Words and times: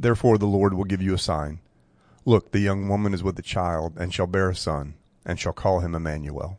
Therefore 0.00 0.38
the 0.38 0.46
Lord 0.46 0.72
will 0.72 0.84
give 0.84 1.02
you 1.02 1.12
a 1.12 1.18
sign. 1.18 1.60
Look, 2.24 2.52
the 2.52 2.58
young 2.58 2.88
woman 2.88 3.12
is 3.12 3.22
with 3.22 3.38
a 3.38 3.42
child, 3.42 3.98
and 3.98 4.14
shall 4.14 4.26
bear 4.26 4.48
a 4.48 4.56
son, 4.56 4.94
and 5.26 5.38
shall 5.38 5.52
call 5.52 5.80
him 5.80 5.94
Emmanuel. 5.94 6.58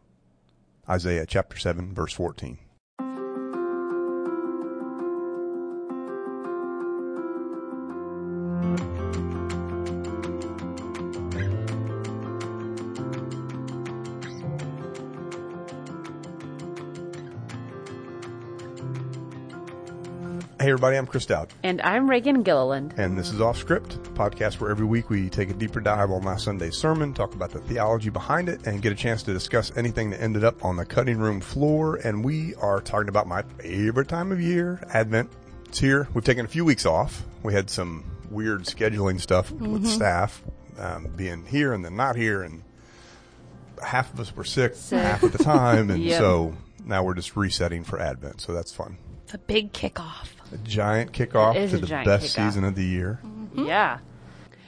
Isaiah 0.87 1.25
chapter 1.25 1.57
7, 1.57 1.91
verse 1.95 2.13
14. 2.13 2.59
Hey 20.71 20.73
everybody, 20.75 20.95
I'm 20.95 21.05
Chris 21.05 21.25
Dowd. 21.25 21.49
And 21.63 21.81
I'm 21.81 22.09
Reagan 22.09 22.43
Gilliland. 22.43 22.93
And 22.95 23.17
this 23.17 23.33
is 23.33 23.41
Off 23.41 23.57
Script, 23.57 23.95
a 23.95 23.97
podcast 24.11 24.61
where 24.61 24.71
every 24.71 24.85
week 24.85 25.09
we 25.09 25.27
take 25.29 25.49
a 25.49 25.53
deeper 25.53 25.81
dive 25.81 26.11
on 26.11 26.23
last 26.23 26.45
Sunday's 26.45 26.77
sermon, 26.77 27.13
talk 27.13 27.33
about 27.33 27.49
the 27.51 27.59
theology 27.59 28.09
behind 28.09 28.47
it, 28.47 28.65
and 28.65 28.81
get 28.81 28.93
a 28.93 28.95
chance 28.95 29.21
to 29.23 29.33
discuss 29.33 29.73
anything 29.75 30.11
that 30.11 30.21
ended 30.21 30.45
up 30.45 30.63
on 30.63 30.77
the 30.77 30.85
cutting 30.85 31.17
room 31.17 31.41
floor. 31.41 31.97
And 31.97 32.23
we 32.23 32.55
are 32.55 32.79
talking 32.79 33.09
about 33.09 33.27
my 33.27 33.41
favorite 33.41 34.07
time 34.07 34.31
of 34.31 34.39
year, 34.39 34.81
Advent. 34.93 35.29
It's 35.67 35.79
here. 35.79 36.07
We've 36.13 36.23
taken 36.23 36.45
a 36.45 36.47
few 36.47 36.63
weeks 36.63 36.85
off. 36.85 37.21
We 37.43 37.53
had 37.53 37.69
some 37.69 38.05
weird 38.29 38.61
scheduling 38.61 39.19
stuff 39.19 39.51
with 39.51 39.85
staff, 39.85 40.41
um, 40.79 41.07
being 41.17 41.45
here 41.45 41.73
and 41.73 41.83
then 41.83 41.97
not 41.97 42.15
here, 42.15 42.43
and 42.43 42.63
half 43.83 44.13
of 44.13 44.21
us 44.21 44.33
were 44.33 44.45
sick, 44.45 44.75
Sick. 44.75 45.01
half 45.01 45.21
of 45.21 45.33
the 45.33 45.43
time, 45.43 45.89
and 45.91 46.01
Yep. 46.01 46.17
so 46.21 46.55
now 46.85 47.03
we're 47.03 47.15
just 47.15 47.35
resetting 47.35 47.83
for 47.83 47.99
Advent. 47.99 48.39
So 48.39 48.53
that's 48.53 48.71
fun. 48.71 48.97
It's 49.31 49.35
a 49.35 49.37
big 49.37 49.71
kickoff. 49.71 50.27
A 50.53 50.57
giant 50.57 51.13
kickoff 51.13 51.55
It 51.55 51.61
is 51.61 51.71
to 51.71 51.77
a 51.77 51.79
the 51.79 51.87
giant 51.87 52.05
best 52.05 52.25
kickoff. 52.37 52.45
season 52.47 52.65
of 52.65 52.75
the 52.75 52.83
year. 52.83 53.21
Mm-hmm. 53.25 53.65
Yeah. 53.65 53.99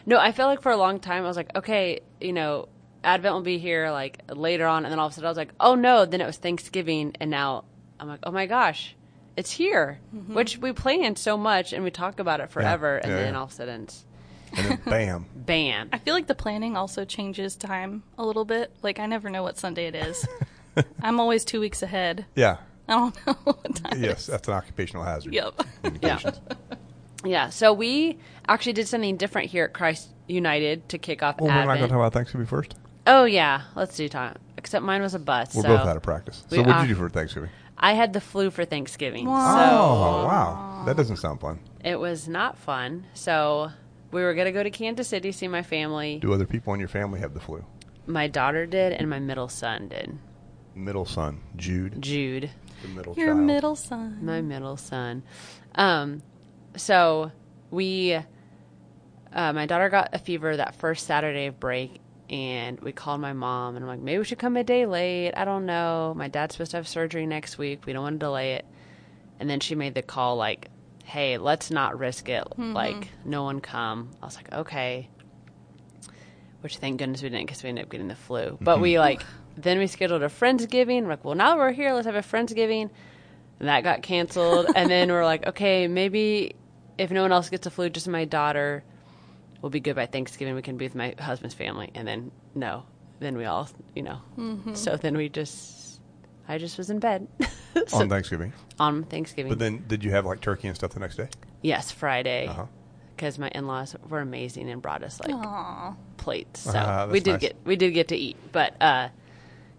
No, 0.05 0.17
I 0.17 0.31
felt 0.31 0.47
like 0.47 0.61
for 0.61 0.71
a 0.71 0.77
long 0.77 1.01
time 1.01 1.25
I 1.25 1.27
was 1.27 1.35
like, 1.35 1.53
okay, 1.53 1.99
you 2.21 2.31
know, 2.31 2.69
Advent 3.03 3.33
will 3.35 3.41
be 3.41 3.57
here 3.57 3.91
like 3.91 4.19
later 4.29 4.65
on, 4.65 4.85
and 4.85 4.91
then 4.93 4.99
all 4.99 5.07
of 5.07 5.11
a 5.11 5.15
sudden 5.15 5.25
I 5.27 5.31
was 5.31 5.37
like, 5.37 5.51
oh 5.59 5.75
no, 5.75 6.05
then 6.05 6.21
it 6.21 6.25
was 6.25 6.37
Thanksgiving, 6.37 7.13
and 7.19 7.29
now 7.29 7.65
I'm 7.99 8.07
like, 8.07 8.21
oh 8.23 8.31
my 8.31 8.45
gosh, 8.45 8.95
it's 9.35 9.51
here, 9.51 9.99
mm-hmm. 10.15 10.33
which 10.33 10.57
we 10.59 10.71
planned 10.71 11.17
so 11.17 11.35
much 11.35 11.73
and 11.73 11.83
we 11.83 11.91
talk 11.91 12.21
about 12.21 12.39
it 12.39 12.49
forever, 12.49 12.95
and 12.95 13.11
Yeah, 13.11 13.17
then 13.17 13.33
yeah. 13.33 13.37
all 13.39 13.45
of 13.47 13.51
a 13.51 13.53
sudden, 13.53 13.83
it's 13.83 14.05
And 14.55 14.65
then 14.65 14.79
bam. 14.85 15.25
bam. 15.35 15.89
I 15.91 15.97
feel 15.97 16.13
like 16.13 16.27
the 16.27 16.35
planning 16.35 16.77
also 16.77 17.03
changes 17.03 17.57
time 17.57 18.03
a 18.17 18.25
little 18.25 18.45
bit. 18.45 18.71
Like 18.81 18.97
I 18.99 19.07
never 19.07 19.29
know 19.29 19.43
what 19.43 19.57
Sunday 19.57 19.87
it 19.87 19.95
is. 19.95 20.25
I'm 21.01 21.19
always 21.19 21.43
two 21.43 21.59
weeks 21.59 21.83
ahead. 21.83 22.25
Yeah. 22.35 22.57
I 22.87 22.93
don't 22.93 23.15
know 23.27 23.33
what 23.45 23.75
time. 23.75 24.01
Yes, 24.03 24.21
is. 24.21 24.27
that's 24.27 24.47
an 24.47 24.53
occupational 24.55 25.03
hazard. 25.03 25.33
Yep. 25.33 25.61
Communications. 25.83 26.39
Yeah. 27.25 27.49
So 27.49 27.71
we 27.73 28.17
actually 28.47 28.73
did 28.73 28.87
something 28.87 29.17
different 29.17 29.49
here 29.49 29.65
at 29.65 29.73
Christ 29.73 30.09
United 30.27 30.89
to 30.89 30.97
kick 30.97 31.23
off 31.23 31.39
Well, 31.39 31.49
we're 31.49 31.65
not 31.65 31.77
going 31.77 31.81
to 31.81 31.87
talk 31.87 31.97
about 31.97 32.13
Thanksgiving 32.13 32.47
first. 32.47 32.75
oh 33.07 33.23
yeah, 33.25 33.61
let's 33.75 33.95
do 33.95 34.07
time. 34.09 34.37
Except 34.57 34.83
mine 34.85 35.01
was 35.01 35.13
a 35.13 35.19
bus. 35.19 35.55
We're 35.55 35.61
so 35.63 35.67
both 35.69 35.87
out 35.87 35.97
of 35.97 36.03
practice. 36.03 36.43
So 36.49 36.57
we 36.57 36.59
what 36.59 36.65
did 36.67 36.71
are- 36.75 36.81
you 36.83 36.87
do 36.89 36.95
for 36.95 37.09
Thanksgiving? 37.09 37.49
I 37.77 37.93
had 37.93 38.13
the 38.13 38.21
flu 38.21 38.49
for 38.49 38.63
Thanksgiving. 38.63 39.27
Oh, 39.27 39.31
wow. 39.31 40.83
That 40.85 40.95
doesn't 40.95 41.17
sound 41.17 41.41
fun. 41.41 41.59
It 41.83 41.99
was 41.99 42.29
not 42.29 42.57
fun. 42.57 43.07
So 43.13 43.71
we 44.11 44.21
were 44.21 44.33
going 44.33 44.45
to 44.45 44.51
go 44.53 44.63
to 44.63 44.69
Kansas 44.69 45.07
City, 45.09 45.31
see 45.33 45.49
my 45.49 45.63
family. 45.63 46.19
Do 46.21 46.31
other 46.31 46.45
people 46.45 46.73
in 46.73 46.79
your 46.79 46.87
family 46.87 47.19
have 47.19 47.33
the 47.33 47.39
flu? 47.41 47.65
My 48.05 48.27
daughter 48.27 48.65
did, 48.65 48.93
and 48.93 49.09
my 49.09 49.19
middle 49.19 49.49
son 49.49 49.89
did. 49.89 50.17
Middle 50.75 51.03
son, 51.05 51.41
Jude, 51.57 52.01
Jude, 52.01 52.51
the 52.83 52.87
middle 52.89 53.13
Your 53.15 53.33
child. 53.33 53.39
middle 53.39 53.75
son. 53.75 54.19
my 54.23 54.41
middle 54.41 54.77
son. 54.77 55.23
Um, 55.75 56.21
so 56.75 57.31
we, 57.71 58.13
uh, 59.33 59.53
my 59.53 59.65
daughter 59.65 59.89
got 59.89 60.09
a 60.13 60.19
fever 60.19 60.55
that 60.57 60.75
first 60.75 61.07
Saturday 61.07 61.47
of 61.47 61.59
break, 61.59 61.99
and 62.29 62.79
we 62.79 62.91
called 62.91 63.19
my 63.21 63.33
mom, 63.33 63.75
and 63.75 63.83
I'm 63.83 63.89
like, 63.89 63.99
maybe 63.99 64.19
we 64.19 64.23
should 64.25 64.39
come 64.39 64.55
a 64.57 64.63
day 64.63 64.85
late. 64.85 65.33
I 65.35 65.45
don't 65.45 65.65
know. 65.65 66.13
My 66.15 66.27
dad's 66.27 66.53
supposed 66.55 66.71
to 66.71 66.77
have 66.77 66.87
surgery 66.87 67.25
next 67.25 67.57
week. 67.57 67.85
We 67.85 67.93
don't 67.93 68.03
want 68.03 68.15
to 68.19 68.25
delay 68.25 68.53
it. 68.53 68.65
And 69.39 69.49
then 69.49 69.59
she 69.59 69.75
made 69.75 69.95
the 69.95 70.01
call, 70.03 70.35
like, 70.35 70.69
hey, 71.03 71.37
let's 71.37 71.69
not 71.71 71.97
risk 71.99 72.29
it. 72.29 72.43
Like, 72.57 73.09
no 73.25 73.43
one 73.43 73.59
come. 73.59 74.11
I 74.21 74.25
was 74.25 74.35
like, 74.35 74.51
okay. 74.53 75.09
Which 76.63 76.77
thank 76.77 76.97
goodness 76.97 77.21
we 77.21 77.29
didn't 77.29 77.45
because 77.45 77.61
we 77.61 77.67
ended 77.69 77.83
up 77.85 77.91
getting 77.91 78.07
the 78.07 78.15
flu. 78.15 78.57
But 78.61 78.79
we, 78.79 78.97
like, 78.97 79.21
then 79.57 79.77
we 79.79 79.87
scheduled 79.87 80.23
a 80.23 80.29
Friendsgiving. 80.29 81.03
We're 81.03 81.09
like, 81.09 81.25
well, 81.25 81.35
now 81.35 81.49
that 81.49 81.57
we're 81.57 81.73
here, 81.73 81.93
let's 81.93 82.05
have 82.05 82.15
a 82.15 82.21
Friendsgiving. 82.21 82.89
And 83.59 83.67
that 83.69 83.83
got 83.83 84.01
canceled. 84.01 84.67
and 84.75 84.89
then 84.89 85.11
we're 85.11 85.25
like, 85.25 85.45
okay, 85.45 85.87
maybe 85.87 86.55
if 86.97 87.11
no 87.11 87.21
one 87.21 87.33
else 87.33 87.49
gets 87.49 87.67
a 87.67 87.69
flu, 87.69 87.89
just 87.89 88.07
my 88.07 88.23
daughter 88.23 88.83
will 89.61 89.69
be 89.71 89.81
good 89.81 89.95
by 89.97 90.05
Thanksgiving. 90.05 90.55
We 90.55 90.61
can 90.61 90.77
be 90.77 90.85
with 90.85 90.95
my 90.95 91.13
husband's 91.19 91.53
family. 91.53 91.91
And 91.95 92.07
then, 92.07 92.31
no. 92.55 92.85
Then 93.19 93.35
we 93.37 93.43
all, 93.45 93.69
you 93.95 94.03
know. 94.03 94.21
So 94.73 94.95
then 94.95 95.17
we 95.17 95.27
just, 95.27 95.99
I 96.47 96.57
just 96.57 96.77
was 96.77 96.89
in 96.89 96.99
bed 96.99 97.27
So- 97.87 97.97
on 97.99 98.09
Thanksgiving. 98.09 98.53
on 98.79 99.03
Thanksgiving. 99.03 99.49
But 99.49 99.59
then, 99.59 99.83
did 99.87 100.01
you 100.03 100.11
have 100.11 100.25
like 100.25 100.39
turkey 100.39 100.67
and 100.69 100.75
stuff 100.77 100.91
the 100.91 100.99
next 101.01 101.17
day? 101.17 101.27
yes, 101.61 101.91
Friday. 101.91 102.47
Uh-huh. 102.47 102.65
Because 103.23 103.39
my 103.39 103.47
in 103.55 103.67
laws 103.67 103.95
were 104.09 104.19
amazing 104.19 104.69
and 104.69 104.81
brought 104.81 105.01
us 105.01 105.17
like 105.21 105.33
Aw. 105.33 105.95
plates. 106.17 106.59
So 106.59 106.73
Ah, 106.75 107.07
we 107.09 107.21
did 107.21 107.31
nice. 107.31 107.39
get 107.39 107.55
we 107.63 107.77
did 107.77 107.91
get 107.91 108.09
to 108.09 108.17
eat. 108.17 108.35
But 108.51 108.75
uh 108.81 109.07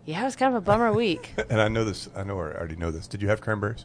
yeah, 0.06 0.22
it 0.22 0.24
was 0.24 0.34
kind 0.34 0.56
of 0.56 0.62
a 0.62 0.64
bummer 0.64 0.90
week. 0.94 1.34
And 1.50 1.60
I 1.60 1.68
know 1.68 1.84
this. 1.84 2.08
I 2.16 2.24
know. 2.24 2.38
I 2.38 2.54
already 2.54 2.76
know 2.76 2.90
this. 2.90 3.06
Did 3.06 3.20
you 3.20 3.28
have 3.28 3.42
cranberries? 3.42 3.84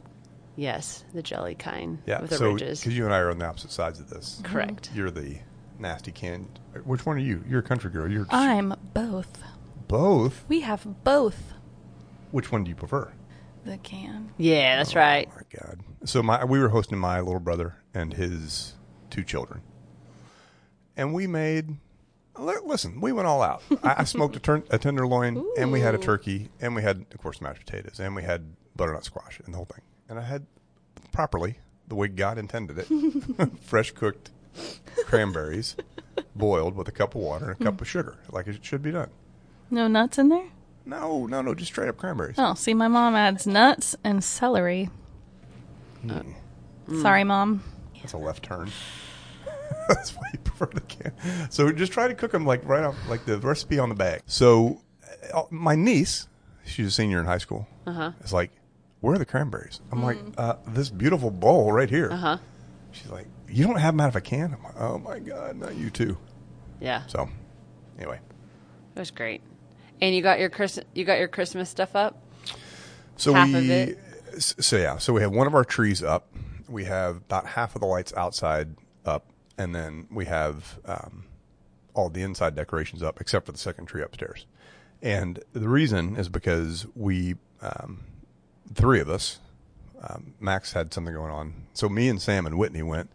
yes, 0.55 1.03
the 1.13 1.21
jelly 1.21 1.55
kind 1.55 1.97
Yeah. 2.05 2.21
with 2.21 2.29
the 2.29 2.37
so, 2.37 2.51
ridges. 2.53 2.79
because 2.79 2.97
you 2.97 3.03
and 3.03 3.13
I 3.13 3.17
are 3.17 3.31
on 3.31 3.37
the 3.37 3.45
opposite 3.47 3.71
sides 3.71 3.99
of 3.99 4.09
this. 4.09 4.39
Correct. 4.45 4.91
You're 4.95 5.11
the 5.11 5.39
nasty 5.77 6.13
can. 6.13 6.47
Which 6.85 7.05
one 7.05 7.17
are 7.17 7.19
you? 7.19 7.43
You're 7.45 7.59
a 7.59 7.63
country 7.63 7.91
girl. 7.91 8.09
You're 8.09 8.27
I'm 8.29 8.73
both. 8.93 9.43
both. 9.89 10.45
We 10.47 10.61
have 10.61 11.03
both 11.03 11.51
Which 12.31 12.49
one 12.49 12.63
do 12.63 12.69
you 12.69 12.75
prefer? 12.77 13.11
the 13.65 13.77
can. 13.79 14.31
Yeah, 14.37 14.77
that's 14.77 14.95
right. 14.95 15.27
Oh 15.29 15.35
my 15.35 15.59
god! 15.59 15.81
So 16.05 16.23
my 16.23 16.45
we 16.45 16.59
were 16.59 16.69
hosting 16.69 16.97
my 16.97 17.19
little 17.19 17.41
brother 17.41 17.75
and 17.93 18.13
his 18.13 18.75
two 19.09 19.23
children, 19.23 19.61
and 20.97 21.13
we 21.13 21.27
made. 21.27 21.77
Listen, 22.37 23.01
we 23.01 23.11
went 23.11 23.27
all 23.27 23.41
out. 23.41 23.61
I, 23.83 23.95
I 23.97 24.03
smoked 24.05 24.35
a, 24.37 24.39
turn, 24.39 24.63
a 24.69 24.77
tenderloin, 24.77 25.43
and 25.57 25.73
we 25.73 25.81
had 25.81 25.93
a 25.93 25.97
turkey, 25.97 26.49
and 26.61 26.73
we 26.73 26.81
had, 26.81 27.05
of 27.11 27.17
course, 27.21 27.41
mashed 27.41 27.65
potatoes, 27.65 27.99
and 27.99 28.15
we 28.15 28.23
had 28.23 28.55
butternut 28.77 29.03
squash 29.03 29.41
and 29.43 29.53
the 29.53 29.57
whole 29.57 29.65
thing. 29.65 29.81
And 30.07 30.17
I 30.17 30.21
had 30.21 30.45
properly 31.11 31.57
the 31.89 31.95
way 31.95 32.07
God 32.07 32.37
intended 32.37 32.77
it, 32.77 33.51
fresh 33.61 33.91
cooked 33.91 34.31
cranberries, 35.05 35.75
boiled 36.35 36.75
with 36.75 36.87
a 36.87 36.91
cup 36.91 37.13
of 37.15 37.21
water 37.21 37.51
and 37.51 37.61
a 37.61 37.63
cup 37.63 37.81
of 37.81 37.89
sugar, 37.89 38.17
like 38.31 38.47
it 38.47 38.63
should 38.63 38.81
be 38.81 38.91
done. 38.91 39.09
No 39.69 39.87
nuts 39.87 40.17
in 40.17 40.29
there? 40.29 40.47
No, 40.85 41.25
no, 41.25 41.41
no, 41.41 41.53
just 41.53 41.71
straight 41.71 41.89
up 41.89 41.97
cranberries. 41.97 42.35
Oh, 42.37 42.53
see, 42.53 42.73
my 42.73 42.87
mom 42.87 43.15
adds 43.15 43.45
nuts 43.45 43.95
and 44.03 44.23
celery. 44.23 44.89
Hmm. 46.01 46.11
Uh, 46.11 47.01
sorry, 47.01 47.23
mom. 47.23 47.63
That's 48.01 48.13
a 48.13 48.17
left 48.17 48.43
turn. 48.43 48.71
That's 49.87 50.11
why 50.15 50.29
you 50.33 50.39
prefer 50.39 50.69
the 50.73 50.81
can. 50.81 51.11
So 51.49 51.71
just 51.71 51.91
try 51.91 52.07
to 52.07 52.13
cook 52.15 52.31
them 52.31 52.45
like 52.45 52.65
right 52.65 52.83
off, 52.83 52.95
like 53.07 53.25
the 53.25 53.37
recipe 53.39 53.79
on 53.79 53.89
the 53.89 53.95
bag. 53.95 54.21
So 54.25 54.81
uh, 55.33 55.43
my 55.49 55.75
niece, 55.75 56.27
she's 56.65 56.87
a 56.87 56.91
senior 56.91 57.19
in 57.19 57.25
high 57.25 57.37
school. 57.37 57.67
Uh-huh. 57.85 58.11
Is 58.23 58.33
like, 58.33 58.51
where 59.01 59.15
are 59.15 59.17
the 59.17 59.25
cranberries? 59.25 59.81
I'm 59.91 60.03
like, 60.03 60.17
uh, 60.37 60.55
this 60.67 60.89
beautiful 60.89 61.31
bowl 61.31 61.71
right 61.71 61.89
here. 61.89 62.11
Uh-huh. 62.11 62.37
She's 62.91 63.09
like, 63.09 63.27
you 63.47 63.65
don't 63.65 63.77
have 63.77 63.93
them 63.93 64.01
out 64.01 64.09
of 64.09 64.15
a 64.15 64.21
can. 64.21 64.53
I'm 64.53 64.63
like, 64.63 64.79
oh 64.79 64.97
my 64.97 65.19
god, 65.19 65.55
not 65.57 65.75
you 65.75 65.89
too. 65.89 66.17
Yeah. 66.79 67.05
So 67.07 67.29
anyway, 67.97 68.19
It 68.95 68.99
was 68.99 69.11
great. 69.11 69.41
And 70.01 70.15
you 70.15 70.21
got 70.21 70.39
your 70.39 70.49
Chris 70.49 70.79
you 70.93 71.05
got 71.05 71.19
your 71.19 71.27
Christmas 71.27 71.69
stuff 71.69 71.95
up? 71.95 72.21
so 73.17 73.33
Half 73.33 73.49
we, 73.49 73.95
so 74.37 74.77
yeah, 74.77 74.97
so 74.97 75.11
we 75.13 75.21
have 75.21 75.31
one 75.31 75.47
of 75.47 75.53
our 75.55 75.65
trees 75.65 76.01
up. 76.03 76.27
We 76.69 76.85
have 76.85 77.17
about 77.17 77.45
half 77.45 77.75
of 77.75 77.81
the 77.81 77.87
lights 77.87 78.13
outside 78.15 78.75
up, 79.05 79.25
and 79.57 79.73
then 79.73 80.07
we 80.11 80.25
have 80.25 80.79
um, 80.85 81.25
all 81.93 82.09
the 82.09 82.21
inside 82.21 82.55
decorations 82.55 83.03
up 83.03 83.19
except 83.19 83.45
for 83.45 83.51
the 83.51 83.57
second 83.57 83.87
tree 83.87 84.01
upstairs. 84.01 84.45
And 85.01 85.39
the 85.53 85.69
reason 85.69 86.15
is 86.15 86.29
because 86.29 86.85
we, 86.95 87.35
um, 87.61 88.01
three 88.73 88.99
of 88.99 89.09
us, 89.09 89.39
um, 90.01 90.33
Max 90.39 90.73
had 90.73 90.93
something 90.93 91.13
going 91.13 91.31
on. 91.31 91.53
So 91.73 91.89
me 91.89 92.09
and 92.09 92.21
Sam 92.21 92.45
and 92.45 92.57
Whitney 92.57 92.83
went, 92.83 93.09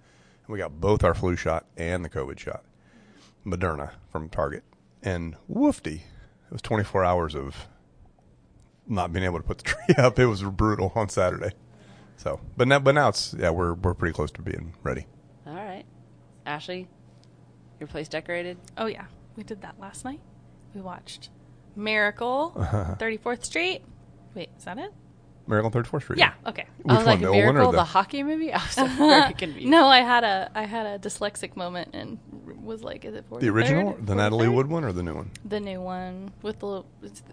and 0.47 0.53
we 0.53 0.59
got 0.59 0.81
both 0.81 1.05
our 1.05 1.15
flu 1.15 1.37
shot 1.37 1.67
and 1.77 2.05
the 2.05 2.11
COVID 2.11 2.39
shot, 2.39 2.65
Moderna 3.47 3.93
from 4.11 4.29
Target. 4.29 4.65
And 5.03 5.37
woofty, 5.51 5.97
it 5.97 6.53
was 6.53 6.63
24 6.63 7.05
hours 7.05 7.35
of 7.35 7.69
not 8.87 9.13
being 9.13 9.25
able 9.25 9.39
to 9.39 9.45
put 9.45 9.59
the 9.59 9.65
tree 9.65 9.95
up. 9.97 10.19
It 10.19 10.27
was 10.27 10.43
brutal 10.43 10.93
on 10.95 11.09
Saturday. 11.09 11.53
So, 12.17 12.41
but 12.57 12.69
now, 12.69 12.79
but 12.79 12.95
now 12.95 13.09
it's 13.09 13.35
yeah, 13.39 13.51
we're 13.51 13.75
we're 13.75 13.95
pretty 13.95 14.15
close 14.15 14.31
to 14.33 14.43
being 14.43 14.75
ready. 14.83 15.07
All 15.47 15.55
right. 15.55 15.85
Ashley, 16.47 16.89
your 17.81 17.87
place 17.87 18.09
decorated? 18.09 18.59
Oh, 18.77 18.87
yeah. 18.87 19.07
We 19.37 19.43
did 19.45 19.63
that 19.63 19.79
last 19.81 20.05
night. 20.05 20.21
We 20.75 20.81
watched 20.81 21.31
Miracle, 21.77 22.53
34th 22.99 23.45
Street. 23.45 23.83
Wait, 24.35 24.51
is 24.57 24.65
that 24.65 24.79
it? 24.79 24.93
Miracle 25.47 25.71
on 25.77 25.85
34th 25.85 26.03
Street. 26.03 26.19
Yeah. 26.19 26.33
Okay. 26.47 26.67
Which 26.79 26.89
I 26.89 26.93
was 26.95 26.97
one, 26.99 27.07
like 27.07 27.21
the 27.21 27.27
old 27.27 27.37
one 27.37 27.45
or 27.49 27.53
Miracle, 27.53 27.73
the- 27.73 27.79
the... 27.79 27.85
hockey 27.85 28.23
movie. 28.23 28.53
I 28.53 28.57
was 28.59 28.71
so 28.71 28.87
very 28.97 29.35
confused. 29.35 29.67
No, 29.69 29.87
I 29.87 29.99
had 30.01 30.25
a 30.25 30.51
I 30.55 30.65
had 30.65 30.87
a 30.87 30.99
dyslexic 30.99 31.55
moment 31.57 31.91
and 31.93 32.19
was 32.63 32.83
like, 32.83 33.05
"Is 33.05 33.15
it 33.15 33.27
for 33.29 33.41
The 33.41 33.49
original, 33.51 33.95
the 34.01 34.15
Natalie 34.15 34.49
Wood 34.49 34.69
one, 34.69 34.85
or 34.85 34.93
the 34.93 35.03
new 35.03 35.15
one? 35.15 35.31
The 35.45 35.61
new 35.61 35.81
one 35.83 36.33
with 36.41 36.61
the 36.61 36.67
little, 36.67 36.87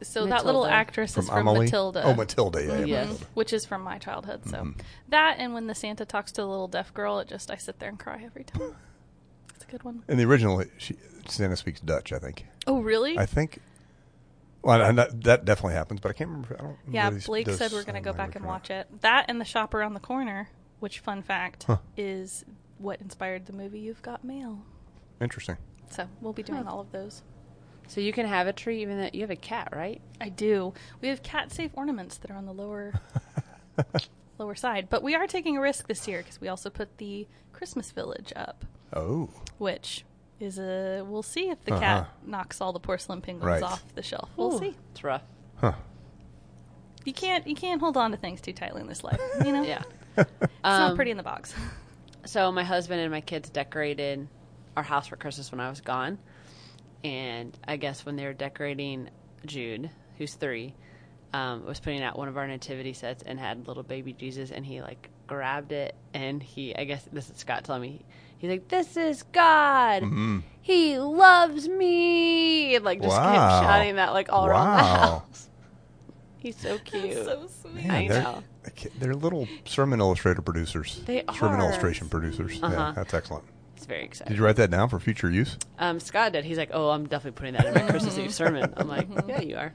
so 0.03 0.25
that 0.25 0.45
little 0.45 0.61
Matilda. 0.63 0.75
actress 0.75 1.17
is 1.17 1.27
from 1.29 1.37
Amelie? 1.47 1.65
Matilda. 1.65 2.03
Oh, 2.03 2.13
Matilda. 2.13 2.61
Yeah, 2.63 2.79
yeah. 2.79 2.85
Yes. 2.85 3.07
Matilda. 3.07 3.25
which 3.33 3.53
is 3.53 3.65
from 3.65 3.81
my 3.81 3.97
childhood. 3.97 4.41
So 4.45 4.57
Mm-hmm. 4.57 4.79
that 5.09 5.35
and 5.39 5.53
when 5.53 5.67
the 5.67 5.75
Santa 5.75 6.03
talks 6.05 6.31
to 6.33 6.41
the 6.41 6.47
little 6.47 6.67
deaf 6.67 6.93
girl, 6.93 7.19
it 7.19 7.27
just 7.29 7.49
I 7.49 7.55
sit 7.55 7.79
there 7.79 7.87
and 7.89 7.97
cry 7.99 8.21
every 8.25 8.43
time. 8.43 8.75
It's 9.55 9.63
a 9.65 9.71
good 9.71 9.83
one. 9.83 10.03
In 10.09 10.17
the 10.17 10.25
original, 10.25 10.63
she, 10.79 10.95
Santa 11.27 11.55
speaks 11.55 11.79
Dutch. 11.79 12.11
I 12.11 12.17
think. 12.19 12.45
Oh, 12.67 12.81
really? 12.81 13.17
I 13.17 13.25
think. 13.27 13.59
Well, 14.63 14.81
I, 14.81 14.91
that, 14.91 15.23
that 15.23 15.45
definitely 15.45 15.73
happens, 15.73 15.99
but 16.01 16.09
I 16.09 16.13
can't 16.13 16.29
remember. 16.29 16.55
I 16.59 16.63
don't. 16.63 16.77
yeah, 16.91 17.09
really 17.09 17.21
Blake 17.21 17.49
said 17.49 17.71
we're 17.71 17.83
going 17.83 17.95
to 17.95 18.01
go 18.01 18.13
back 18.13 18.35
and 18.35 18.45
watch 18.45 18.69
it. 18.69 18.87
That 19.01 19.25
and 19.27 19.41
the 19.41 19.45
shop 19.45 19.73
around 19.73 19.93
the 19.95 19.99
corner, 19.99 20.49
which 20.79 20.99
fun 20.99 21.23
fact 21.23 21.63
Huh. 21.63 21.77
is 21.97 22.45
what 22.77 23.01
inspired 23.01 23.45
the 23.47 23.53
movie 23.53 23.79
You've 23.79 24.01
Got 24.01 24.23
Mail. 24.23 24.63
Interesting. 25.19 25.57
So 25.89 26.07
we'll 26.21 26.33
be 26.33 26.43
doing 26.43 26.67
all 26.67 26.79
of 26.79 26.91
those. 26.91 27.21
So 27.87 27.99
you 28.01 28.13
can 28.13 28.25
have 28.25 28.47
a 28.47 28.53
tree 28.53 28.81
even 28.81 28.99
though 29.01 29.09
you 29.11 29.21
have 29.21 29.29
a 29.31 29.35
cat, 29.35 29.69
right? 29.73 30.01
I 30.21 30.29
do. 30.29 30.73
We 31.01 31.09
have 31.09 31.21
cat 31.23 31.51
safe 31.51 31.71
ornaments 31.73 32.17
that 32.17 32.31
are 32.31 32.37
on 32.37 32.45
the 32.45 32.53
lower 32.53 32.93
lower 34.37 34.55
side, 34.55 34.87
but 34.89 35.03
we 35.03 35.15
are 35.15 35.27
taking 35.27 35.57
a 35.57 35.61
risk 35.61 35.87
this 35.87 36.07
year 36.07 36.19
because 36.19 36.39
we 36.39 36.47
also 36.47 36.69
put 36.69 36.97
the 36.97 37.27
Christmas 37.53 37.91
village 37.91 38.31
up, 38.35 38.65
Oh, 38.93 39.29
which 39.57 40.05
is 40.41 40.57
a 40.59 41.03
we'll 41.07 41.23
see 41.23 41.49
if 41.49 41.63
the 41.65 41.71
Uh-huh. 41.73 41.81
cat 41.81 42.09
knocks 42.25 42.61
all 42.61 42.73
the 42.73 42.79
porcelain 42.79 43.21
penguins 43.21 43.45
Right. 43.45 43.63
off 43.63 43.83
the 43.95 44.03
shelf. 44.03 44.29
We'll 44.38 44.53
Ooh, 44.55 44.59
see. 44.59 44.75
It's 44.91 45.03
rough. 45.03 45.23
huh. 45.57 45.73
You 47.05 47.13
can't 47.13 47.47
you 47.47 47.55
can't 47.55 47.79
hold 47.81 47.97
on 47.97 48.11
to 48.11 48.17
things 48.17 48.41
too 48.41 48.53
tightly 48.53 48.81
in 48.81 48.88
this 48.88 49.03
life. 49.03 49.19
You 49.43 49.51
know, 49.53 49.63
Yeah. 49.65 49.83
it's 50.17 50.29
not 50.63 50.89
Um, 50.91 50.95
pretty 50.95 51.11
in 51.11 51.17
the 51.17 51.23
box. 51.23 51.53
So 52.23 52.51
my 52.51 52.63
husband 52.63 53.01
and 53.01 53.09
my 53.09 53.21
kids 53.21 53.49
decorated 53.49 54.27
our 54.77 54.83
house 54.83 55.07
for 55.07 55.15
Christmas 55.15 55.49
when 55.51 55.59
I 55.59 55.69
was 55.71 55.81
gone, 55.81 56.19
and 57.03 57.57
I 57.67 57.77
guess 57.77 58.05
when 58.05 58.15
they 58.15 58.25
were 58.25 58.33
decorating, 58.33 59.09
Jude, 59.43 59.89
who's 60.19 60.35
three, 60.35 60.75
um, 61.33 61.65
was 61.65 61.79
putting 61.79 62.03
out 62.03 62.19
one 62.19 62.27
of 62.27 62.38
our 62.38 62.45
nativity 62.47 62.93
sets 62.93 63.23
and 63.23 63.39
had 63.39 63.67
little 63.67 63.81
baby 63.81 64.13
Jesus, 64.13 64.51
and 64.51 64.63
he 64.63 64.81
like 64.83 65.09
grabbed 65.25 65.71
it 65.71 65.95
and 66.13 66.43
he, 66.43 66.75
I 66.75 66.83
guess 66.83 67.03
this 67.11 67.27
is 67.31 67.38
Scott 67.38 67.63
telling 67.63 67.81
me, 67.81 68.05
he's 68.41 68.49
like, 68.49 68.67
"This 68.67 68.97
is 68.97 69.23
God. 69.31 70.03
He 70.61 70.97
loves 70.99 71.67
me," 71.67 72.75
and 72.75 72.83
like 72.85 73.01
just 73.01 73.15
Wow. 73.15 73.31
kept 73.31 73.65
shouting 73.65 73.95
that 73.95 74.13
like 74.13 74.31
all 74.31 74.45
around 74.47 74.77
the 74.77 74.83
house. 74.83 75.47
He's 76.38 76.55
so 76.57 76.79
cute. 76.79 77.13
so 77.13 77.47
sweet. 77.61 77.88
I 77.88 78.07
they're, 78.07 78.23
know. 78.23 78.43
They're 78.97 79.13
little 79.13 79.47
sermon 79.65 79.99
illustrator 79.99 80.41
producers. 80.41 80.99
They 81.05 81.23
are 81.25 81.35
sermon 81.35 81.59
illustration 81.61 82.09
producers. 82.09 82.57
Yeah, 82.57 82.65
Uh-huh. 82.65 82.91
that's 82.95 83.13
excellent. 83.13 83.43
He's 83.75 83.85
very 83.85 84.05
exciting. 84.05 84.31
Did 84.31 84.39
you 84.39 84.45
write 84.45 84.55
that 84.55 84.71
down 84.71 84.89
for 84.89 84.99
future 84.99 85.29
use? 85.29 85.57
Um, 85.77 85.99
Scott 85.99 86.31
did. 86.33 86.43
He's 86.45 86.57
like, 86.57 86.71
"Oh, 86.73 86.89
I'm 86.89 87.05
definitely 87.07 87.38
putting 87.38 87.53
that 87.53 87.65
in 87.67 87.73
my 87.75 87.89
Christmas 87.91 88.17
Eve 88.17 88.33
sermon." 88.33 88.73
I'm 88.75 88.88
like, 88.88 89.07
"Yeah, 89.27 89.41
you 89.41 89.55
are." 89.55 89.73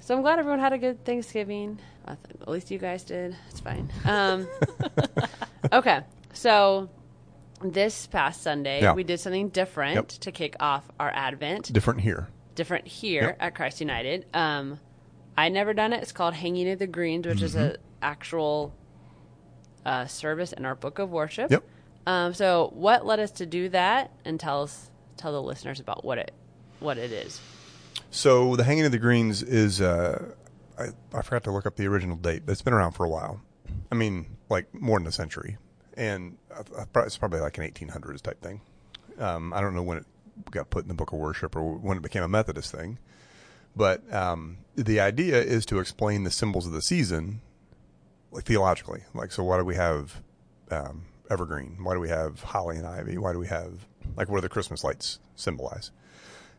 So 0.00 0.14
I'm 0.14 0.20
glad 0.20 0.38
everyone 0.38 0.60
had 0.60 0.74
a 0.74 0.78
good 0.78 1.02
Thanksgiving. 1.06 1.78
I 2.04 2.16
th- 2.16 2.36
at 2.42 2.48
least 2.48 2.70
you 2.70 2.76
guys 2.78 3.02
did. 3.04 3.34
It's 3.50 3.60
fine. 3.60 3.90
Um, 4.04 4.46
okay, 5.72 6.00
so 6.34 6.90
this 7.72 8.06
past 8.06 8.42
Sunday 8.42 8.82
Yeah. 8.82 8.92
we 8.94 9.04
did 9.04 9.18
something 9.20 9.48
different 9.48 9.94
Yep. 9.94 10.08
to 10.08 10.32
kick 10.32 10.56
off 10.60 10.84
our 11.00 11.10
Advent. 11.10 11.72
Different 11.72 12.00
here. 12.00 12.28
different 12.54 12.86
here 12.86 13.22
Yep. 13.22 13.36
at 13.40 13.54
Christ 13.56 13.80
United. 13.80 14.26
Um, 14.32 14.78
I 15.36 15.48
never 15.48 15.74
done 15.74 15.92
it. 15.92 16.02
It's 16.02 16.12
called 16.12 16.34
Hanging 16.34 16.70
of 16.70 16.78
the 16.78 16.86
Greens, 16.86 17.26
which 17.26 17.42
is 17.42 17.54
Mm-hmm. 17.54 17.64
an 17.64 17.76
actual 18.02 18.72
uh, 19.84 20.06
service 20.06 20.52
in 20.52 20.64
our 20.64 20.74
book 20.74 20.98
of 20.98 21.10
worship. 21.10 21.50
Yep. 21.50 21.64
Um, 22.06 22.32
so, 22.34 22.70
what 22.74 23.04
led 23.06 23.18
us 23.18 23.30
to 23.32 23.46
do 23.46 23.68
that, 23.70 24.10
and 24.24 24.38
tell 24.38 24.62
us, 24.62 24.90
tell 25.16 25.32
the 25.32 25.42
listeners 25.42 25.80
about 25.80 26.04
what 26.04 26.18
it, 26.18 26.32
what 26.80 26.96
it 26.98 27.12
is. 27.12 27.40
So 28.10 28.54
the 28.56 28.64
Hanging 28.64 28.84
of 28.84 28.92
the 28.92 28.98
Greens 28.98 29.42
is 29.42 29.80
uh, 29.80 30.32
I, 30.78 30.88
I 31.12 31.22
forgot 31.22 31.44
to 31.44 31.50
look 31.50 31.66
up 31.66 31.76
the 31.76 31.86
original 31.88 32.16
date, 32.16 32.42
but 32.46 32.52
it's 32.52 32.62
been 32.62 32.72
around 32.74 32.92
for 32.92 33.04
a 33.04 33.08
while. 33.08 33.40
I 33.90 33.94
mean, 33.94 34.36
like 34.48 34.72
more 34.74 34.98
than 34.98 35.06
a 35.06 35.12
century, 35.12 35.56
and 35.96 36.36
I, 36.43 36.43
I, 36.43 36.43
probably- 36.43 36.43
it's 36.96 37.16
probably 37.16 37.40
like 37.40 37.58
an 37.58 37.64
1800s 37.64 38.20
type 38.20 38.40
thing. 38.42 38.60
Um, 39.18 39.52
I 39.52 39.60
don't 39.60 39.74
know 39.74 39.82
when 39.82 39.98
it 39.98 40.06
got 40.50 40.70
put 40.70 40.82
in 40.82 40.88
the 40.88 40.94
Book 40.94 41.12
of 41.12 41.18
Worship 41.18 41.54
or 41.56 41.74
when 41.74 41.96
it 41.96 42.02
became 42.02 42.22
a 42.22 42.28
Methodist 42.28 42.72
thing, 42.72 42.98
but 43.76 44.12
um, 44.12 44.58
the 44.76 45.00
idea 45.00 45.40
is 45.40 45.64
to 45.66 45.78
explain 45.78 46.24
the 46.24 46.30
symbols 46.30 46.66
of 46.66 46.72
the 46.72 46.82
season, 46.82 47.40
like 48.30 48.44
theologically. 48.44 49.02
Like, 49.14 49.32
so 49.32 49.44
why 49.44 49.58
do 49.58 49.64
we 49.64 49.76
have 49.76 50.22
um, 50.70 51.04
evergreen? 51.30 51.76
Why 51.82 51.94
do 51.94 52.00
we 52.00 52.08
have 52.08 52.42
holly 52.42 52.76
and 52.76 52.86
ivy? 52.86 53.18
Why 53.18 53.32
do 53.32 53.38
we 53.38 53.46
have 53.46 53.86
like 54.16 54.28
what 54.28 54.38
do 54.38 54.42
the 54.42 54.48
Christmas 54.48 54.84
lights 54.84 55.18
symbolize? 55.36 55.90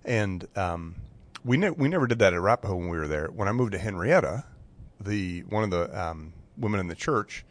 And 0.04 0.48
um, 0.56 0.96
we 1.44 1.58
ne- 1.58 1.72
we 1.72 1.88
never 1.88 2.08
did 2.08 2.20
that 2.20 2.34
at 2.34 2.38
Arapahoe 2.38 2.76
when 2.76 2.90
we 2.90 2.98
were 2.98 3.08
there. 3.08 3.28
When 3.28 3.48
I 3.48 3.52
moved 3.52 3.74
to 3.74 3.80
Henrietta, 3.80 4.46
the 5.00 5.42
one 5.42 5.64
of 5.64 5.70
the 5.70 6.00
um, 6.00 6.34
women 6.58 6.80
in 6.80 6.88
the 6.88 6.96
church, 6.96 7.46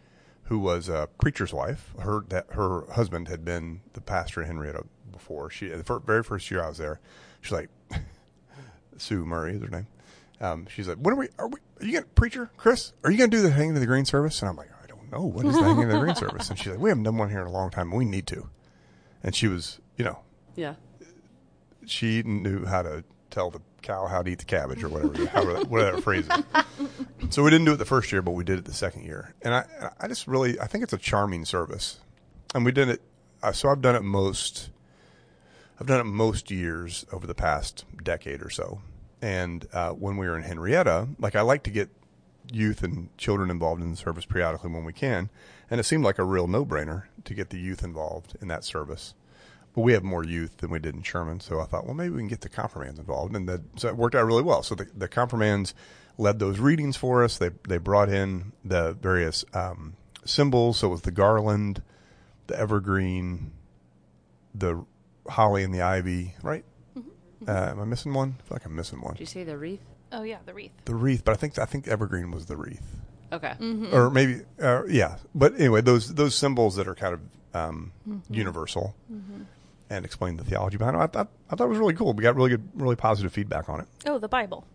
who 0.44 0.58
was 0.58 0.88
a 0.88 1.08
preacher's 1.20 1.52
wife, 1.52 1.92
her 2.00 2.24
that 2.28 2.46
her 2.50 2.84
husband 2.92 3.28
had 3.28 3.44
been 3.44 3.80
the 3.94 4.00
pastor 4.00 4.40
in 4.42 4.46
Henrietta 4.46 4.84
before. 5.10 5.50
She 5.50 5.68
the 5.68 6.00
very 6.04 6.22
first 6.22 6.50
year 6.50 6.62
I 6.62 6.68
was 6.68 6.78
there, 6.78 7.00
she's 7.40 7.52
like 7.52 7.70
Sue 8.96 9.24
Murray 9.24 9.54
is 9.56 9.62
her 9.62 9.68
name. 9.68 9.86
Um, 10.40 10.66
she's 10.68 10.88
like, 10.88 10.98
when 10.98 11.14
are 11.14 11.18
we? 11.18 11.28
Are 11.38 11.48
we? 11.48 11.58
Are 11.80 11.86
you 11.86 11.92
gonna 11.94 12.06
preacher 12.14 12.50
Chris? 12.56 12.92
Are 13.04 13.10
you 13.10 13.16
gonna 13.18 13.30
do 13.30 13.40
the 13.42 13.50
hanging 13.50 13.74
of 13.74 13.80
the 13.80 13.86
green 13.86 14.04
service? 14.04 14.40
And 14.42 14.48
I'm 14.48 14.56
like, 14.56 14.70
I 14.82 14.86
don't 14.86 15.10
know 15.10 15.22
what 15.24 15.44
is 15.46 15.54
the 15.54 15.62
hanging 15.62 15.84
of 15.84 15.90
the 15.90 15.98
green 16.00 16.14
service. 16.16 16.50
And 16.50 16.58
she's 16.58 16.68
like, 16.72 16.78
we 16.80 16.90
haven't 16.90 17.04
done 17.04 17.16
one 17.16 17.30
here 17.30 17.40
in 17.40 17.46
a 17.46 17.52
long 17.52 17.70
time. 17.70 17.88
and 17.90 17.98
We 17.98 18.04
need 18.04 18.26
to. 18.28 18.48
And 19.22 19.34
she 19.34 19.48
was, 19.48 19.80
you 19.96 20.04
know, 20.04 20.18
Yeah. 20.56 20.74
she 21.86 22.22
knew 22.22 22.64
how 22.66 22.82
to 22.82 23.04
tell 23.30 23.50
the 23.50 23.60
cow 23.84 24.06
how 24.06 24.22
to 24.22 24.30
eat 24.30 24.38
the 24.38 24.44
cabbage 24.44 24.82
or 24.82 24.88
whatever, 24.88 25.26
however, 25.26 25.64
whatever 25.64 25.92
that 25.92 26.02
phrase 26.02 26.26
is. 26.28 26.88
So 27.30 27.42
we 27.42 27.50
didn't 27.50 27.64
do 27.64 27.72
it 27.72 27.78
the 27.78 27.84
first 27.84 28.12
year, 28.12 28.22
but 28.22 28.32
we 28.32 28.44
did 28.44 28.58
it 28.58 28.64
the 28.66 28.74
second 28.74 29.04
year. 29.04 29.34
And 29.42 29.54
I, 29.54 29.64
I 29.98 30.08
just 30.08 30.28
really, 30.28 30.60
I 30.60 30.66
think 30.66 30.84
it's 30.84 30.92
a 30.92 30.98
charming 30.98 31.44
service. 31.46 31.98
And 32.54 32.64
we 32.64 32.70
did 32.70 32.88
it, 32.88 33.02
uh, 33.42 33.50
so 33.50 33.70
I've 33.70 33.80
done 33.80 33.96
it 33.96 34.02
most, 34.02 34.70
I've 35.80 35.86
done 35.86 36.00
it 36.00 36.04
most 36.04 36.50
years 36.50 37.06
over 37.12 37.26
the 37.26 37.34
past 37.34 37.86
decade 38.02 38.42
or 38.42 38.50
so. 38.50 38.82
And 39.22 39.66
uh, 39.72 39.90
when 39.92 40.16
we 40.16 40.28
were 40.28 40.36
in 40.36 40.42
Henrietta, 40.42 41.08
like 41.18 41.34
I 41.34 41.40
like 41.40 41.62
to 41.64 41.70
get 41.70 41.88
youth 42.52 42.82
and 42.82 43.08
children 43.16 43.50
involved 43.50 43.82
in 43.82 43.90
the 43.90 43.96
service 43.96 44.26
periodically 44.26 44.70
when 44.70 44.84
we 44.84 44.92
can. 44.92 45.30
And 45.70 45.80
it 45.80 45.84
seemed 45.84 46.04
like 46.04 46.18
a 46.18 46.24
real 46.24 46.46
no 46.46 46.64
brainer 46.64 47.04
to 47.24 47.34
get 47.34 47.50
the 47.50 47.58
youth 47.58 47.82
involved 47.82 48.36
in 48.40 48.48
that 48.48 48.64
service. 48.64 49.14
But 49.74 49.80
we 49.82 49.92
have 49.92 50.04
more 50.04 50.24
youth 50.24 50.58
than 50.58 50.70
we 50.70 50.78
did 50.78 50.94
in 50.94 51.02
Sherman, 51.02 51.40
so 51.40 51.60
I 51.60 51.64
thought, 51.64 51.84
well, 51.84 51.94
maybe 51.94 52.10
we 52.14 52.20
can 52.20 52.28
get 52.28 52.42
the 52.42 52.48
confirmands 52.48 52.98
involved, 52.98 53.34
and 53.34 53.48
that 53.48 53.60
so 53.76 53.88
it 53.88 53.96
worked 53.96 54.14
out 54.14 54.24
really 54.24 54.42
well. 54.42 54.62
So 54.62 54.74
the, 54.74 54.86
the 54.96 55.08
confirmands 55.08 55.74
led 56.16 56.38
those 56.38 56.60
readings 56.60 56.96
for 56.96 57.24
us. 57.24 57.38
They 57.38 57.50
they 57.68 57.78
brought 57.78 58.08
in 58.08 58.52
the 58.64 58.92
various 58.92 59.44
um, 59.52 59.94
symbols. 60.24 60.78
So 60.78 60.88
it 60.88 60.90
was 60.90 61.00
the 61.02 61.10
garland, 61.10 61.82
the 62.46 62.56
evergreen, 62.58 63.50
the 64.54 64.84
holly 65.28 65.64
and 65.64 65.74
the 65.74 65.82
ivy. 65.82 66.34
Right? 66.42 66.64
Uh, 67.46 67.50
am 67.70 67.80
I 67.80 67.84
missing 67.84 68.14
one? 68.14 68.36
I 68.38 68.42
feel 68.48 68.54
like 68.56 68.64
I'm 68.64 68.74
missing 68.76 69.00
one. 69.02 69.14
Did 69.14 69.20
you 69.20 69.26
say 69.26 69.44
the 69.44 69.58
wreath? 69.58 69.82
Oh 70.12 70.22
yeah, 70.22 70.38
the 70.46 70.54
wreath. 70.54 70.70
The 70.84 70.94
wreath, 70.94 71.24
but 71.24 71.32
I 71.32 71.34
think 71.36 71.58
I 71.58 71.64
think 71.64 71.88
evergreen 71.88 72.30
was 72.30 72.46
the 72.46 72.56
wreath 72.56 72.96
Okay. 73.32 73.54
or 73.92 74.10
maybe 74.10 74.42
uh, 74.62 74.84
yeah 74.86 75.16
but 75.34 75.54
anyway 75.58 75.80
those 75.80 76.14
those 76.14 76.36
symbols 76.36 76.76
that 76.76 76.86
are 76.86 76.94
kind 76.94 77.14
of 77.14 77.20
um, 77.52 77.92
universal 78.30 78.94
and 79.96 80.04
explain 80.04 80.36
the 80.36 80.44
theology 80.44 80.76
behind 80.76 80.96
it. 80.96 81.00
I 81.00 81.06
thought, 81.06 81.28
I 81.50 81.56
thought 81.56 81.64
it 81.64 81.68
was 81.70 81.78
really 81.78 81.94
cool. 81.94 82.12
We 82.12 82.22
got 82.22 82.36
really 82.36 82.50
good 82.50 82.68
really 82.74 82.96
positive 82.96 83.32
feedback 83.32 83.68
on 83.68 83.80
it. 83.80 83.86
Oh, 84.06 84.18
the 84.18 84.28
Bible. 84.28 84.66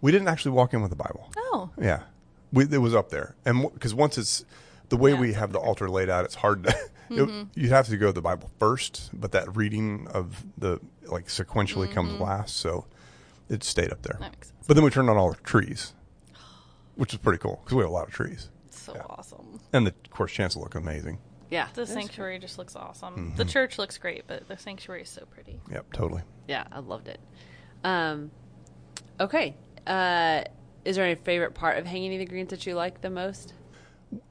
we 0.00 0.12
didn't 0.12 0.28
actually 0.28 0.52
walk 0.52 0.74
in 0.74 0.80
with 0.82 0.90
the 0.90 0.96
bible. 0.96 1.30
Oh, 1.36 1.70
yeah. 1.80 2.02
We, 2.52 2.64
it 2.64 2.78
was 2.78 2.94
up 2.94 3.10
there. 3.10 3.34
And 3.44 3.72
because 3.72 3.94
once 3.94 4.18
it's 4.18 4.44
the 4.90 4.96
way 4.96 5.12
Yeah, 5.12 5.20
we 5.20 5.32
have 5.32 5.52
the 5.52 5.58
altar 5.58 5.88
laid 5.88 6.10
out 6.10 6.24
it's 6.26 6.34
hard 6.36 6.64
to 6.64 6.68
it- 7.10 7.16
mm-hmm. 7.16 7.42
you 7.58 7.70
have 7.70 7.88
to 7.88 7.96
go 7.96 8.08
to 8.08 8.12
the 8.12 8.20
bible 8.22 8.50
first 8.58 9.10
but 9.14 9.32
that 9.32 9.56
reading 9.56 10.06
of 10.12 10.44
the 10.58 10.78
like 11.06 11.26
sequentially 11.28 11.90
comes 11.90 12.12
mm-hmm. 12.12 12.22
last 12.22 12.56
so 12.56 12.84
it 13.48 13.64
stayed 13.64 13.90
up 13.90 14.02
there. 14.02 14.18
That 14.20 14.32
makes 14.32 14.48
sense. 14.48 14.66
but 14.66 14.74
then 14.74 14.84
we 14.84 14.90
turned 14.90 15.08
on 15.10 15.16
all 15.16 15.30
the 15.30 15.36
trees 15.42 15.94
which 16.96 17.12
is 17.12 17.18
pretty 17.18 17.38
cool 17.38 17.60
because 17.64 17.74
we 17.74 17.82
have 17.82 17.90
a 17.90 17.94
lot 17.94 18.06
of 18.08 18.12
trees. 18.14 18.50
So 18.70 18.92
Yeah. 18.94 19.02
awesome. 19.08 19.58
and 19.72 19.86
the 19.86 19.94
of 20.04 20.10
course 20.10 20.32
chancel 20.32 20.62
look 20.62 20.74
amazing 20.74 21.18
Yeah. 21.50 21.68
The 21.74 21.82
That's 21.82 21.92
sanctuary 21.92 22.38
just 22.38 22.58
looks 22.58 22.76
awesome. 22.76 23.14
Mm-hmm. 23.14 23.36
The 23.36 23.44
church 23.44 23.78
looks 23.78 23.98
great, 23.98 24.24
but 24.26 24.48
the 24.48 24.56
sanctuary 24.56 25.02
is 25.02 25.08
so 25.08 25.24
pretty. 25.26 25.60
Yep, 25.70 25.92
totally. 25.92 26.22
Yeah, 26.48 26.64
I 26.72 26.80
loved 26.80 27.08
it. 27.08 27.20
Um, 27.82 28.30
okay. 29.20 29.56
Uh, 29.86 30.42
is 30.84 30.96
there 30.96 31.04
any 31.04 31.14
favorite 31.14 31.54
part 31.54 31.78
of 31.78 31.86
Hanging 31.86 32.12
in 32.12 32.18
the 32.18 32.26
Greens 32.26 32.50
that 32.50 32.66
you 32.66 32.74
like 32.74 33.00
the 33.00 33.10
most? 33.10 33.54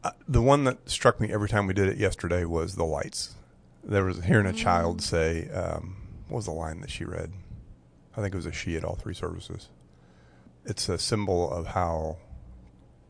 Uh, 0.04 0.12
the 0.28 0.42
one 0.42 0.64
that 0.64 0.90
struck 0.90 1.20
me 1.20 1.32
every 1.32 1.50
time 1.50 1.68
we 1.68 1.74
did 1.74 1.88
it 1.88 1.98
yesterday 1.98 2.46
was 2.46 2.76
the 2.76 2.86
lights. 2.86 3.36
There 3.84 4.06
was 4.06 4.24
hearing 4.24 4.46
a 4.46 4.54
child 4.54 5.02
say, 5.02 5.50
um, 5.50 5.98
"What 6.28 6.38
was 6.38 6.46
the 6.46 6.52
line 6.52 6.80
that 6.82 6.90
she 6.90 7.04
read?" 7.04 7.34
I 8.16 8.22
think 8.22 8.34
it 8.34 8.38
was 8.38 8.46
a 8.46 8.52
she 8.52 8.78
at 8.78 8.86
all 8.86 8.96
three 8.96 9.14
services. 9.14 9.70
It's 10.66 10.88
a 10.88 10.98
symbol 10.98 11.52
of 11.52 11.68
how 11.68 12.18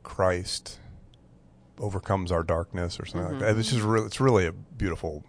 Christ 0.02 0.80
overcomes 1.80 2.32
our 2.32 2.44
darkness 2.44 3.00
or 3.00 3.06
something 3.06 3.32
like 3.32 3.40
that. 3.40 3.58
It's 3.58 3.72
just 3.72 3.84
really, 3.84 4.06
it's 4.06 4.20
really 4.20 4.46
a 4.46 4.52
beautiful 4.52 5.24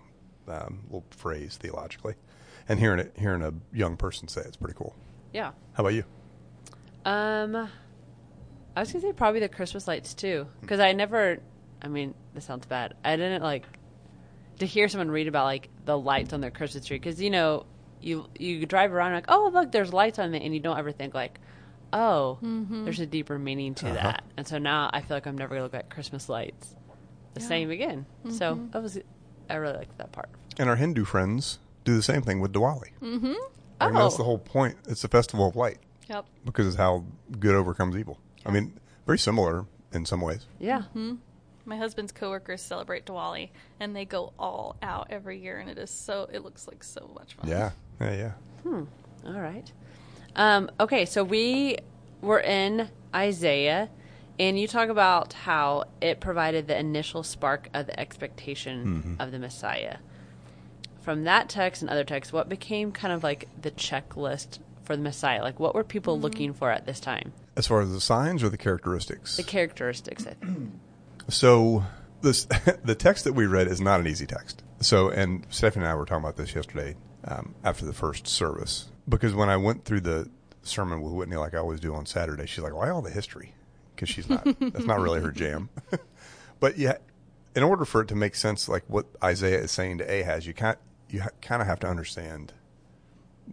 um, 0.49 0.81
little 0.87 1.05
phrase 1.11 1.57
theologically, 1.57 2.15
and 2.69 2.79
hearing 2.79 3.01
it, 3.01 3.15
hearing 3.19 3.43
a 3.43 3.53
young 3.73 3.97
person 3.97 4.29
say 4.29 4.43
it's 4.43 4.57
pretty 4.57 4.75
cool. 4.77 4.95
Yeah. 5.33 5.53
How 5.73 5.83
about 5.83 5.95
you? 5.95 6.05
Um, 7.05 7.69
I 8.77 8.81
was 8.81 8.93
gonna 8.93 9.03
say 9.03 9.13
probably 9.13 9.41
the 9.41 9.49
Christmas 9.49 9.87
lights 9.89 10.15
too, 10.15 10.47
because 10.61 10.81
I 10.81 10.93
never. 10.93 11.41
I 11.83 11.89
mean, 11.89 12.15
this 12.35 12.45
sounds 12.45 12.67
bad. 12.67 12.95
I 13.05 13.17
didn't 13.17 13.43
like 13.43 13.65
to 14.59 14.67
hear 14.67 14.89
someone 14.89 15.11
read 15.11 15.29
about 15.29 15.45
like 15.45 15.69
the 15.85 15.99
lights 15.99 16.33
on 16.33 16.41
their 16.41 16.51
Christmas 16.51 16.87
tree, 16.87 16.99
because 16.99 17.21
you 17.21 17.31
know, 17.31 17.67
you 18.01 18.27
you 18.39 18.65
drive 18.67 18.93
around 18.93 19.13
and 19.13 19.17
like, 19.17 19.27
oh 19.29 19.51
look, 19.53 19.73
there's 19.73 19.93
lights 19.93 20.19
on 20.19 20.35
it, 20.35 20.43
and 20.43 20.55
you 20.55 20.61
don't 20.61 20.79
ever 20.79 20.93
think 20.93 21.15
like, 21.15 21.41
oh, 21.95 22.39
there's 22.43 23.01
a 23.01 23.07
deeper 23.07 23.39
meaning 23.39 23.75
to 23.77 23.85
that. 23.87 24.25
And 24.37 24.47
so 24.47 24.59
now 24.59 24.91
I 24.93 25.01
feel 25.01 25.17
like 25.17 25.27
I'm 25.27 25.39
never 25.39 25.55
gonna 25.55 25.63
look 25.65 25.75
at 25.75 25.89
Christmas 25.89 26.29
lights 26.29 26.75
the 27.35 27.41
same 27.41 27.71
again. 27.71 28.05
So 28.31 28.61
that 28.73 28.83
was, 28.83 28.99
I 29.49 29.55
really 29.55 29.79
liked 29.79 29.97
that 29.99 30.13
part. 30.13 30.29
And 30.59 30.69
our 30.69 30.77
Hindu 30.77 31.05
friends 31.05 31.59
do 31.85 31.97
the 31.97 32.03
same 32.03 32.23
thing 32.23 32.41
with 32.41 32.53
Diwali. 32.53 32.91
Mm-hmm. 33.03 33.33
I 33.81 33.87
mean, 33.89 33.97
Oh. 33.97 34.03
that's 34.05 34.17
the 34.17 34.25
whole 34.25 34.39
point. 34.39 34.77
It's 34.89 35.03
a 35.05 35.09
festival 35.09 35.49
of 35.49 35.57
light 35.57 35.79
Yep. 36.09 36.27
because 36.45 36.67
it's 36.67 36.77
how 36.77 37.05
good 37.41 37.55
overcomes 37.55 37.97
evil. 37.97 38.19
I 38.47 38.51
mean, 38.51 38.79
very 39.07 39.19
similar 39.19 39.67
in 39.93 40.05
some 40.07 40.21
ways. 40.21 40.47
Yeah. 40.61 40.83
My 41.67 41.77
husband's 41.77 42.13
coworkers 42.13 42.61
celebrate 42.63 43.07
Diwali, 43.07 43.49
and 43.81 43.97
they 43.97 44.05
go 44.05 44.33
all 44.39 44.77
out 44.83 45.07
every 45.11 45.41
year, 45.41 45.59
and 45.59 45.71
it 45.71 45.79
is 45.79 45.91
so. 45.91 46.29
It 46.31 46.45
looks 46.45 46.69
like 46.69 46.85
so 46.85 47.11
much 47.15 47.35
fun. 47.35 47.49
Yeah, 47.49 47.71
yeah, 48.01 48.15
yeah. 48.15 48.33
Hmm. 48.63 48.83
All 49.27 49.41
right. 49.41 49.73
Um, 50.37 50.71
okay, 50.81 51.05
so 51.05 51.23
we 51.23 51.79
were 52.21 52.41
in 52.41 52.89
Isaiah, 53.15 53.91
and 54.39 54.59
you 54.59 54.67
talk 54.67 54.89
about 54.89 55.33
how 55.33 55.85
it 56.01 56.21
provided 56.21 56.67
the 56.67 56.79
initial 56.79 57.23
spark 57.23 57.69
of 57.73 57.87
the 57.87 57.99
expectation 57.99 59.17
of 59.21 59.31
the 59.31 59.39
Messiah. 59.39 59.99
From 61.03 61.25
that 61.25 61.49
text 61.49 61.83
and 61.83 61.91
other 61.91 62.05
texts, 62.05 62.33
what 62.33 62.49
became 62.49 62.91
kind 62.91 63.13
of 63.13 63.23
like 63.23 63.49
the 63.61 63.71
checklist 63.71 64.59
for 64.85 64.97
the 64.97 65.03
Messiah? 65.03 65.43
Like, 65.43 65.61
what 65.61 65.75
were 65.75 65.85
people 65.85 66.19
looking 66.19 66.53
for 66.53 66.71
at 66.71 66.87
this 66.87 66.99
time? 66.99 67.33
As 67.57 67.67
far 67.67 67.81
as 67.83 67.93
the 67.93 68.01
signs 68.01 68.43
or 68.43 68.49
the 68.49 68.57
characteristics. 68.57 69.37
The 69.37 69.43
characteristics, 69.43 70.27
I 70.27 70.35
think. 70.35 70.73
So 71.29 71.85
this 72.23 72.45
the 72.85 72.95
text 72.95 73.25
that 73.25 73.35
we 73.35 73.47
read 73.47 73.69
is 73.69 73.81
not 73.81 74.01
an 74.01 74.07
easy 74.07 74.27
text. 74.27 74.63
So 74.81 75.11
and 75.11 75.47
Stephanie 75.51 75.85
and 75.85 75.93
I 75.93 75.95
were 75.95 76.05
talking 76.05 76.25
about 76.25 76.37
this 76.37 76.55
yesterday 76.55 76.97
um, 77.25 77.55
after 77.63 77.85
the 77.87 77.93
first 77.93 78.27
service 78.27 78.91
because 79.09 79.35
when 79.35 79.49
I 79.49 79.57
went 79.57 79.85
through 79.85 80.01
the 80.01 80.29
sermon 80.63 81.03
with 81.03 81.13
Whitney 81.13 81.37
like 81.37 81.55
I 81.55 81.59
always 81.59 81.81
do 81.81 81.95
on 81.95 82.07
Saturday, 82.07 82.47
she's 82.47 82.65
like, 82.65 82.75
"Why 82.75 82.91
all 82.91 83.03
the 83.03 83.11
history?" 83.11 83.55
Because 83.95 84.09
she's 84.09 84.29
not 84.29 84.45
that's 84.61 84.87
not 84.87 85.01
really 85.01 85.21
her 85.21 85.31
jam. 85.31 85.69
but 86.61 86.79
yeah, 86.79 86.97
in 87.55 87.63
order 87.63 87.85
for 87.85 88.01
it 88.01 88.09
to 88.09 88.15
make 88.15 88.35
sense, 88.35 88.69
like 88.69 88.85
what 88.89 89.07
Isaiah 89.23 89.61
is 89.61 89.71
saying 89.71 89.99
to 89.99 90.05
Ahaz, 90.05 90.47
you 90.47 90.55
can't 90.55 90.79
you 91.11 91.23
ha- 91.23 91.31
kind 91.41 91.63
of 91.63 91.69
have 91.69 91.81
to 91.81 91.87
understand 91.87 92.53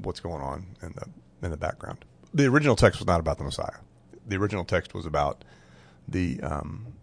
what's 0.01 0.19
going 0.19 0.41
on 0.41 0.75
in 0.81 0.93
the 0.93 1.05
in 1.45 1.51
the 1.51 1.57
background. 1.57 2.05
The 2.33 2.45
original 2.45 2.75
text 2.75 2.99
was 2.99 3.07
not 3.07 3.19
about 3.19 3.37
the 3.37 3.43
Messiah. 3.43 3.79
The 4.25 4.37
original 4.37 4.63
text 4.63 4.93
was 4.93 5.05
about 5.05 5.43
the 6.07 6.39
um, 6.41 6.93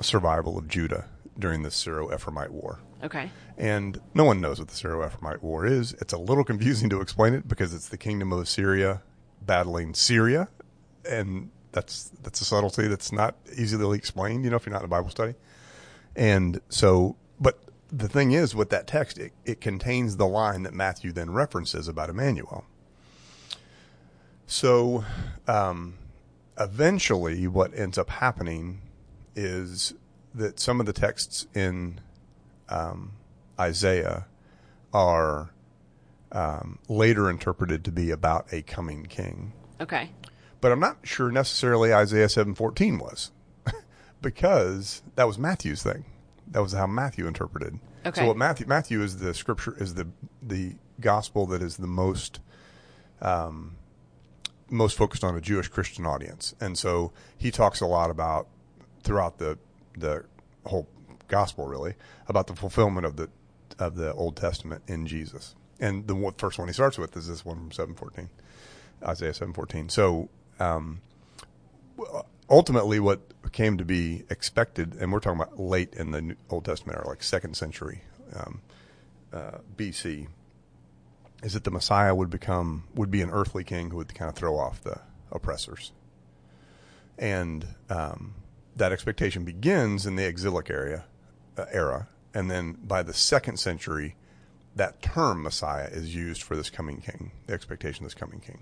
survival 0.00 0.58
of 0.58 0.68
Judah 0.68 1.08
during 1.38 1.62
the 1.62 1.70
Syro-Ephraimite 1.70 2.50
War. 2.50 2.80
Okay. 3.02 3.30
And 3.58 4.00
no 4.14 4.24
one 4.24 4.40
knows 4.40 4.58
what 4.58 4.68
the 4.68 4.76
Syro-Ephraimite 4.76 5.42
War 5.42 5.66
is. 5.66 5.92
It's 5.94 6.12
a 6.12 6.18
little 6.18 6.44
confusing 6.44 6.88
to 6.90 7.00
explain 7.00 7.34
it 7.34 7.46
because 7.46 7.74
it's 7.74 7.88
the 7.88 7.98
kingdom 7.98 8.32
of 8.32 8.40
Assyria 8.40 9.02
battling 9.42 9.94
Syria, 9.94 10.48
and 11.08 11.50
that's 11.72 12.10
that's 12.22 12.40
a 12.40 12.44
subtlety 12.44 12.88
that's 12.88 13.12
not 13.12 13.36
easily 13.56 13.98
explained. 13.98 14.44
You 14.44 14.50
know, 14.50 14.56
if 14.56 14.66
you're 14.66 14.72
not 14.72 14.80
in 14.80 14.86
a 14.86 14.88
Bible 14.88 15.10
study. 15.10 15.34
And 16.16 16.60
so, 16.68 17.16
but 17.38 17.58
the 17.92 18.08
thing 18.08 18.32
is, 18.32 18.54
with 18.54 18.70
that 18.70 18.86
text, 18.86 19.18
it, 19.18 19.32
it 19.44 19.60
contains 19.60 20.16
the 20.16 20.26
line 20.26 20.62
that 20.62 20.72
Matthew 20.72 21.12
then 21.12 21.30
references 21.30 21.88
about 21.88 22.08
Emmanuel. 22.08 22.64
So, 24.46 25.04
um, 25.46 25.94
eventually, 26.58 27.46
what 27.46 27.76
ends 27.78 27.98
up 27.98 28.08
happening 28.08 28.80
is 29.34 29.92
that 30.34 30.58
some 30.58 30.80
of 30.80 30.86
the 30.86 30.92
texts 30.92 31.46
in 31.54 32.00
um, 32.68 33.12
Isaiah 33.58 34.26
are 34.92 35.50
um, 36.32 36.78
later 36.88 37.30
interpreted 37.30 37.84
to 37.84 37.92
be 37.92 38.10
about 38.10 38.52
a 38.52 38.62
coming 38.62 39.06
king. 39.06 39.52
Okay. 39.80 40.10
But 40.60 40.72
I'm 40.72 40.80
not 40.80 40.98
sure 41.02 41.30
necessarily 41.30 41.92
Isaiah 41.92 42.26
7:14 42.26 43.00
was, 43.00 43.30
because 44.22 45.02
that 45.14 45.26
was 45.26 45.38
Matthew's 45.38 45.82
thing. 45.82 46.04
That 46.48 46.60
was 46.60 46.72
how 46.72 46.86
Matthew 46.86 47.26
interpreted. 47.26 47.78
Okay. 48.04 48.20
So 48.20 48.26
what 48.28 48.36
Matthew 48.36 48.66
Matthew 48.66 49.02
is 49.02 49.18
the 49.18 49.34
scripture 49.34 49.76
is 49.78 49.94
the 49.94 50.08
the 50.42 50.76
gospel 51.00 51.46
that 51.46 51.62
is 51.62 51.76
the 51.76 51.86
most 51.86 52.40
um, 53.20 53.76
most 54.70 54.96
focused 54.96 55.24
on 55.24 55.36
a 55.36 55.40
Jewish 55.40 55.68
Christian 55.68 56.06
audience, 56.06 56.54
and 56.60 56.78
so 56.78 57.12
he 57.36 57.50
talks 57.50 57.80
a 57.80 57.86
lot 57.86 58.10
about 58.10 58.48
throughout 59.02 59.38
the 59.38 59.58
the 59.96 60.24
whole 60.64 60.88
gospel 61.28 61.66
really 61.66 61.94
about 62.28 62.46
the 62.46 62.54
fulfillment 62.54 63.06
of 63.06 63.16
the 63.16 63.28
of 63.78 63.96
the 63.96 64.12
Old 64.14 64.36
Testament 64.36 64.82
in 64.86 65.06
Jesus. 65.06 65.54
And 65.78 66.06
the 66.06 66.34
first 66.38 66.58
one 66.58 66.68
he 66.68 66.74
starts 66.74 66.98
with 66.98 67.16
is 67.16 67.28
this 67.28 67.44
one 67.44 67.56
from 67.56 67.72
seven 67.72 67.94
fourteen, 67.94 68.30
Isaiah 69.02 69.34
seven 69.34 69.52
fourteen. 69.52 69.88
So 69.88 70.28
um, 70.58 71.00
ultimately, 72.48 73.00
what 73.00 73.20
came 73.52 73.76
to 73.78 73.84
be 73.84 74.24
expected, 74.30 74.96
and 74.98 75.12
we're 75.12 75.20
talking 75.20 75.40
about 75.40 75.58
late 75.60 75.94
in 75.94 76.10
the 76.10 76.22
New- 76.22 76.36
Old 76.50 76.64
Testament, 76.64 76.98
or 76.98 77.04
like 77.10 77.22
second 77.22 77.56
century 77.56 78.02
um, 78.34 78.62
uh, 79.32 79.58
BC, 79.76 80.28
is 81.42 81.52
that 81.52 81.64
the 81.64 81.70
Messiah 81.70 82.14
would 82.14 82.30
become 82.30 82.84
would 82.94 83.10
be 83.10 83.20
an 83.20 83.30
earthly 83.30 83.64
king 83.64 83.90
who 83.90 83.98
would 83.98 84.14
kind 84.14 84.30
of 84.30 84.34
throw 84.34 84.56
off 84.56 84.82
the 84.82 85.00
oppressors, 85.30 85.92
and 87.18 87.66
um, 87.90 88.34
that 88.74 88.92
expectation 88.92 89.44
begins 89.44 90.06
in 90.06 90.16
the 90.16 90.24
exilic 90.26 90.70
area 90.70 91.04
era, 91.72 92.08
and 92.34 92.50
then 92.50 92.72
by 92.82 93.02
the 93.02 93.14
second 93.14 93.58
century, 93.58 94.16
that 94.74 95.00
term 95.00 95.42
Messiah 95.42 95.88
is 95.90 96.14
used 96.14 96.42
for 96.42 96.56
this 96.56 96.68
coming 96.70 97.00
king, 97.00 97.32
the 97.46 97.54
expectation 97.54 98.04
of 98.04 98.10
this 98.10 98.14
coming 98.14 98.40
king. 98.40 98.58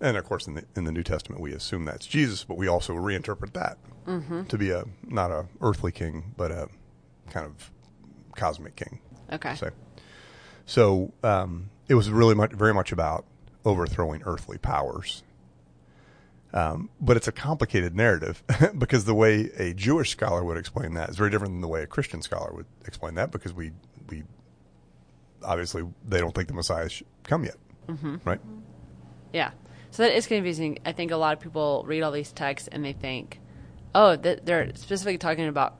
And 0.00 0.16
of 0.16 0.24
course, 0.24 0.46
in 0.46 0.54
the 0.54 0.64
in 0.76 0.84
the 0.84 0.92
New 0.92 1.02
Testament, 1.02 1.42
we 1.42 1.52
assume 1.52 1.84
that's 1.84 2.06
Jesus, 2.06 2.44
but 2.44 2.56
we 2.56 2.68
also 2.68 2.94
reinterpret 2.94 3.52
that 3.52 3.78
to 4.48 4.56
be 4.56 4.70
a 4.70 4.84
not 5.06 5.30
a 5.30 5.46
earthly 5.60 5.92
king, 5.92 6.34
but 6.36 6.50
a 6.50 6.68
kind 7.30 7.46
of 7.46 7.70
cosmic 8.36 8.76
king. 8.76 9.00
Okay. 9.32 9.54
Say. 9.56 9.70
So 10.66 11.12
um, 11.22 11.70
it 11.88 11.94
was 11.94 12.10
really 12.10 12.34
much, 12.34 12.52
very 12.52 12.72
much 12.72 12.92
about 12.92 13.24
overthrowing 13.64 14.22
earthly 14.24 14.56
powers. 14.56 15.22
Um, 16.52 16.90
but 17.00 17.16
it's 17.16 17.28
a 17.28 17.32
complicated 17.32 17.94
narrative 17.94 18.42
because 18.78 19.04
the 19.04 19.14
way 19.14 19.50
a 19.56 19.72
Jewish 19.72 20.10
scholar 20.10 20.42
would 20.44 20.56
explain 20.56 20.94
that 20.94 21.10
is 21.10 21.16
very 21.16 21.30
different 21.30 21.54
than 21.54 21.60
the 21.60 21.68
way 21.68 21.82
a 21.82 21.86
Christian 21.86 22.22
scholar 22.22 22.52
would 22.52 22.66
explain 22.86 23.14
that 23.14 23.30
because 23.30 23.52
we 23.52 23.70
we 24.08 24.24
obviously 25.44 25.84
they 26.06 26.18
don't 26.18 26.34
think 26.34 26.48
the 26.48 26.54
Messiah 26.54 26.88
should 26.88 27.06
come 27.22 27.44
yet, 27.44 27.56
mm-hmm. 27.88 28.16
right? 28.24 28.40
Yeah. 29.32 29.52
So 29.92 30.02
that 30.02 30.16
is 30.16 30.26
confusing. 30.26 30.78
I 30.84 30.92
think 30.92 31.10
a 31.10 31.16
lot 31.16 31.34
of 31.34 31.40
people 31.40 31.84
read 31.86 32.02
all 32.02 32.12
these 32.12 32.32
texts 32.32 32.68
and 32.70 32.84
they 32.84 32.92
think, 32.92 33.40
oh, 33.94 34.16
that 34.16 34.44
they're 34.46 34.68
specifically 34.74 35.18
talking 35.18 35.46
about 35.46 35.76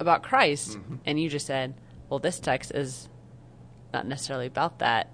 about 0.00 0.22
Christ, 0.22 0.78
and 1.06 1.20
you 1.20 1.28
just 1.28 1.46
said, 1.46 1.74
well, 2.08 2.18
this 2.18 2.40
text 2.40 2.72
is 2.72 3.08
not 3.92 4.06
necessarily 4.06 4.46
about 4.46 4.80
that. 4.80 5.10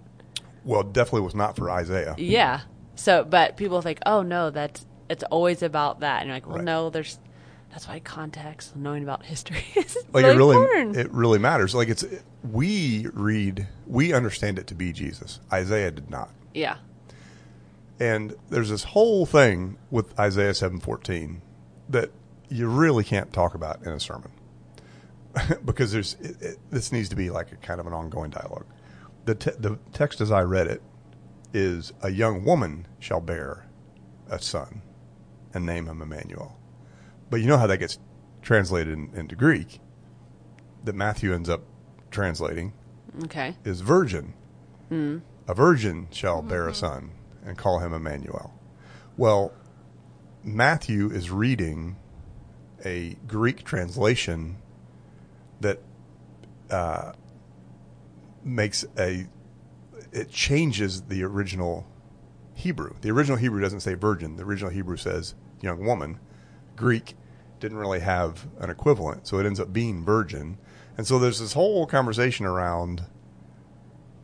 Well, 0.65 0.83
definitely 0.83 1.21
was 1.23 1.35
not 1.35 1.57
for 1.57 1.71
Isaiah. 1.71 2.15
Yeah. 2.19 2.61
So, 2.95 3.25
but 3.25 3.57
people 3.57 3.83
think, 3.83 3.99
oh 4.05 4.23
no, 4.23 4.51
that's 4.51 4.87
it's 5.11 5.25
always 5.25 5.63
about 5.63 6.01
that, 6.01 6.21
and 6.23 6.29
you're 6.29 6.37
like, 6.37 6.47
well, 6.47 6.57
Right. 6.57 6.65
no, 6.65 6.89
there's 6.91 7.19
that's 7.71 7.87
why 7.87 8.01
context, 8.01 8.75
knowing 8.75 9.03
about 9.05 9.25
history 9.25 9.63
is 9.77 9.97
like 10.13 10.25
really 10.25 10.35
it 10.35 10.37
really 10.39 10.57
important. 10.57 10.97
it 10.97 11.13
really 11.13 11.39
matters. 11.39 11.75
Like 11.75 11.89
it's 11.89 12.05
we 12.43 13.07
read 13.13 13.67
we 13.87 14.13
understand 14.13 14.59
it 14.59 14.67
to 14.69 14.75
be 14.75 14.93
Jesus. 14.93 15.41
Isaiah 15.53 15.91
did 15.91 16.09
not. 16.11 16.31
yeah. 16.55 16.77
And 17.99 18.35
there's 18.49 18.71
this 18.71 18.85
whole 18.85 19.27
thing 19.27 19.77
with 19.91 20.19
Isaiah 20.19 20.53
7:14 20.53 21.41
that 21.91 22.11
you 22.49 22.67
really 22.67 23.05
can't 23.05 23.33
talk 23.33 23.55
about 23.55 23.83
in 23.85 23.93
a 23.93 24.01
sermon. 24.01 24.31
because 25.65 25.93
there's 25.93 26.15
it, 26.21 26.41
it, 26.41 26.59
this 26.71 26.93
needs 26.93 27.09
to 27.11 27.17
be 27.17 27.31
like 27.31 27.53
a 27.53 27.57
kind 27.57 27.79
of 27.79 27.87
an 27.87 27.93
ongoing 27.93 28.31
dialogue. 28.31 28.67
The 29.27 29.35
te- 29.35 29.59
the 29.59 29.79
text 29.93 30.21
as 30.21 30.33
I 30.33 30.41
read 30.43 30.67
it 30.67 30.83
is 31.53 31.93
a 32.03 32.11
young 32.11 32.45
woman 32.45 32.87
shall 33.01 33.21
bear 33.21 33.67
a 34.31 34.41
son 34.41 34.83
and 35.53 35.67
name 35.67 35.87
him 35.87 36.03
Emmanuel. 36.03 36.59
But 37.29 37.41
you 37.41 37.47
know 37.47 37.59
how 37.59 37.67
that 37.67 37.79
gets 37.79 37.99
translated 38.43 38.95
in, 38.95 39.11
into 39.15 39.37
Greek 39.37 39.81
that 40.85 40.95
Matthew 40.95 41.35
ends 41.35 41.49
up 41.49 41.63
translating 42.11 42.73
Okay. 43.25 43.57
is 43.65 43.81
virgin. 43.81 44.35
Hmm. 44.89 45.19
A 45.49 45.55
virgin 45.55 46.09
shall 46.11 46.43
hmm, 46.43 46.49
bear 46.49 46.67
a 46.67 46.71
hmm. 46.71 46.77
son 46.77 47.11
and 47.45 47.57
call 47.57 47.81
him 47.81 47.93
Emmanuel. 47.93 48.55
Well, 49.17 49.53
Matthew 50.43 51.11
is 51.11 51.31
reading 51.31 51.97
a 52.85 53.17
Greek 53.27 53.65
translation 53.65 54.57
that 55.61 55.81
uh, 56.71 57.13
makes 58.43 58.85
a 58.99 59.27
it 60.13 60.31
changes 60.31 61.03
the 61.03 61.23
original 61.23 61.87
Hebrew. 62.55 62.95
The 63.01 63.11
original 63.11 63.37
Hebrew 63.37 63.61
doesn't 63.61 63.81
say 63.81 63.95
virgin. 63.95 64.37
The 64.37 64.45
original 64.45 64.71
Hebrew 64.71 64.97
says 64.97 65.35
young 65.61 65.85
woman. 65.85 66.19
Greek 66.77 67.15
didn't 67.59 67.79
really 67.79 68.01
have 68.01 68.47
an 68.59 68.71
equivalent, 68.71 69.27
so 69.27 69.39
it 69.39 69.47
ends 69.47 69.61
up 69.61 69.73
being 69.73 70.05
virgin. 70.05 70.59
And 70.97 71.07
so 71.07 71.19
there's 71.19 71.41
this 71.41 71.53
whole 71.53 71.87
conversation 71.87 72.47
around 72.47 73.05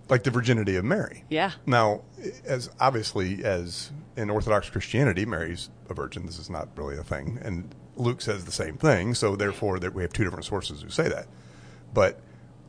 like 0.09 0.23
the 0.23 0.31
virginity 0.31 0.77
of 0.77 0.85
Mary. 0.85 1.25
Yeah. 1.29 1.53
Now, 1.67 2.03
as 2.45 2.71
obviously 2.81 3.45
as 3.45 3.91
in 4.17 4.31
Orthodox 4.31 4.71
Christianity, 4.71 5.27
Mary's 5.27 5.71
a 5.89 5.95
virgin. 5.95 6.27
This 6.27 6.39
is 6.39 6.49
not 6.49 6.69
really 6.77 6.97
a 6.97 7.03
thing, 7.03 7.39
and 7.43 7.75
Luke 7.97 8.21
says 8.21 8.45
the 8.45 8.53
same 8.53 8.77
thing. 8.77 9.15
So 9.15 9.37
therefore, 9.37 9.79
that 9.81 9.95
we 9.95 10.03
have 10.03 10.13
two 10.13 10.25
different 10.25 10.45
sources 10.45 10.83
who 10.83 10.91
say 10.91 11.09
that. 11.09 11.27
But 11.93 12.21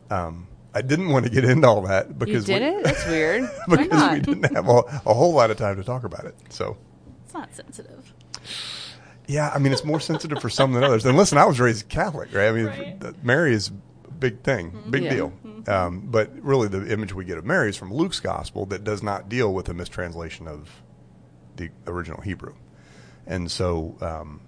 um, 0.10 0.48
I 0.74 0.82
didn't 0.82 1.10
want 1.10 1.26
to 1.26 1.32
get 1.32 1.44
into 1.44 1.68
all 1.68 1.82
that 1.84 2.18
because 2.18 2.48
You 2.48 2.56
because 2.56 2.62
did 2.62 2.74
we, 2.74 2.80
it? 2.80 2.84
That's 2.84 3.08
weird. 3.08 3.50
Because 3.68 4.12
we 4.14 4.20
didn't 4.20 4.56
have 4.56 4.68
a, 4.70 4.80
a 5.06 5.14
whole 5.14 5.34
lot 5.34 5.52
of 5.52 5.58
time 5.58 5.76
to 5.78 5.84
talk 5.84 6.04
about 6.04 6.26
it. 6.26 6.36
So. 6.50 6.78
It's 7.26 7.34
not 7.34 7.54
sensitive. 7.54 8.14
Yeah, 9.28 9.52
I 9.54 9.60
mean 9.60 9.74
it's 9.74 9.84
more 9.84 10.00
sensitive 10.00 10.40
for 10.42 10.50
some 10.50 10.72
than 10.74 10.84
others. 10.84 11.06
And 11.06 11.18
listen, 11.18 11.38
I 11.38 11.46
was 11.46 11.60
raised 11.60 11.90
Catholic, 11.90 12.34
right? 12.34 12.48
I 12.48 12.52
mean, 12.54 12.66
Right. 12.68 13.24
Mary 13.24 13.54
is 13.54 13.70
a 14.08 14.12
big 14.12 14.42
thing, 14.42 14.72
big 14.90 15.04
Yeah. 15.04 15.10
deal. 15.14 15.34
Um, 15.68 16.00
but 16.06 16.32
really, 16.42 16.70
the 16.70 16.90
image 16.92 17.14
we 17.14 17.26
get 17.26 17.38
of 17.38 17.44
Mary 17.46 17.70
is 17.70 17.76
from 17.76 17.94
Luke's 17.94 18.22
gospel 18.22 18.66
that 18.68 18.86
does 18.86 19.04
not 19.04 19.28
deal 19.28 19.54
with 19.54 19.68
a 19.68 19.74
mistranslation 19.74 20.48
of 20.48 20.70
the 21.58 21.70
original 21.88 22.22
Hebrew, 22.22 22.54
and 23.26 23.52
so 23.52 23.98
um, 24.00 24.40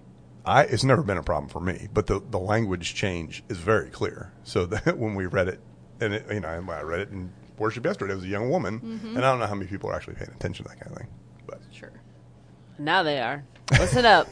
I 0.46 0.64
it's 0.64 0.86
never 0.86 1.04
been 1.04 1.18
a 1.18 1.24
problem 1.24 1.50
for 1.50 1.60
me. 1.60 1.90
But 1.94 2.08
the 2.08 2.22
the 2.22 2.40
language 2.40 2.94
change 2.96 3.44
is 3.50 3.58
very 3.58 3.90
clear. 3.90 4.32
So 4.44 4.66
that 4.68 4.98
when 4.98 5.16
we 5.16 5.26
read 5.26 5.50
it, 5.50 5.60
and 6.00 6.14
it, 6.14 6.26
you 6.32 6.40
know, 6.40 6.48
I 6.48 6.82
read 6.84 7.02
it 7.02 7.10
in 7.10 7.34
worship 7.58 7.84
yesterday, 7.84 8.14
it 8.14 8.16
was 8.16 8.24
a 8.24 8.30
young 8.30 8.50
woman, 8.50 9.02
and 9.04 9.18
I 9.18 9.30
don't 9.30 9.40
know 9.40 9.48
how 9.48 9.56
many 9.56 9.68
people 9.70 9.90
are 9.90 9.96
actually 9.96 10.16
paying 10.16 10.32
attention 10.32 10.64
to 10.64 10.70
that 10.70 10.80
kind 10.80 10.94
of 10.94 10.98
thing, 11.00 11.08
but. 11.46 11.60
Sure. 11.74 11.92
Now 12.78 13.04
they 13.04 13.20
are. 13.20 13.44
Listen 13.72 14.06
up. 14.06 14.28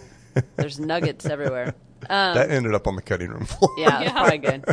There's 0.55 0.79
nuggets 0.79 1.25
everywhere. 1.25 1.73
Um, 2.09 2.35
that 2.35 2.51
ended 2.51 2.73
up 2.75 2.87
on 2.87 2.95
the 2.95 3.01
cutting 3.01 3.29
room 3.29 3.45
floor. 3.45 3.71
yeah, 3.77 3.89
that's 3.89 4.03
Yeah. 4.05 4.11
probably 4.13 4.37
good. 4.37 4.65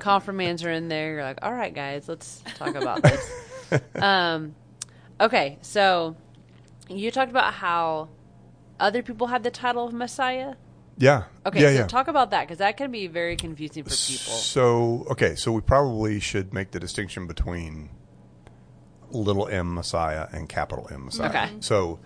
Confirmands 0.00 0.64
are 0.64 0.70
in 0.70 0.88
there. 0.88 1.14
You're 1.14 1.24
like, 1.24 1.38
all 1.42 1.52
right, 1.52 1.74
guys, 1.74 2.08
let's 2.08 2.42
talk 2.56 2.74
about 2.76 3.02
this. 3.02 3.30
um, 3.96 4.54
okay, 5.20 5.58
so 5.60 6.16
you 6.88 7.10
talked 7.10 7.30
about 7.30 7.52
how 7.54 8.08
other 8.78 9.02
people 9.02 9.26
had 9.26 9.42
the 9.42 9.50
title 9.50 9.86
of 9.88 9.92
Messiah. 9.92 10.54
Yeah. 10.98 11.24
Okay, 11.44 11.62
Yeah, 11.62 11.68
so 11.68 11.74
yeah. 11.74 11.86
talk 11.88 12.06
about 12.08 12.30
that 12.30 12.42
because 12.46 12.58
that 12.58 12.76
can 12.76 12.90
be 12.92 13.06
very 13.08 13.36
confusing 13.36 13.82
for 13.84 13.90
people. 13.90 14.32
So 14.34 15.04
okay, 15.10 15.34
so 15.34 15.52
we 15.52 15.60
probably 15.60 16.20
should 16.20 16.52
make 16.54 16.70
the 16.70 16.80
distinction 16.80 17.26
between 17.26 17.90
little 19.10 19.48
m 19.48 19.74
Messiah 19.74 20.26
and 20.32 20.48
capital 20.48 20.88
M 20.92 21.06
Messiah. 21.06 21.28
Okay. 21.28 21.50
So 21.60 21.98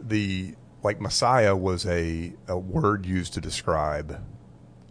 the 0.00 0.54
like 0.86 1.00
Messiah 1.00 1.56
was 1.56 1.84
a 1.84 2.32
a 2.46 2.56
word 2.56 3.04
used 3.04 3.34
to 3.34 3.40
describe 3.40 4.22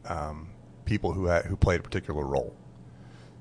um, 0.03 0.49
people 0.83 1.13
who 1.13 1.27
had 1.27 1.45
who 1.45 1.55
played 1.55 1.79
a 1.79 1.83
particular 1.83 2.25
role. 2.25 2.53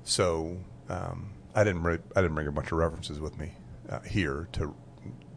So 0.05 0.57
um, 0.87 1.31
I 1.53 1.65
didn't 1.65 1.81
bring, 1.81 2.01
I 2.15 2.21
didn't 2.21 2.33
bring 2.33 2.47
a 2.47 2.53
bunch 2.53 2.71
of 2.71 2.77
references 2.77 3.19
with 3.19 3.37
me 3.37 3.51
uh, 3.89 3.99
here 3.99 4.47
to 4.53 4.73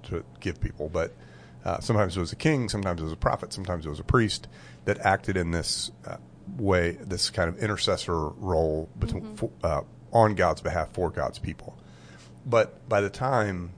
to 0.05 0.25
give 0.39 0.61
people, 0.61 0.89
but 0.89 1.13
uh, 1.65 1.81
sometimes 1.81 2.17
it 2.17 2.21
was 2.21 2.31
a 2.31 2.37
king, 2.37 2.69
sometimes 2.69 3.01
it 3.01 3.05
was 3.05 3.13
a 3.13 3.17
prophet, 3.17 3.53
sometimes 3.53 3.85
it 3.85 3.89
was 3.89 3.99
a 3.99 4.05
priest 4.05 4.47
that 4.85 4.99
acted 5.01 5.37
in 5.37 5.51
this 5.51 5.91
uh, 6.07 6.19
way, 6.57 6.93
this 7.01 7.31
kind 7.31 7.49
of 7.49 7.59
intercessor 7.59 8.29
role 8.29 8.89
between 8.97 9.35
for, 9.35 9.51
uh, 9.65 9.83
on 10.13 10.37
God's 10.37 10.61
behalf 10.61 10.93
for 10.93 11.11
God's 11.11 11.41
people. 11.41 11.77
But 12.47 12.89
by 12.89 13.01
the 13.01 13.11
time 13.11 13.73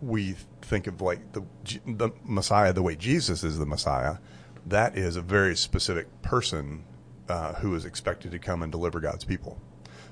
we 0.00 0.36
think 0.70 0.86
of 0.86 1.00
like 1.02 1.32
the 1.32 1.42
the 1.84 2.10
Messiah, 2.24 2.72
the 2.72 2.82
way 2.82 2.96
Jesus 2.96 3.44
is 3.44 3.58
the 3.58 3.66
Messiah, 3.66 4.16
that 4.64 4.96
is 4.96 5.16
a 5.16 5.20
very 5.20 5.56
specific 5.56 6.22
person 6.22 6.84
uh, 7.28 7.54
who 7.54 7.74
is 7.74 7.84
expected 7.84 8.30
to 8.30 8.38
come 8.38 8.62
and 8.62 8.72
deliver 8.72 9.00
God's 9.00 9.24
people. 9.24 9.60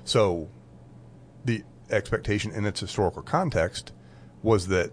So 0.03 0.49
the 1.45 1.63
expectation 1.89 2.51
in 2.51 2.65
its 2.65 2.79
historical 2.79 3.23
context 3.23 3.93
was 4.43 4.67
that 4.67 4.91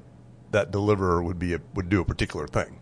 that 0.52 0.70
deliverer 0.70 1.22
would 1.22 1.38
be 1.38 1.54
a, 1.54 1.60
would 1.74 1.88
do 1.88 2.00
a 2.00 2.04
particular 2.04 2.46
thing. 2.46 2.80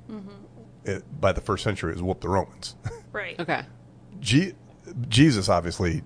It, 0.85 1.21
by 1.21 1.33
the 1.33 1.41
first 1.41 1.65
century, 1.65 1.93
it 1.93 1.95
was 1.95 2.03
whoop 2.03 2.21
the 2.21 2.29
Romans. 2.29 2.77
Right. 3.15 3.39
Okay. 3.39 3.63
G- 4.19 4.55
Jesus 5.09 5.49
obviously 5.49 6.03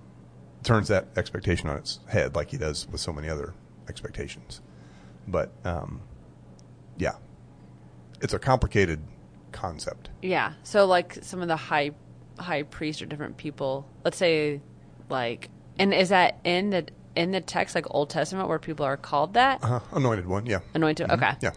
turns 0.61 0.89
that 0.89 1.07
expectation 1.17 1.67
on 1.67 1.77
its 1.77 1.99
head, 2.07 2.35
like 2.35 2.51
he 2.51 2.57
does 2.57 2.87
with 2.87 3.01
so 3.01 3.11
many 3.11 3.27
other 3.27 3.55
expectations. 3.87 4.61
But 5.27 5.51
um, 5.65 6.01
yeah, 6.99 7.15
it's 8.21 8.33
a 8.33 8.39
complicated 8.39 9.01
concept. 9.51 10.09
Yeah. 10.21 10.53
So 10.63 10.85
like 10.85 11.17
some 11.21 11.41
of 11.41 11.47
the 11.47 11.55
high 11.55 11.91
high 12.37 12.63
priests 12.63 13.01
or 13.01 13.05
different 13.05 13.37
people. 13.37 13.87
Let's 14.03 14.17
say 14.17 14.61
like 15.09 15.49
and 15.77 15.93
is 15.93 16.09
that 16.09 16.39
in 16.43 16.69
the 16.69 16.87
in 17.15 17.31
the 17.31 17.41
text 17.41 17.75
like 17.75 17.85
Old 17.89 18.09
Testament 18.09 18.47
where 18.47 18.59
people 18.59 18.85
are 18.85 18.97
called 18.97 19.33
that? 19.33 19.63
Uh, 19.63 19.79
anointed 19.91 20.27
one, 20.27 20.45
yeah. 20.45 20.59
Anointed. 20.73 21.09
Okay. 21.09 21.33
Yeah. 21.41 21.51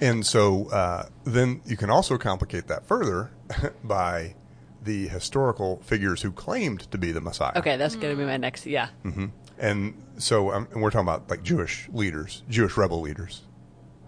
And 0.00 0.24
so 0.24 0.68
uh, 0.70 1.08
then 1.24 1.60
you 1.64 1.76
can 1.76 1.90
also 1.90 2.18
complicate 2.18 2.68
that 2.68 2.86
further 2.86 3.30
by 3.84 4.34
the 4.82 5.08
historical 5.08 5.78
figures 5.78 6.22
who 6.22 6.30
claimed 6.30 6.90
to 6.92 6.98
be 6.98 7.10
the 7.10 7.20
Messiah. 7.20 7.52
Okay, 7.56 7.76
that's 7.76 7.96
going 7.96 8.14
to 8.14 8.16
be 8.16 8.24
my 8.24 8.36
next. 8.36 8.64
Yeah. 8.64 8.90
Mm-hmm. 9.04 9.26
And 9.58 10.00
so 10.18 10.52
um, 10.52 10.68
and 10.72 10.82
we're 10.82 10.90
talking 10.90 11.08
about 11.08 11.28
like 11.28 11.42
Jewish 11.42 11.88
leaders, 11.92 12.44
Jewish 12.48 12.76
rebel 12.76 13.00
leaders 13.00 13.42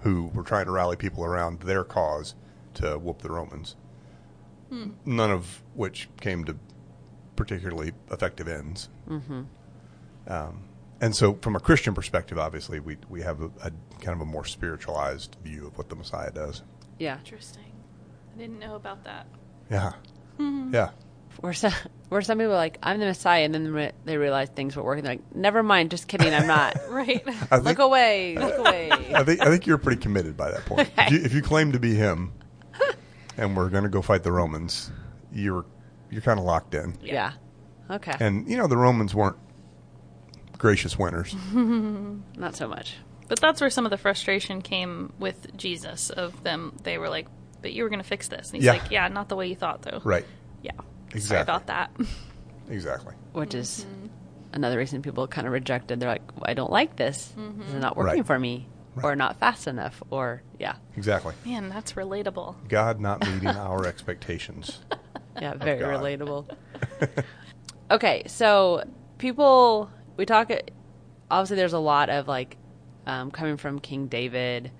who 0.02 0.30
were 0.34 0.42
trying 0.42 0.66
to 0.66 0.70
rally 0.70 0.96
people 0.96 1.24
around 1.24 1.60
their 1.60 1.84
cause 1.84 2.34
to 2.74 2.98
whoop 2.98 3.22
the 3.22 3.30
Romans. 3.30 3.76
None 5.04 5.30
of 5.30 5.62
which 5.74 6.08
came 6.20 6.44
to 6.44 6.56
particularly 7.34 7.92
effective 8.10 8.46
ends. 8.46 8.88
Mm-hmm. 9.08 9.42
Um, 10.28 10.62
and 11.00 11.16
so, 11.16 11.34
from 11.40 11.56
a 11.56 11.60
Christian 11.60 11.94
perspective, 11.94 12.38
obviously, 12.38 12.78
we 12.78 12.98
we 13.08 13.22
have 13.22 13.40
a, 13.40 13.46
a 13.62 13.72
kind 14.00 14.14
of 14.14 14.20
a 14.20 14.24
more 14.24 14.44
spiritualized 14.44 15.36
view 15.42 15.66
of 15.66 15.76
what 15.76 15.88
the 15.88 15.96
Messiah 15.96 16.30
does. 16.30 16.62
Yeah. 16.98 17.18
Interesting. 17.18 17.72
I 18.34 18.38
didn't 18.38 18.60
know 18.60 18.76
about 18.76 19.02
that. 19.04 19.26
Yeah, 19.70 19.92
yeah. 20.38 20.90
Where 21.38 21.52
some 21.52 21.72
where 22.08 22.20
some 22.22 22.38
people 22.38 22.52
are 22.52 22.56
like 22.56 22.78
I'm 22.82 22.98
the 23.00 23.06
Messiah, 23.06 23.44
and 23.44 23.54
then 23.54 23.72
re- 23.72 23.92
they 24.04 24.16
realize 24.16 24.48
things 24.50 24.76
were 24.76 24.82
working. 24.82 25.04
They're 25.04 25.14
like, 25.14 25.34
never 25.34 25.62
mind, 25.62 25.90
just 25.90 26.08
kidding, 26.08 26.34
I'm 26.34 26.46
not. 26.46 26.76
Right. 26.90 27.24
I 27.50 27.58
look 27.58 27.78
away, 27.78 28.36
look 28.38 28.58
away. 28.58 28.90
I 29.14 29.22
think 29.24 29.40
I 29.40 29.46
think 29.46 29.66
you're 29.66 29.78
pretty 29.78 30.00
committed 30.02 30.36
by 30.36 30.50
that 30.50 30.64
point. 30.66 30.90
If, 30.98 31.12
you, 31.12 31.18
if 31.24 31.32
you 31.34 31.40
claim 31.42 31.72
to 31.72 31.78
be 31.78 31.94
him, 31.94 32.32
and 33.36 33.56
we're 33.56 33.68
going 33.70 33.84
to 33.84 33.88
go 33.88 34.02
fight 34.02 34.22
the 34.22 34.32
Romans, 34.32 34.90
you're 35.32 35.64
you're 36.10 36.20
kind 36.22 36.38
of 36.38 36.44
locked 36.44 36.74
in. 36.74 36.98
yeah. 37.02 37.32
Okay. 37.88 38.14
And 38.20 38.48
you 38.48 38.56
know 38.56 38.66
the 38.66 38.76
Romans 38.76 39.14
weren't 39.14 39.36
gracious 40.58 40.98
winners. 40.98 41.34
not 41.54 42.54
so 42.56 42.68
much. 42.68 42.96
But 43.28 43.40
that's 43.40 43.60
where 43.60 43.70
some 43.70 43.84
of 43.86 43.90
the 43.90 43.98
frustration 43.98 44.60
came 44.62 45.12
with 45.18 45.56
Jesus 45.56 46.10
of 46.10 46.42
them. 46.42 46.76
They 46.82 46.98
were 46.98 47.08
like, 47.08 47.28
"But 47.62 47.72
you 47.72 47.84
were 47.84 47.88
going 47.88 48.00
to 48.02 48.06
fix 48.08 48.28
this," 48.28 48.48
and 48.48 48.56
he's 48.56 48.64
Yeah. 48.64 48.72
like, 48.72 48.90
"Yeah, 48.90 49.06
not 49.08 49.28
the 49.28 49.36
way 49.36 49.46
you 49.46 49.54
thought, 49.56 49.82
though." 49.82 50.00
right. 50.04 50.24
Yeah. 50.62 50.72
Sorry 51.10 51.18
Exactly. 51.18 51.42
about 51.54 51.66
that. 51.66 51.90
Exactly. 52.68 53.14
Which 53.32 53.54
is 53.54 53.84
another 54.52 54.78
reason 54.78 55.02
people 55.02 55.26
kind 55.26 55.46
of 55.46 55.52
rejected. 55.52 56.00
They're 56.00 56.08
like, 56.08 56.22
I 56.42 56.54
don't 56.54 56.70
like 56.70 56.96
this. 56.96 57.32
This 57.36 57.68
is 57.68 57.74
not 57.74 57.96
working 57.96 58.18
Right. 58.18 58.26
for 58.26 58.38
me, 58.38 58.68
or 59.02 59.16
not 59.16 59.38
fast 59.40 59.66
enough, 59.66 60.02
or 60.10 60.42
yeah, 60.58 60.76
Exactly. 60.96 61.34
Man, 61.44 61.68
that's 61.68 61.92
relatable. 61.94 62.54
God 62.68 63.00
not 63.00 63.26
meeting 63.26 63.48
our 63.48 63.86
expectations. 63.86 64.80
yeah, 65.40 65.54
very 65.54 65.80
God. 65.80 66.00
relatable. 66.02 66.48
okay, 67.90 68.22
so 68.26 68.84
people 69.18 69.90
we 70.16 70.26
talk. 70.26 70.50
Obviously, 71.30 71.56
there's 71.56 71.72
a 71.72 71.78
lot 71.78 72.10
of 72.10 72.26
like 72.28 72.56
um, 73.06 73.30
coming 73.30 73.56
from 73.56 73.78
King 73.78 74.06
David, 74.08 74.70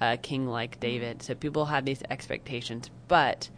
uh, 0.00 0.16
king 0.22 0.46
like 0.46 0.78
David. 0.80 1.22
So 1.22 1.34
people 1.34 1.64
have 1.66 1.84
these 1.84 2.02
expectations, 2.10 2.90
but 3.08 3.48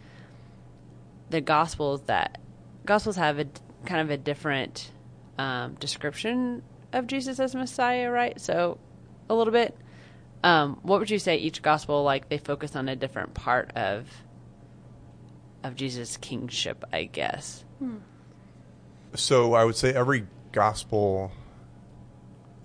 the 1.29 1.41
Gospels 1.41 2.01
that 2.03 2.39
Gospels 2.85 3.15
have 3.17 3.39
a 3.39 3.45
kind 3.85 4.01
of 4.01 4.09
a 4.09 4.17
different 4.17 4.91
um, 5.37 5.75
description 5.75 6.63
of 6.93 7.07
Jesus 7.07 7.39
as 7.39 7.53
Messiah, 7.53 8.09
right? 8.09 8.39
So 8.39 8.77
a 9.29 9.35
little 9.35 9.53
bit. 9.53 9.77
Um, 10.43 10.79
what 10.83 10.99
would 10.99 11.09
you 11.09 11.19
say 11.19 11.37
each 11.37 11.61
gospel 11.61 12.03
like 12.03 12.29
they 12.29 12.37
focus 12.37 12.75
on 12.75 12.87
a 12.87 12.95
different 12.95 13.33
part 13.33 13.75
of 13.75 14.07
of 15.63 15.75
Jesus' 15.75 16.15
kingship, 16.17 16.85
I 16.93 17.03
guess. 17.05 17.65
So 19.15 19.53
I 19.53 19.65
would 19.65 19.75
say 19.75 19.93
every 19.93 20.27
gospel 20.51 21.31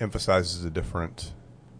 emphasizes 0.00 0.64
a 0.64 0.70
different 0.70 1.32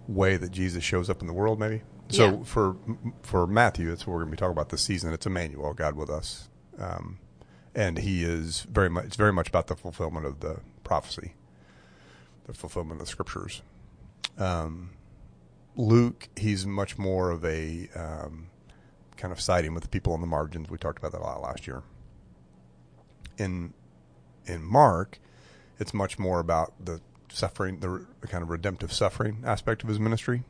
way 0.09 0.37
that 0.37 0.51
Jesus 0.51 0.83
shows 0.83 1.11
up 1.11 1.21
in 1.21 1.27
the 1.27 1.33
world. 1.33 1.59
Maybe. 1.61 1.83
So 2.09 2.31
Yeah. 2.39 2.43
for 2.45 2.77
for 3.23 3.47
Matthew, 3.47 3.89
that's 3.89 4.07
what 4.07 4.15
we're 4.15 4.21
going 4.21 4.31
to 4.31 4.37
be 4.37 4.41
talking 4.41 4.53
about 4.53 4.71
this 4.71 4.83
season. 4.83 5.13
It's 5.13 5.27
Emmanuel, 5.27 5.75
God 5.75 5.95
with 5.95 6.11
us. 6.11 6.49
Um, 6.79 7.19
and 7.75 7.99
he 7.99 8.23
is 8.23 8.63
very 8.63 8.91
much. 8.91 9.07
It's 9.07 9.17
very 9.17 9.33
much 9.33 9.49
about 9.49 9.67
the 9.67 9.77
fulfillment 9.77 10.27
of 10.27 10.41
the 10.41 10.61
prophecy, 10.85 11.35
the 12.47 12.55
fulfillment 12.55 13.01
of 13.01 13.07
the 13.07 13.11
scriptures. 13.11 13.63
Um, 14.39 14.91
Luke, 15.77 16.29
he's 16.37 16.67
much 16.67 16.99
more 16.99 17.31
of 17.31 17.45
a 17.45 17.89
um, 17.95 18.49
kind 19.17 19.33
of 19.33 19.41
siding 19.41 19.75
with 19.75 19.83
the 19.83 19.89
people 19.89 20.13
on 20.13 20.21
the 20.21 20.27
margins. 20.27 20.69
We 20.69 20.79
talked 20.79 20.99
about 20.99 21.13
that 21.13 21.21
a 21.21 21.25
lot 21.25 21.41
last 21.41 21.67
year. 21.67 21.83
In 23.39 23.73
in 24.47 24.63
Mark, 24.63 25.19
it's 25.79 25.95
much 25.95 26.19
more 26.19 26.41
about 26.41 26.73
the 26.85 27.01
suffering, 27.31 27.81
the, 27.81 28.07
the 28.21 28.29
kind 28.29 28.43
of 28.43 28.51
redemptive 28.51 28.93
suffering 28.93 29.43
aspect 29.45 29.83
of 29.83 29.89
his 29.89 29.99
ministry. 29.99 30.43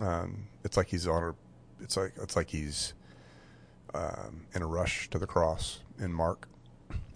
Um, 0.00 0.48
it's 0.64 0.76
like 0.76 0.88
he's 0.88 1.06
on 1.06 1.22
a, 1.22 1.34
it's 1.82 1.96
like 1.96 2.14
it's 2.20 2.34
like 2.36 2.50
he's 2.50 2.94
um, 3.94 4.46
in 4.54 4.62
a 4.62 4.66
rush 4.66 5.08
to 5.10 5.18
the 5.18 5.26
cross 5.26 5.80
in 5.98 6.12
Mark, 6.12 6.48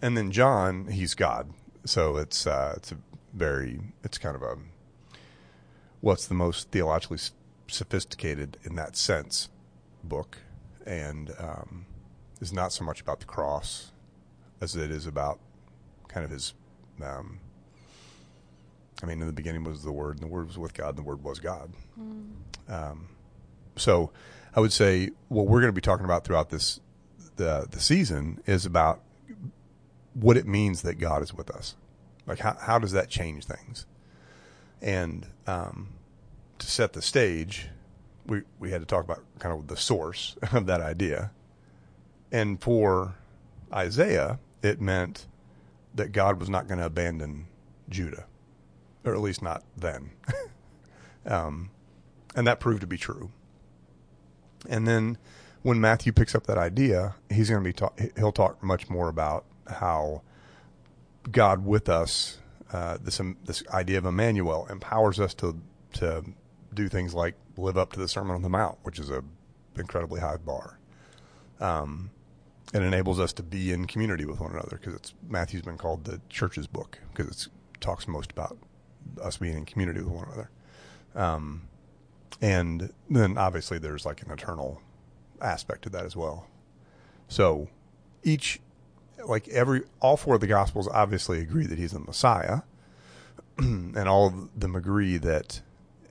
and 0.02 0.16
then 0.16 0.30
John, 0.30 0.86
he's 0.88 1.14
God. 1.14 1.50
So 1.84 2.16
it's 2.16 2.46
uh, 2.46 2.74
it's 2.76 2.92
a 2.92 2.96
very 3.32 3.80
it's 4.02 4.18
kind 4.18 4.36
of 4.36 4.42
a 4.42 4.56
what's 6.00 6.26
the 6.26 6.34
most 6.34 6.70
theologically 6.70 7.18
sophisticated 7.68 8.58
in 8.64 8.76
that 8.76 8.96
sense 8.96 9.48
book, 10.04 10.38
and 10.84 11.32
um, 11.38 11.86
is 12.40 12.52
not 12.52 12.72
so 12.72 12.84
much 12.84 13.00
about 13.00 13.20
the 13.20 13.26
cross 13.26 13.92
as 14.60 14.76
it 14.76 14.90
is 14.90 15.06
about 15.06 15.38
kind 16.08 16.24
of 16.24 16.30
his. 16.30 16.54
Um, 17.02 17.40
I 19.02 19.06
mean, 19.06 19.20
in 19.20 19.26
the 19.26 19.32
beginning 19.32 19.62
was 19.64 19.82
the 19.82 19.92
Word, 19.92 20.16
and 20.16 20.22
the 20.22 20.32
Word 20.32 20.46
was 20.46 20.56
with 20.56 20.72
God, 20.72 20.90
and 20.90 20.98
the 20.98 21.02
Word 21.02 21.22
was 21.22 21.38
God. 21.38 21.70
Um, 22.68 23.08
so, 23.76 24.10
I 24.56 24.60
would 24.60 24.72
say 24.72 25.10
what 25.28 25.46
we're 25.46 25.60
going 25.60 25.68
to 25.68 25.72
be 25.72 25.82
talking 25.82 26.06
about 26.06 26.24
throughout 26.24 26.48
this 26.48 26.80
the 27.36 27.66
the 27.70 27.78
season 27.78 28.40
is 28.46 28.64
about 28.64 29.02
what 30.14 30.38
it 30.38 30.46
means 30.46 30.80
that 30.82 30.94
God 30.94 31.22
is 31.22 31.34
with 31.34 31.50
us. 31.50 31.76
Like, 32.26 32.38
how 32.38 32.56
how 32.58 32.78
does 32.78 32.92
that 32.92 33.10
change 33.10 33.44
things? 33.44 33.86
And 34.80 35.26
um, 35.46 35.90
to 36.58 36.66
set 36.66 36.94
the 36.94 37.02
stage, 37.02 37.68
we 38.26 38.42
we 38.58 38.70
had 38.70 38.80
to 38.80 38.86
talk 38.86 39.04
about 39.04 39.22
kind 39.38 39.54
of 39.54 39.66
the 39.66 39.76
source 39.76 40.36
of 40.52 40.66
that 40.66 40.80
idea. 40.80 41.30
And 42.32 42.60
for 42.60 43.14
Isaiah, 43.72 44.38
it 44.62 44.80
meant 44.80 45.26
that 45.94 46.12
God 46.12 46.40
was 46.40 46.48
not 46.48 46.66
going 46.66 46.78
to 46.78 46.86
abandon 46.86 47.46
Judah, 47.88 48.26
or 49.04 49.14
at 49.14 49.20
least 49.20 49.42
not 49.42 49.62
then. 49.76 50.10
um, 51.26 51.70
and 52.34 52.46
that 52.46 52.58
proved 52.58 52.80
to 52.80 52.86
be 52.86 52.98
true. 52.98 53.30
And 54.68 54.86
then 54.86 55.18
when 55.62 55.80
Matthew 55.80 56.12
picks 56.12 56.34
up 56.34 56.46
that 56.46 56.58
idea, 56.58 57.14
he's 57.30 57.50
going 57.50 57.62
to 57.62 57.68
be 57.68 57.72
talk, 57.72 58.00
he'll 58.16 58.32
talk 58.32 58.62
much 58.62 58.88
more 58.88 59.08
about 59.08 59.44
how 59.68 60.22
God 61.30 61.64
with 61.64 61.88
us, 61.88 62.38
uh, 62.72 62.98
this 63.02 63.20
um, 63.20 63.36
this 63.44 63.62
idea 63.68 63.98
of 63.98 64.06
Emmanuel 64.06 64.66
empowers 64.70 65.20
us 65.20 65.34
to 65.34 65.60
to 65.94 66.24
do 66.74 66.88
things 66.88 67.14
like 67.14 67.34
live 67.56 67.76
up 67.76 67.92
to 67.92 67.98
the 67.98 68.08
Sermon 68.08 68.36
on 68.36 68.42
the 68.42 68.48
Mount, 68.48 68.78
which 68.82 68.98
is 68.98 69.10
a 69.10 69.24
incredibly 69.76 70.20
high 70.20 70.36
bar. 70.36 70.78
Um, 71.60 72.10
it 72.74 72.82
enables 72.82 73.20
us 73.20 73.32
to 73.34 73.42
be 73.42 73.72
in 73.72 73.86
community 73.86 74.24
with 74.24 74.40
one 74.40 74.52
another 74.52 74.78
because 74.80 74.94
it's 74.94 75.14
Matthew's 75.28 75.62
been 75.62 75.78
called 75.78 76.04
the 76.04 76.20
church's 76.28 76.66
book 76.66 76.98
because 77.12 77.28
it 77.28 77.48
talks 77.80 78.08
most 78.08 78.32
about 78.32 78.56
us 79.22 79.36
being 79.36 79.56
in 79.56 79.64
community 79.64 80.00
with 80.00 80.12
one 80.12 80.26
another. 80.26 80.50
Um, 81.14 81.62
and 82.40 82.92
then 83.08 83.38
obviously 83.38 83.78
there's 83.78 84.04
like 84.04 84.22
an 84.22 84.30
eternal 84.30 84.80
aspect 85.40 85.82
to 85.82 85.90
that 85.90 86.04
as 86.04 86.16
well. 86.16 86.46
So 87.28 87.68
each, 88.22 88.60
like 89.24 89.48
every, 89.48 89.82
all 90.00 90.16
four 90.16 90.36
of 90.36 90.40
the 90.40 90.46
gospels 90.46 90.88
obviously 90.88 91.40
agree 91.40 91.66
that 91.66 91.78
he's 91.78 91.92
the 91.92 92.00
Messiah, 92.00 92.60
and 93.58 93.96
all 94.08 94.26
of 94.28 94.60
them 94.60 94.76
agree 94.76 95.16
that 95.18 95.62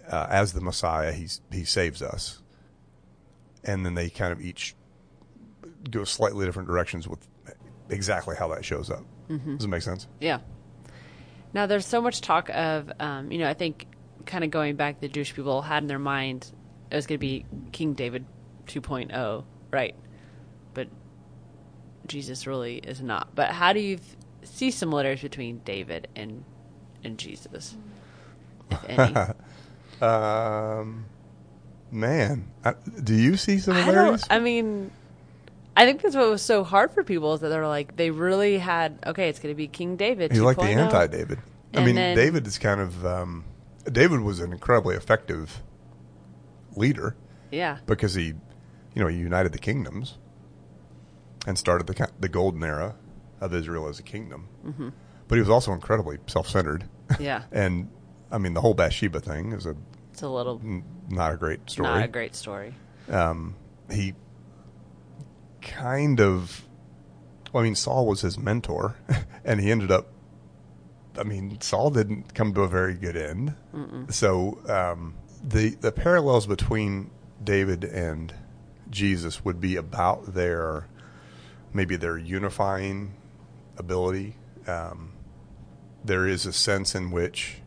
uh, 0.09 0.27
as 0.29 0.53
the 0.53 0.61
Messiah, 0.61 1.11
he's 1.11 1.41
he 1.51 1.63
saves 1.63 2.01
us. 2.01 2.41
And 3.63 3.85
then 3.85 3.95
they 3.95 4.09
kind 4.09 4.31
of 4.31 4.41
each 4.41 4.75
go 5.89 6.03
slightly 6.03 6.45
different 6.45 6.67
directions 6.67 7.07
with 7.07 7.27
exactly 7.89 8.35
how 8.35 8.47
that 8.49 8.63
shows 8.63 8.89
up. 8.89 9.03
Does 9.57 9.65
it 9.65 9.69
make 9.69 9.81
sense? 9.81 10.07
Yeah. 10.19 10.39
Now, 11.53 11.65
there's 11.65 11.85
so 11.85 12.01
much 12.01 12.21
talk 12.21 12.49
of, 12.49 12.91
um, 12.99 13.31
you 13.31 13.39
know, 13.39 13.47
I 13.47 13.53
think 13.53 13.87
kind 14.25 14.43
of 14.43 14.51
going 14.51 14.75
back, 14.75 14.99
the 14.99 15.07
Jewish 15.07 15.33
people 15.35 15.61
had 15.61 15.83
in 15.83 15.87
their 15.87 15.99
mind 15.99 16.51
it 16.91 16.95
was 16.95 17.07
going 17.07 17.17
to 17.17 17.25
be 17.25 17.45
King 17.71 17.93
David 17.93 18.25
2.0, 18.67 19.43
right? 19.71 19.95
But 20.73 20.87
Jesus 22.07 22.45
really 22.47 22.77
is 22.77 23.01
not. 23.01 23.33
But 23.35 23.51
how 23.51 23.73
do 23.73 23.79
you 23.79 23.95
f- 23.95 24.15
see 24.43 24.71
similarities 24.71 25.21
between 25.23 25.59
David 25.65 26.07
and 26.15 26.43
and 27.03 27.17
Jesus, 27.17 27.75
if 28.71 28.83
any? 28.89 29.15
Um, 30.01 31.05
man, 31.89 32.51
I, 32.65 32.73
do 33.01 33.13
you 33.15 33.37
see 33.37 33.53
I 33.53 33.57
similarities? 33.59 34.21
don't. 34.27 34.31
I 34.31 34.39
mean, 34.39 34.91
I 35.77 35.85
think 35.85 36.01
that's 36.01 36.15
what 36.15 36.29
was 36.29 36.41
so 36.41 36.65
hard 36.65 36.91
for 36.91 37.01
people 37.03 37.33
is 37.33 37.39
that 37.39 37.47
they're 37.47 37.65
like 37.67 37.95
they 37.95 38.11
really 38.11 38.57
had 38.57 38.99
okay, 39.05 39.29
it's 39.29 39.39
going 39.39 39.53
to 39.53 39.57
be 39.57 39.67
King 39.67 39.95
David. 39.95 40.31
He's 40.33 40.41
like 40.41 40.57
the 40.57 40.63
anti-David. 40.63 41.39
I 41.73 41.85
mean, 41.85 41.95
then- 41.95 42.15
David 42.15 42.45
is 42.45 42.57
kind 42.57 42.81
of 42.81 43.05
um, 43.05 43.45
David 43.91 44.21
was 44.21 44.39
an 44.39 44.51
incredibly 44.51 44.95
effective 44.95 45.61
leader 46.75 47.15
Yeah. 47.51 47.77
because 47.85 48.13
he, 48.15 48.27
you 48.93 49.01
know, 49.01 49.07
he 49.07 49.17
united 49.17 49.51
the 49.53 49.59
kingdoms 49.59 50.17
and 51.47 51.57
started 51.57 51.87
the 51.87 52.09
the 52.19 52.29
golden 52.29 52.63
era 52.63 52.95
of 53.41 53.53
Israel 53.53 53.87
as 53.87 53.99
a 53.99 54.03
kingdom. 54.03 54.47
Mm-hmm. 54.65 54.89
But 55.27 55.35
he 55.35 55.39
was 55.41 55.49
also 55.49 55.71
incredibly 55.73 56.17
self-centered. 56.27 56.87
Yeah. 57.19 57.43
and 57.51 57.89
I 58.31 58.37
mean, 58.39 58.53
the 58.53 58.61
whole 58.61 58.73
Bathsheba 58.73 59.19
thing 59.19 59.51
is 59.51 59.65
a 59.65 59.75
It's 60.11 60.21
a 60.23 60.29
little 60.29 60.59
n- 60.63 60.83
not 61.09 61.33
a 61.33 61.37
great 61.37 61.69
story. 61.69 61.89
not 61.89 62.03
a 62.03 62.07
great 62.07 62.35
story. 62.35 62.73
um, 63.09 63.55
he 63.91 64.13
kind 65.61 66.19
of, 66.19 66.63
well, 67.51 67.61
I 67.61 67.65
mean, 67.65 67.75
Saul 67.75 68.05
was 68.07 68.21
his 68.21 68.37
mentor, 68.37 68.95
and 69.45 69.59
he 69.59 69.71
ended 69.71 69.91
up. 69.91 70.07
I 71.17 71.23
mean, 71.23 71.59
Saul 71.61 71.89
didn't 71.91 72.33
come 72.33 72.53
to 72.53 72.61
a 72.61 72.67
very 72.67 72.93
good 72.93 73.15
end. 73.15 73.55
So 74.11 74.59
um, 74.67 75.15
the 75.43 75.69
the 75.75 75.91
parallels 75.91 76.47
between 76.47 77.11
David 77.43 77.83
and 77.83 78.33
Jesus 78.89 79.43
would 79.43 79.59
be 79.59 79.75
about 79.75 80.33
their 80.33 80.87
maybe 81.73 81.95
their 81.95 82.17
unifying 82.17 83.13
ability. 83.77 84.35
Um, 84.67 85.13
there 86.03 86.27
is 86.27 86.45
a 86.45 86.53
sense 86.53 86.95
in 86.95 87.11
which 87.11 87.57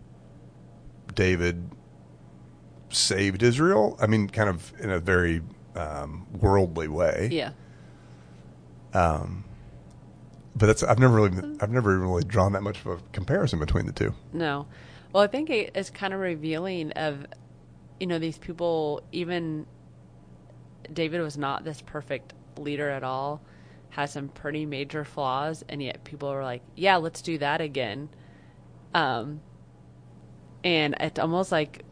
David 1.14 1.70
saved 2.90 3.42
Israel. 3.42 3.96
I 4.00 4.06
mean, 4.06 4.28
kind 4.28 4.48
of 4.48 4.72
in 4.80 4.90
a 4.90 4.98
very 4.98 5.42
um, 5.74 6.26
worldly 6.32 6.88
way. 6.88 7.28
Yeah. 7.32 7.50
But 10.56 10.66
that's 10.66 10.82
I've 10.82 10.98
never 10.98 11.14
really 11.14 11.56
I've 11.60 11.70
never 11.70 11.98
really 11.98 12.24
drawn 12.24 12.52
that 12.52 12.62
much 12.62 12.80
of 12.80 12.86
a 12.86 12.98
comparison 13.12 13.58
between 13.58 13.86
the 13.86 13.92
two. 13.92 14.14
No. 14.32 14.66
Well, 15.12 15.22
I 15.22 15.26
think 15.26 15.50
it 15.50 15.76
is 15.76 15.88
kind 15.90 16.12
of 16.12 16.20
revealing 16.20 16.92
of, 16.92 17.26
you 17.98 18.06
know, 18.06 18.18
these 18.18 18.36
people, 18.36 19.02
even 19.10 19.66
David 20.92 21.20
was 21.20 21.38
not 21.38 21.64
this 21.64 21.80
perfect 21.80 22.34
leader 22.58 22.90
at 22.90 23.02
all, 23.02 23.40
has 23.90 24.12
some 24.12 24.28
pretty 24.28 24.66
major 24.66 25.04
flaws, 25.04 25.64
and 25.68 25.82
yet 25.82 26.04
people 26.04 26.28
are 26.28 26.42
like, 26.42 26.62
yeah, 26.76 26.96
let's 26.96 27.22
do 27.22 27.38
that 27.38 27.60
again. 27.60 28.10
Um, 28.94 29.40
and 30.62 30.94
it's 31.00 31.18
almost 31.18 31.52
like 31.52 31.84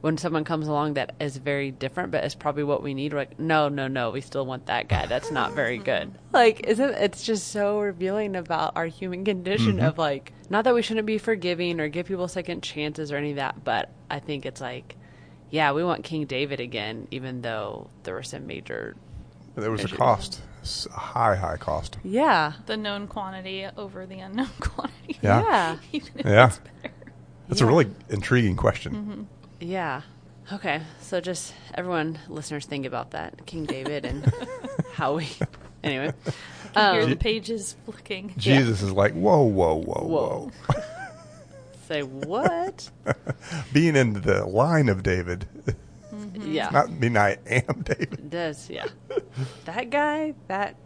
when 0.00 0.16
someone 0.16 0.44
comes 0.44 0.66
along 0.66 0.94
that 0.94 1.14
is 1.20 1.36
very 1.36 1.70
different, 1.70 2.10
but 2.10 2.24
it's 2.24 2.34
probably 2.34 2.64
what 2.64 2.82
we 2.82 2.94
need. 2.94 3.12
We're 3.12 3.18
like, 3.20 3.38
no, 3.38 3.68
no, 3.68 3.86
no, 3.86 4.10
we 4.10 4.20
still 4.22 4.46
want 4.46 4.66
that 4.66 4.88
guy. 4.88 5.06
That's 5.06 5.30
not 5.30 5.52
very 5.52 5.78
good. 5.78 6.12
Like, 6.32 6.60
isn't 6.60 6.90
it's 6.94 7.24
just 7.24 7.48
so 7.48 7.80
revealing 7.80 8.36
about 8.36 8.72
our 8.76 8.86
human 8.86 9.24
condition 9.24 9.76
mm-hmm. 9.78 9.84
of 9.86 9.98
like, 9.98 10.32
not 10.48 10.62
that 10.64 10.74
we 10.74 10.80
shouldn't 10.80 11.06
be 11.06 11.18
forgiving 11.18 11.80
or 11.80 11.88
give 11.88 12.06
people 12.06 12.28
second 12.28 12.62
chances 12.62 13.10
or 13.10 13.16
any 13.16 13.30
of 13.30 13.36
that, 13.36 13.64
but 13.64 13.90
I 14.08 14.20
think 14.20 14.46
it's 14.46 14.60
like, 14.60 14.94
yeah, 15.50 15.72
we 15.72 15.82
want 15.82 16.04
King 16.04 16.26
David 16.26 16.60
again, 16.60 17.08
even 17.10 17.42
though 17.42 17.90
there 18.04 18.14
were 18.14 18.22
some 18.22 18.46
major, 18.46 18.94
There 19.56 19.72
was 19.72 19.82
a 19.84 19.88
cost, 19.88 20.40
s- 20.62 20.86
a 20.94 20.98
high 21.00 21.34
high 21.34 21.56
cost. 21.56 21.98
yeah, 22.04 22.52
The 22.66 22.76
known 22.76 23.08
quantity 23.08 23.66
over 23.76 24.06
the 24.06 24.20
unknown 24.20 24.50
quantity. 24.60 25.18
Yeah. 25.20 25.42
yeah, 25.42 25.76
Even 25.92 26.12
if 26.20 26.26
Yeah. 26.26 26.46
it's 26.46 26.58
better. 26.58 26.94
That's 27.48 27.60
Yeah. 27.60 27.66
a 27.66 27.70
really 27.70 27.90
intriguing 28.08 28.54
question. 28.54 28.94
Mm-hmm. 28.94 29.22
Yeah. 29.60 30.02
Okay, 30.52 30.82
so 31.00 31.20
just 31.20 31.54
everyone, 31.74 32.18
listeners, 32.28 32.66
think 32.66 32.84
about 32.86 33.12
that, 33.12 33.46
King 33.46 33.66
David, 33.66 34.04
and 34.04 34.32
how 34.94 35.16
we. 35.16 35.28
Anyway, 35.82 36.12
Hear 36.74 37.00
um, 37.04 37.08
the 37.08 37.16
pages 37.16 37.74
flicking. 37.86 38.34
Jesus 38.36 38.82
is 38.82 38.92
like, 38.92 39.14
whoa, 39.14 39.44
whoa, 39.44 39.76
whoa, 39.76 40.04
Whoa. 40.06 40.50
whoa. 40.68 40.76
say 41.88 42.02
what? 42.02 42.90
Being 43.72 43.96
in 43.96 44.12
the 44.12 44.44
line 44.44 44.90
of 44.90 45.02
David, 45.02 45.46
Yeah. 46.34 46.68
not 46.68 46.90
mean 46.90 47.16
I 47.16 47.38
am 47.46 47.80
David. 47.82 48.28
does 48.28 48.68
yeah 48.68 48.88
that 49.64 49.88
guy 49.88 50.34
that 50.48 50.76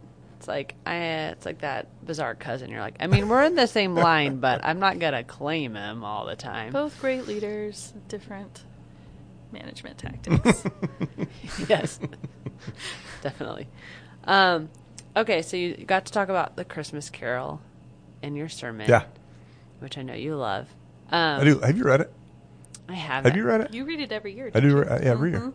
It's 0.45 0.47
like 0.47 0.75
I, 0.85 0.95
it's 1.31 1.43
like 1.43 1.61
that 1.61 1.87
bizarre 2.05 2.35
cousin. 2.35 2.69
You're 2.69 2.79
like, 2.79 2.97
I 2.99 3.07
mean, 3.07 3.29
we're 3.29 3.43
in 3.45 3.55
the 3.55 3.65
same 3.65 3.95
line, 3.95 4.37
but 4.37 4.63
I'm 4.63 4.77
not 4.77 4.99
gonna 4.99 5.23
claim 5.23 5.73
him 5.73 6.03
all 6.03 6.27
the 6.27 6.35
time. 6.35 6.71
Both 6.71 7.01
great 7.01 7.25
leaders, 7.25 7.93
different 8.09 8.63
management 9.51 9.97
tactics. 9.97 10.63
yes, 11.67 11.99
definitely. 13.23 13.67
Um, 14.25 14.69
okay, 15.17 15.41
so 15.41 15.57
you 15.57 15.77
got 15.77 16.05
to 16.05 16.13
talk 16.13 16.29
about 16.29 16.55
the 16.57 16.63
Christmas 16.63 17.09
Carol 17.09 17.59
in 18.21 18.35
your 18.35 18.47
sermon, 18.47 18.87
Yeah, 18.87 19.05
which 19.79 19.97
I 19.97 20.03
know 20.03 20.13
you 20.13 20.35
love. 20.35 20.67
Um, 21.09 21.41
I 21.41 21.43
do. 21.43 21.59
Have 21.61 21.75
you 21.75 21.85
read 21.85 22.01
it? 22.01 22.13
I 22.87 22.93
haven't. 22.93 23.31
Have 23.31 23.35
you 23.35 23.45
read 23.47 23.61
it? 23.61 23.73
you 23.73 23.83
read 23.83 23.99
it 23.99 24.11
every 24.11 24.35
year. 24.35 24.51
I 24.53 24.59
don't 24.59 24.69
do. 24.69 24.75
you? 24.75 24.81
re- 24.83 24.87
uh, 24.89 24.99
yeah, 24.99 25.09
every 25.09 25.31
year. 25.31 25.53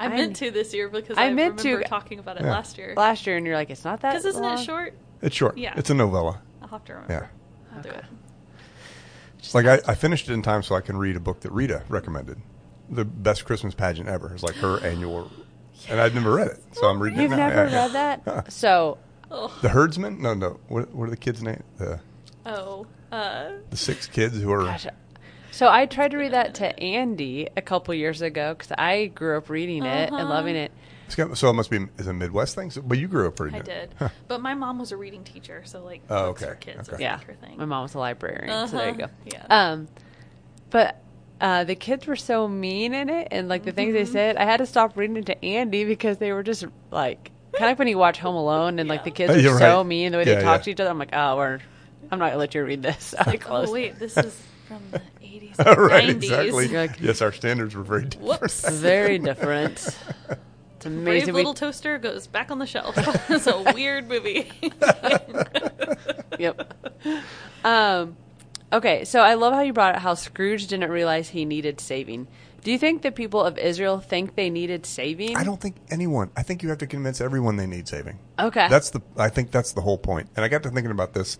I 0.00 0.06
I- 0.06 0.08
meant 0.08 0.36
to 0.36 0.50
this 0.50 0.72
year 0.74 0.88
because 0.88 1.16
I 1.18 1.26
I, 1.26 1.32
meant 1.32 1.58
to- 1.60 1.68
remember 1.68 1.88
talking 1.88 2.18
about 2.18 2.36
it 2.38 2.42
Yeah. 2.44 2.50
last 2.52 2.78
year. 2.78 2.94
last 2.96 3.26
year, 3.26 3.36
and 3.36 3.46
you're 3.46 3.54
like, 3.56 3.70
it's 3.70 3.84
not 3.84 4.00
that. 4.00 4.10
Because 4.12 4.24
isn't 4.26 4.42
long. 4.42 4.58
it 4.58 4.64
short? 4.64 4.94
It's 5.22 5.36
short. 5.36 5.58
Yeah. 5.58 5.74
It's 5.76 5.90
a 5.90 5.94
novella. 5.94 6.40
I'll 6.62 6.68
have 6.68 6.84
to 6.86 6.92
remember. 6.94 7.12
Yeah. 7.70 7.76
I'll 7.76 7.82
do 7.82 7.90
it. 7.90 8.04
Just 9.38 9.54
Like 9.54 9.66
I, 9.66 9.80
I 9.86 9.94
finished 9.94 10.28
it 10.28 10.32
in 10.32 10.42
time 10.42 10.62
so 10.62 10.74
I 10.74 10.80
can 10.80 10.96
read 10.96 11.16
a 11.16 11.20
book 11.20 11.40
that 11.40 11.52
Rita 11.52 11.82
recommended. 11.88 12.38
The 12.90 13.04
best 13.04 13.44
Christmas 13.44 13.74
pageant 13.74 14.08
ever. 14.08 14.32
It's 14.34 14.42
like 14.42 14.56
her 14.56 14.80
annual, 14.84 15.30
and 15.88 16.00
I'd 16.00 16.14
never 16.14 16.34
read 16.34 16.48
it, 16.48 16.58
so 16.72 16.88
I'm 16.88 17.00
reading 17.00 17.20
You've 17.20 17.32
it 17.32 17.36
now. 17.36 17.48
never 17.48 17.64
Yeah, 17.70 17.70
yeah. 17.70 17.82
read 18.14 18.24
that, 18.24 18.52
so 18.52 18.98
Oh, 19.30 19.56
The 19.62 19.68
Herdmans? 19.68 20.18
No, 20.18 20.34
no. 20.34 20.58
What, 20.66 20.92
what 20.92 21.06
are 21.06 21.10
the 21.10 21.16
kids' 21.16 21.40
name? 21.42 21.62
The 21.78 22.00
oh, 22.46 22.86
uh, 23.12 23.50
the 23.70 23.76
six 23.76 24.06
kids 24.08 24.40
who 24.40 24.50
are. 24.52 24.64
Gosh, 24.64 24.86
so 25.50 25.68
I 25.68 25.86
tried 25.86 26.12
to 26.12 26.16
read 26.18 26.32
that 26.32 26.54
to 26.56 26.78
Andy 26.80 27.48
a 27.56 27.62
couple 27.62 27.92
years 27.94 28.22
ago 28.22 28.54
because 28.54 28.72
I 28.78 29.06
grew 29.06 29.36
up 29.38 29.48
reading 29.50 29.84
it 29.84 30.08
and 30.08 30.14
Uh-huh. 30.16 30.24
loving 30.28 30.56
it. 30.56 30.72
It's 31.06 31.16
got- 31.16 31.36
So 31.36 31.50
it 31.50 31.54
must 31.54 31.70
be 31.70 31.86
is 31.98 32.06
a 32.06 32.12
Midwest 32.12 32.54
thing. 32.54 32.70
So, 32.70 32.82
but 32.82 32.96
you 32.98 33.08
grew 33.08 33.26
up 33.26 33.40
reading 33.40 33.56
I 33.56 33.58
it. 33.60 33.64
did. 33.64 33.94
Huh. 33.98 34.08
But 34.28 34.40
my 34.40 34.54
mom 34.54 34.78
was 34.78 34.92
a 34.92 34.96
reading 34.96 35.24
teacher, 35.24 35.62
so 35.64 35.82
like 35.84 36.02
Oh, 36.08 36.28
books 36.28 36.42
okay, 36.42 36.50
for 36.52 36.56
kids 36.56 36.88
okay. 36.88 36.94
is 36.96 37.00
Yeah, 37.00 37.16
like 37.16 37.26
her 37.26 37.34
thing. 37.34 37.56
my 37.58 37.64
mom 37.64 37.82
was 37.82 37.94
a 37.94 37.98
librarian, 37.98 38.68
so 38.68 38.76
there 38.76 38.88
you 38.90 38.94
go. 38.96 39.04
Uh-huh, 39.04 39.12
yeah. 39.26 39.46
Um, 39.72 39.88
but 40.70 41.02
uh, 41.40 41.64
the 41.64 41.74
kids 41.74 42.06
were 42.06 42.16
so 42.16 42.46
mean 42.46 42.94
in 42.94 43.08
it, 43.10 43.28
and 43.30 43.48
like 43.48 43.64
the 43.64 43.72
things 43.72 43.88
Mm-hmm. 43.94 44.04
they 44.04 44.10
said, 44.12 44.36
I 44.36 44.44
had 44.44 44.58
to 44.58 44.66
stop 44.66 44.96
reading 44.96 45.16
it 45.16 45.26
to 45.26 45.44
Andy 45.44 45.84
because 45.84 46.18
they 46.18 46.32
were 46.32 46.42
just 46.42 46.64
like 46.90 47.32
kind 47.54 47.64
of 47.64 47.70
like 47.70 47.78
when 47.80 47.88
you 47.88 47.98
watch 47.98 48.18
Home 48.20 48.36
Alone 48.36 48.78
and 48.78 48.88
like 48.88 49.02
the 49.04 49.10
kids 49.18 49.34
are 49.34 49.40
you're 49.40 49.58
so 49.58 49.78
right. 49.78 49.86
mean 49.86 50.12
the 50.12 50.18
way 50.18 50.24
Yeah, 50.26 50.36
they 50.36 50.42
talk 50.42 50.58
yeah. 50.60 50.62
to 50.64 50.70
each 50.70 50.80
other. 50.80 50.90
I'm 50.90 50.98
like, 50.98 51.10
oh, 51.12 51.36
we're. 51.36 51.58
I'm 52.12 52.18
not 52.18 52.26
gonna 52.28 52.38
let 52.38 52.54
you 52.54 52.64
read 52.64 52.82
this. 52.82 53.14
I 53.18 53.36
closed. 53.36 53.70
Oh 53.70 53.72
wait, 53.72 53.98
this 53.98 54.16
is 54.16 54.40
from 54.70 54.82
the 54.92 55.00
80s 55.26 55.54
Oh, 55.58 55.64
and 55.72 55.78
right, 55.80 56.04
90s. 56.04 56.10
exactly. 56.22 56.68
Like- 56.68 57.00
yes, 57.00 57.20
our 57.20 57.32
standards 57.32 57.74
were 57.74 57.82
very 57.82 58.04
different. 58.04 58.40
Whoops. 58.40 58.68
Very 58.80 59.18
different. 59.18 59.72
It's 59.72 59.96
Brave 60.84 60.96
amazing. 60.96 61.34
We, 61.34 61.40
Little 61.40 61.54
Toaster 61.54 61.98
goes 61.98 62.28
back 62.28 62.52
on 62.52 62.60
the 62.60 62.66
shelf. 62.66 62.94
it's 63.30 63.48
a 63.48 63.60
weird 63.74 64.08
movie. 64.08 64.48
yep. 66.38 66.72
Um, 67.64 68.16
okay, 68.72 69.04
so 69.04 69.20
I 69.20 69.34
love 69.34 69.52
how 69.52 69.60
you 69.60 69.72
brought 69.72 69.96
it. 69.96 70.00
How 70.00 70.14
Scrooge 70.14 70.66
didn't 70.68 70.90
realize 70.90 71.28
he 71.30 71.44
needed 71.44 71.80
saving. 71.80 72.28
Do 72.62 72.70
you 72.70 72.78
think 72.78 73.02
the 73.02 73.10
people 73.10 73.42
of 73.42 73.58
Israel 73.58 74.00
think 74.00 74.36
they 74.36 74.50
needed 74.50 74.84
saving? 74.86 75.36
I 75.36 75.44
don't 75.44 75.60
think 75.60 75.76
anyone. 75.90 76.30
I 76.36 76.42
think 76.42 76.62
you 76.62 76.68
have 76.68 76.78
to 76.78 76.86
convince 76.86 77.20
everyone 77.20 77.56
they 77.56 77.66
need 77.66 77.88
saving. 77.88 78.18
Okay. 78.38 78.68
That's 78.68 78.90
the. 78.90 79.00
I 79.16 79.30
think 79.30 79.50
that's 79.50 79.72
the 79.72 79.80
whole 79.80 79.98
point. 79.98 80.28
And 80.36 80.44
I 80.44 80.48
got 80.48 80.62
to 80.62 80.70
thinking 80.70 80.90
about 80.92 81.12
this 81.14 81.38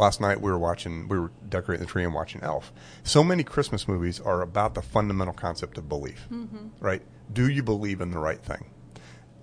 last 0.00 0.20
night. 0.20 0.40
We 0.40 0.50
were 0.50 0.58
watching. 0.58 1.08
We 1.08 1.18
were 1.18 1.30
decorating 1.48 1.86
the 1.86 1.90
tree 1.90 2.04
and 2.04 2.14
watching 2.14 2.42
Elf. 2.42 2.72
So 3.02 3.22
many 3.22 3.44
Christmas 3.44 3.86
movies 3.86 4.18
are 4.20 4.42
about 4.42 4.74
the 4.74 4.82
fundamental 4.82 5.34
concept 5.34 5.78
of 5.78 5.88
belief. 5.88 6.26
Mm-hmm. 6.30 6.68
Right? 6.80 7.02
Do 7.32 7.48
you 7.48 7.62
believe 7.62 8.00
in 8.00 8.10
the 8.10 8.18
right 8.18 8.42
thing? 8.42 8.70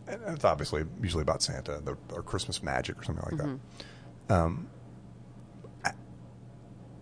And 0.08 0.22
it's 0.28 0.46
obviously 0.46 0.84
usually 1.02 1.22
about 1.22 1.42
Santa 1.42 1.80
the, 1.80 1.98
or 2.14 2.24
Christmas 2.24 2.64
magic 2.64 3.00
or 3.00 3.04
something 3.04 3.26
like 3.26 3.38
that. 3.38 3.48
Mm-hmm. 3.48 4.34
Um, 4.34 4.70
I, 5.86 5.92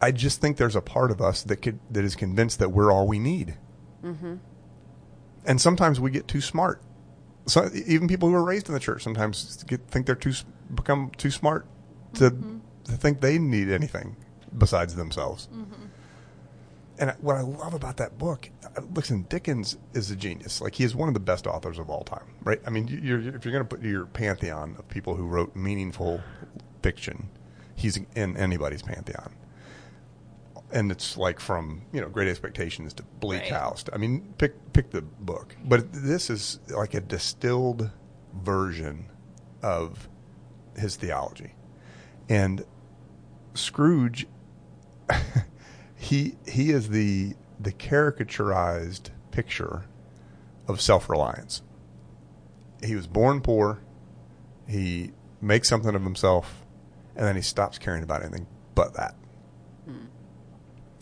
I 0.01 0.11
just 0.11 0.41
think 0.41 0.57
there's 0.57 0.75
a 0.75 0.81
part 0.81 1.11
of 1.11 1.21
us 1.21 1.43
that 1.43 1.57
could 1.57 1.79
that 1.89 2.03
is 2.03 2.15
convinced 2.15 2.59
that 2.59 2.69
we're 2.69 2.91
all 2.91 3.07
we 3.07 3.19
need. 3.19 3.57
Mm-hmm. 4.03 4.35
And 5.45 5.61
sometimes 5.61 5.99
we 5.99 6.11
get 6.11 6.27
too 6.27 6.41
smart 6.41 6.81
so 7.47 7.69
even 7.85 8.07
people 8.07 8.29
who 8.29 8.35
are 8.35 8.43
raised 8.43 8.67
in 8.67 8.73
the 8.73 8.79
church 8.79 9.03
sometimes 9.03 9.63
get, 9.63 9.87
think 9.87 10.05
they're 10.05 10.15
too 10.15 10.33
become 10.73 11.11
too 11.17 11.29
smart 11.29 11.67
to, 12.15 12.31
to 12.31 12.54
think 12.88 13.21
they 13.21 13.38
need 13.38 13.69
anything 13.69 14.15
besides 14.58 14.95
themselves. 14.95 15.48
And 16.98 17.12
what 17.19 17.36
I 17.36 17.41
love 17.41 17.74
about 17.74 17.98
that 17.98 18.17
book, 18.17 18.50
uh, 18.63 18.80
listen, 18.93 19.24
Dickens 19.28 19.78
is 19.93 20.12
a 20.12 20.15
genius. 20.15 20.62
Like 20.62 20.76
he 20.76 20.86
is 20.86 20.95
one 20.95 21.10
of 21.10 21.13
the 21.13 21.19
best 21.19 21.45
authors 21.45 21.78
of 21.78 21.89
all 21.89 22.06
time, 22.06 22.24
right? 22.43 22.62
I 22.65 22.69
mean, 22.69 22.88
you- 22.88 23.00
you're, 23.00 23.36
if 23.36 23.43
you're 23.43 23.52
going 23.52 23.65
to 23.65 23.76
put 23.76 23.82
your 23.84 24.06
pantheon 24.06 24.76
of 24.80 24.88
people 24.88 25.15
who 25.15 25.26
wrote 25.28 25.56
meaningful 25.58 26.21
fiction, 26.82 27.28
he's 27.76 28.00
in 28.15 28.38
anybody's 28.38 28.82
pantheon. 28.82 29.34
And 30.71 30.89
it's 30.91 31.17
like 31.17 31.39
from 31.41 31.82
you 31.93 32.00
know 32.02 32.08
Great 32.10 32.28
Expectations 32.30 32.93
to 32.95 33.04
Bleak 33.19 33.41
Right. 33.43 33.52
House. 33.52 33.84
I 33.93 33.98
mean, 33.98 34.34
pick 34.38 34.54
pick 34.74 34.89
the 34.91 35.02
book, 35.02 35.56
but 35.65 35.91
this 35.93 36.30
is 36.30 36.60
like 36.69 36.93
a 36.95 37.02
distilled 37.02 37.91
version 38.34 39.06
of 39.62 40.08
his 40.78 40.95
theology. 40.95 41.54
And 42.30 42.65
Scrooge, 43.55 44.27
he 45.95 46.35
he 46.47 46.71
is 46.71 46.89
the 46.89 47.35
the 47.59 47.71
caricaturized 47.71 49.09
picture 49.31 49.85
of 50.67 50.81
self 50.81 51.09
reliance. 51.09 51.61
He 52.83 52.95
was 52.95 53.07
born 53.07 53.41
poor. 53.41 53.81
He 54.67 55.11
makes 55.41 55.69
something 55.69 55.95
of 55.95 56.03
himself, 56.03 56.65
and 57.15 57.25
then 57.25 57.35
he 57.35 57.41
stops 57.41 57.77
caring 57.77 58.03
about 58.03 58.21
anything 58.23 58.47
but 58.73 58.93
that. 58.95 59.15
Hmm. 59.85 60.05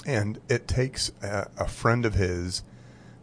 And 0.05 0.39
it 0.49 0.67
takes 0.67 1.11
a, 1.21 1.49
a 1.57 1.67
friend 1.67 2.05
of 2.05 2.13
his 2.15 2.63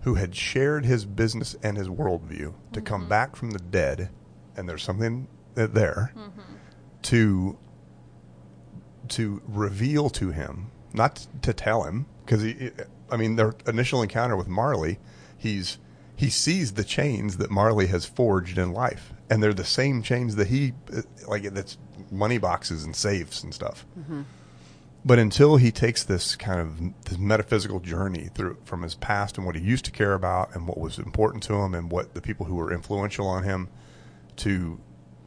who 0.02 0.14
had 0.14 0.34
shared 0.34 0.86
his 0.86 1.04
business 1.04 1.56
and 1.62 1.76
his 1.76 1.88
worldview 1.88 2.54
to 2.72 2.80
come 2.80 3.02
mm-hmm. 3.02 3.10
back 3.10 3.36
from 3.36 3.50
the 3.50 3.58
dead, 3.58 4.10
and 4.56 4.68
there's 4.68 4.82
something 4.82 5.28
th- 5.54 5.70
there 5.70 6.12
mm-hmm. 6.16 6.54
to 7.02 7.58
to 9.10 9.42
reveal 9.46 10.10
to 10.10 10.30
him, 10.30 10.70
not 10.92 11.26
to 11.42 11.52
tell 11.52 11.84
him, 11.84 12.06
because 12.24 12.42
he, 12.42 12.70
I 13.10 13.16
mean, 13.16 13.36
their 13.36 13.54
initial 13.66 14.02
encounter 14.02 14.36
with 14.36 14.48
Marley, 14.48 14.98
he's 15.36 15.78
he 16.16 16.28
sees 16.28 16.72
the 16.72 16.84
chains 16.84 17.38
that 17.38 17.50
Marley 17.50 17.86
has 17.86 18.04
forged 18.04 18.58
in 18.58 18.72
life, 18.72 19.12
and 19.30 19.42
they're 19.42 19.54
the 19.54 19.64
same 19.64 20.02
chains 20.02 20.36
that 20.36 20.48
he 20.48 20.74
like 21.26 21.42
that's 21.54 21.78
money 22.10 22.38
boxes 22.38 22.84
and 22.84 22.94
safes 22.94 23.42
and 23.42 23.54
stuff. 23.54 23.86
Mm-hmm. 23.98 24.22
But 25.02 25.18
until 25.18 25.56
he 25.56 25.70
takes 25.70 26.04
this 26.04 26.36
kind 26.36 26.60
of 26.60 27.04
this 27.04 27.18
metaphysical 27.18 27.80
journey 27.80 28.28
through 28.34 28.58
from 28.64 28.82
his 28.82 28.94
past 28.94 29.38
and 29.38 29.46
what 29.46 29.54
he 29.54 29.62
used 29.62 29.86
to 29.86 29.90
care 29.90 30.12
about 30.12 30.54
and 30.54 30.68
what 30.68 30.78
was 30.78 30.98
important 30.98 31.42
to 31.44 31.54
him 31.54 31.74
and 31.74 31.90
what 31.90 32.12
the 32.12 32.20
people 32.20 32.46
who 32.46 32.56
were 32.56 32.72
influential 32.72 33.26
on 33.26 33.42
him 33.42 33.68
to 34.36 34.78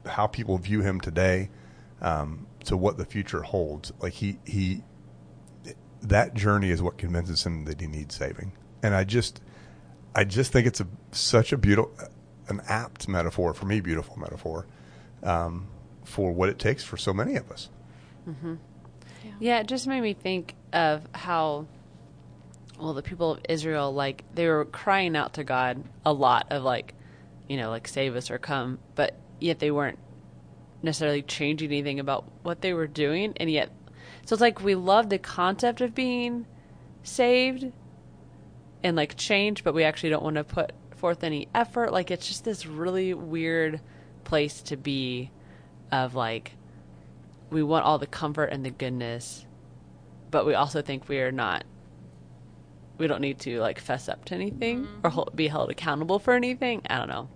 how 0.06 0.28
people 0.28 0.58
view 0.58 0.82
him 0.82 1.02
today 1.02 1.50
um, 2.03 2.45
to 2.65 2.77
what 2.77 2.97
the 2.97 3.05
future 3.05 3.41
holds, 3.41 3.91
like 3.99 4.13
he 4.13 4.37
he 4.45 4.83
that 6.01 6.33
journey 6.33 6.69
is 6.69 6.81
what 6.81 6.97
convinces 6.97 7.45
him 7.45 7.65
that 7.65 7.79
he 7.79 7.87
needs 7.87 8.15
saving. 8.15 8.51
And 8.83 8.93
I 8.93 9.05
just 9.05 9.41
I 10.13 10.25
just 10.25 10.51
think 10.51 10.67
it's 10.67 10.81
a 10.81 10.87
such 11.11 11.53
a 11.53 11.57
beautiful 11.57 11.91
an 12.49 12.61
apt 12.67 13.07
metaphor 13.07 13.53
for 13.53 13.65
me, 13.65 13.79
beautiful 13.79 14.17
metaphor 14.19 14.67
um, 15.23 15.67
for 16.03 16.33
what 16.33 16.49
it 16.49 16.59
takes 16.59 16.83
for 16.83 16.97
so 16.97 17.13
many 17.13 17.37
of 17.37 17.49
us. 17.49 17.69
Yeah, 19.39 19.59
it 19.61 19.67
just 19.67 19.87
made 19.87 20.01
me 20.01 20.13
think 20.13 20.55
of 20.73 21.07
how 21.13 21.67
well 22.77 22.93
the 22.93 23.01
people 23.01 23.31
of 23.31 23.39
Israel 23.47 23.93
like 23.93 24.25
they 24.33 24.47
were 24.47 24.65
crying 24.65 25.15
out 25.15 25.35
to 25.35 25.45
God 25.45 25.81
a 26.05 26.11
lot 26.11 26.47
of 26.51 26.63
like, 26.63 26.93
you 27.47 27.55
know, 27.55 27.69
like 27.69 27.87
save 27.87 28.15
us 28.17 28.29
or 28.29 28.37
come, 28.37 28.79
but 28.95 29.15
yet 29.39 29.59
they 29.59 29.71
weren't 29.71 29.99
necessarily 30.84 31.22
changing 31.22 31.72
anything 31.72 32.00
about 32.00 32.26
what 32.43 32.62
they 32.62 32.74
were 32.74 32.88
doing 32.88 33.34
and 33.38 33.50
yet 33.50 33.72
so 34.26 34.34
it's 34.34 34.41
like 34.41 34.62
we 34.62 34.76
love 34.76 35.10
the 35.10 35.17
concept 35.17 35.82
of 35.82 35.93
being 35.93 36.46
saved 37.04 37.72
and 38.84 38.96
like 38.96 39.15
change, 39.17 39.63
but 39.63 39.74
we 39.74 39.84
actually 39.84 40.10
don't 40.10 40.24
want 40.24 40.36
to 40.38 40.43
put 40.43 40.72
forth 40.96 41.24
any 41.24 41.48
effort. 41.54 41.91
Like 41.91 42.10
it's 42.10 42.28
just 42.28 42.46
this 42.46 42.65
really 42.65 43.13
weird 43.13 43.82
place 44.24 44.62
to 44.63 44.78
be 44.78 45.32
of 45.91 46.15
like 46.15 46.54
we 47.50 47.62
want 47.62 47.86
all 47.86 48.00
the 48.00 48.08
comfort 48.08 48.46
and 48.46 48.65
the 48.65 48.72
goodness, 48.72 49.46
but 50.32 50.46
we 50.46 50.54
also 50.54 50.82
think 50.82 51.08
we 51.10 51.19
are 51.19 51.32
not. 51.32 51.65
We 52.98 53.08
don't 53.08 53.22
need 53.22 53.39
to 53.39 53.60
like 53.60 53.80
fess 53.80 54.08
up 54.08 54.24
to 54.26 54.36
anything 54.36 54.88
or 55.04 55.28
be 55.36 55.48
held 55.48 55.69
accountable 55.69 56.19
for 56.19 56.34
anything. 56.34 56.82
I 56.89 56.98
don't 56.98 57.10
know. 57.10 57.30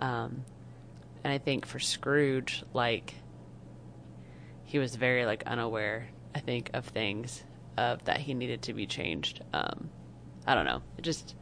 Um, 0.00 0.44
and 1.28 1.34
I 1.34 1.36
think 1.36 1.66
for 1.66 1.78
Scrooge, 1.78 2.64
like 2.72 3.12
he 4.64 4.78
was 4.78 4.96
very 4.96 5.26
like 5.26 5.42
unaware. 5.44 6.08
I 6.34 6.40
think 6.40 6.70
of 6.72 6.86
things 6.86 7.44
of 7.76 8.02
that 8.06 8.20
he 8.20 8.32
needed 8.32 8.62
to 8.62 8.72
be 8.72 8.86
changed. 8.86 9.44
Um, 9.52 9.90
I 10.46 10.54
don't 10.54 10.64
know. 10.64 10.80
It 10.96 11.02
just 11.02 11.34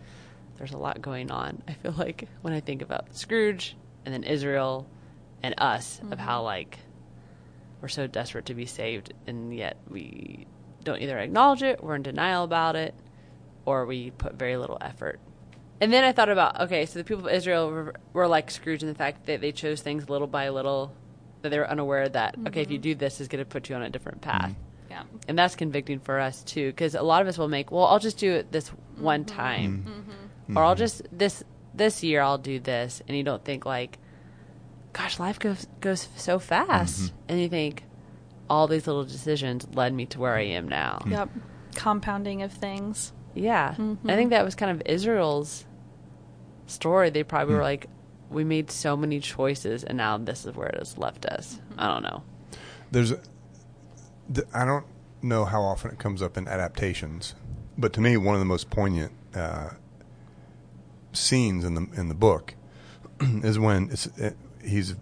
there's 0.57 0.72
a 0.72 0.77
lot 0.77 1.01
going 1.01 1.31
on. 1.31 1.62
I 1.68 1.75
feel 1.75 1.94
like 1.96 2.29
when 2.42 2.53
I 2.53 2.59
think 2.59 2.83
about 2.83 3.14
Scrooge 3.14 3.77
and 4.05 4.12
then 4.12 4.25
Israel 4.25 4.88
and 5.44 5.55
us 5.57 6.01
of 6.11 6.18
how 6.18 6.42
like 6.42 6.81
we're 7.81 7.87
so 7.87 8.09
desperate 8.09 8.46
to 8.46 8.55
be 8.55 8.66
saved, 8.66 9.14
and 9.29 9.55
yet 9.55 9.77
we 9.88 10.49
don't 10.83 11.01
either 11.01 11.16
acknowledge 11.16 11.62
it, 11.62 11.81
we're 11.81 11.94
in 11.94 12.03
denial 12.03 12.42
about 12.42 12.75
it, 12.75 12.92
or 13.64 13.87
we 13.87 14.11
put 14.11 14.35
very 14.35 14.57
little 14.57 14.79
effort. 14.81 15.20
And 15.80 15.92
then 15.92 16.04
I 16.04 16.12
thought 16.12 16.28
about 16.28 16.60
okay, 16.62 16.86
so 16.86 16.98
the 16.98 17.04
people 17.04 17.26
of 17.26 17.32
Israel 17.32 17.70
were, 17.70 17.94
were 18.12 18.28
like 18.28 18.50
Scrooge 18.50 18.82
in 18.82 18.88
the 18.88 18.94
fact 18.94 19.26
that 19.26 19.40
they 19.40 19.52
chose 19.52 19.82
things 19.82 20.08
little 20.08 20.26
by 20.26 20.48
little, 20.48 20.94
that 21.42 21.50
they 21.50 21.58
were 21.58 21.68
unaware 21.68 22.08
that 22.08 22.36
okay, 22.46 22.62
if 22.62 22.70
you 22.70 22.78
mm-hmm. 22.78 22.82
do 22.82 22.94
this, 22.94 23.20
is 23.20 23.28
going 23.28 23.44
to 23.44 23.48
put 23.48 23.68
you 23.68 23.76
on 23.76 23.82
a 23.82 23.90
different 23.90 24.22
mm-hmm. 24.22 24.38
path. 24.38 24.54
Yeah. 24.88 25.02
And 25.28 25.38
that's 25.38 25.56
convicting 25.56 26.00
for 26.00 26.18
us 26.18 26.42
too, 26.42 26.68
because 26.70 26.94
a 26.94 27.02
lot 27.02 27.20
of 27.20 27.28
us 27.28 27.36
will 27.36 27.48
make, 27.48 27.70
well, 27.70 27.84
I'll 27.84 27.98
just 27.98 28.18
do 28.18 28.32
it 28.32 28.52
this 28.52 28.68
one 28.96 29.24
mm-hmm. 29.24 29.36
time, 29.36 30.20
or 30.54 30.64
I'll 30.64 30.74
just 30.74 31.02
this 31.12 31.44
this 31.74 32.02
year 32.02 32.22
I'll 32.22 32.38
do 32.38 32.58
this, 32.58 33.02
and 33.06 33.16
you 33.16 33.22
don't 33.22 33.44
think 33.44 33.66
like, 33.66 33.98
gosh, 34.94 35.18
life 35.18 35.38
goes 35.38 35.66
goes 35.80 36.08
so 36.16 36.38
fast, 36.38 37.12
and 37.28 37.38
you 37.38 37.48
think 37.48 37.82
all 38.48 38.66
these 38.66 38.86
little 38.86 39.04
decisions 39.04 39.66
led 39.74 39.92
me 39.92 40.06
to 40.06 40.20
where 40.20 40.34
I 40.34 40.44
am 40.44 40.68
now. 40.68 41.02
Yep. 41.06 41.30
Compounding 41.74 42.42
of 42.42 42.52
things. 42.52 43.12
Yeah, 43.37 43.70
I 43.70 43.75
think 43.75 44.01
mm-hmm. 44.03 44.29
that 44.31 44.44
was 44.44 44.55
kind 44.55 44.70
of 44.70 44.83
Israel's 44.87 45.64
story. 46.66 47.11
They 47.11 47.22
probably 47.22 47.55
were 47.55 47.61
hmm. 47.61 47.64
like, 47.64 47.87
we 48.31 48.44
made 48.44 48.70
so 48.70 48.96
many 48.96 49.20
choices, 49.20 49.85
and 49.85 49.96
now 49.96 50.18
this 50.18 50.46
is 50.46 50.55
where 50.55 50.68
it 50.68 50.79
has 50.79 50.99
left 50.99 51.27
us. 51.27 51.61
Mm-hmm. 51.70 51.81
I 51.81 51.87
don't 51.88 52.03
know. 52.03 52.22
There's, 52.90 53.11
a- 53.12 53.20
th- 54.33 54.46
I 54.55 54.64
don't 54.64 54.87
know 55.22 55.44
how 55.44 55.62
often 55.62 55.90
it 55.90 55.99
comes 55.99 56.22
up 56.22 56.37
in 56.37 56.49
adaptations, 56.49 57.35
but 57.77 57.92
to 57.94 58.01
me, 58.01 58.16
one 58.16 58.35
of 58.35 58.40
the 58.40 58.46
most 58.46 58.70
poignant 58.70 59.12
uh, 59.35 59.70
scenes 61.12 61.64
in 61.64 61.75
the 61.75 61.87
in 61.96 62.09
the 62.09 62.14
book 62.14 62.55
is 63.20 63.59
when 63.59 63.90
it's, 63.90 64.07
it, 64.16 64.37
he's 64.64 64.94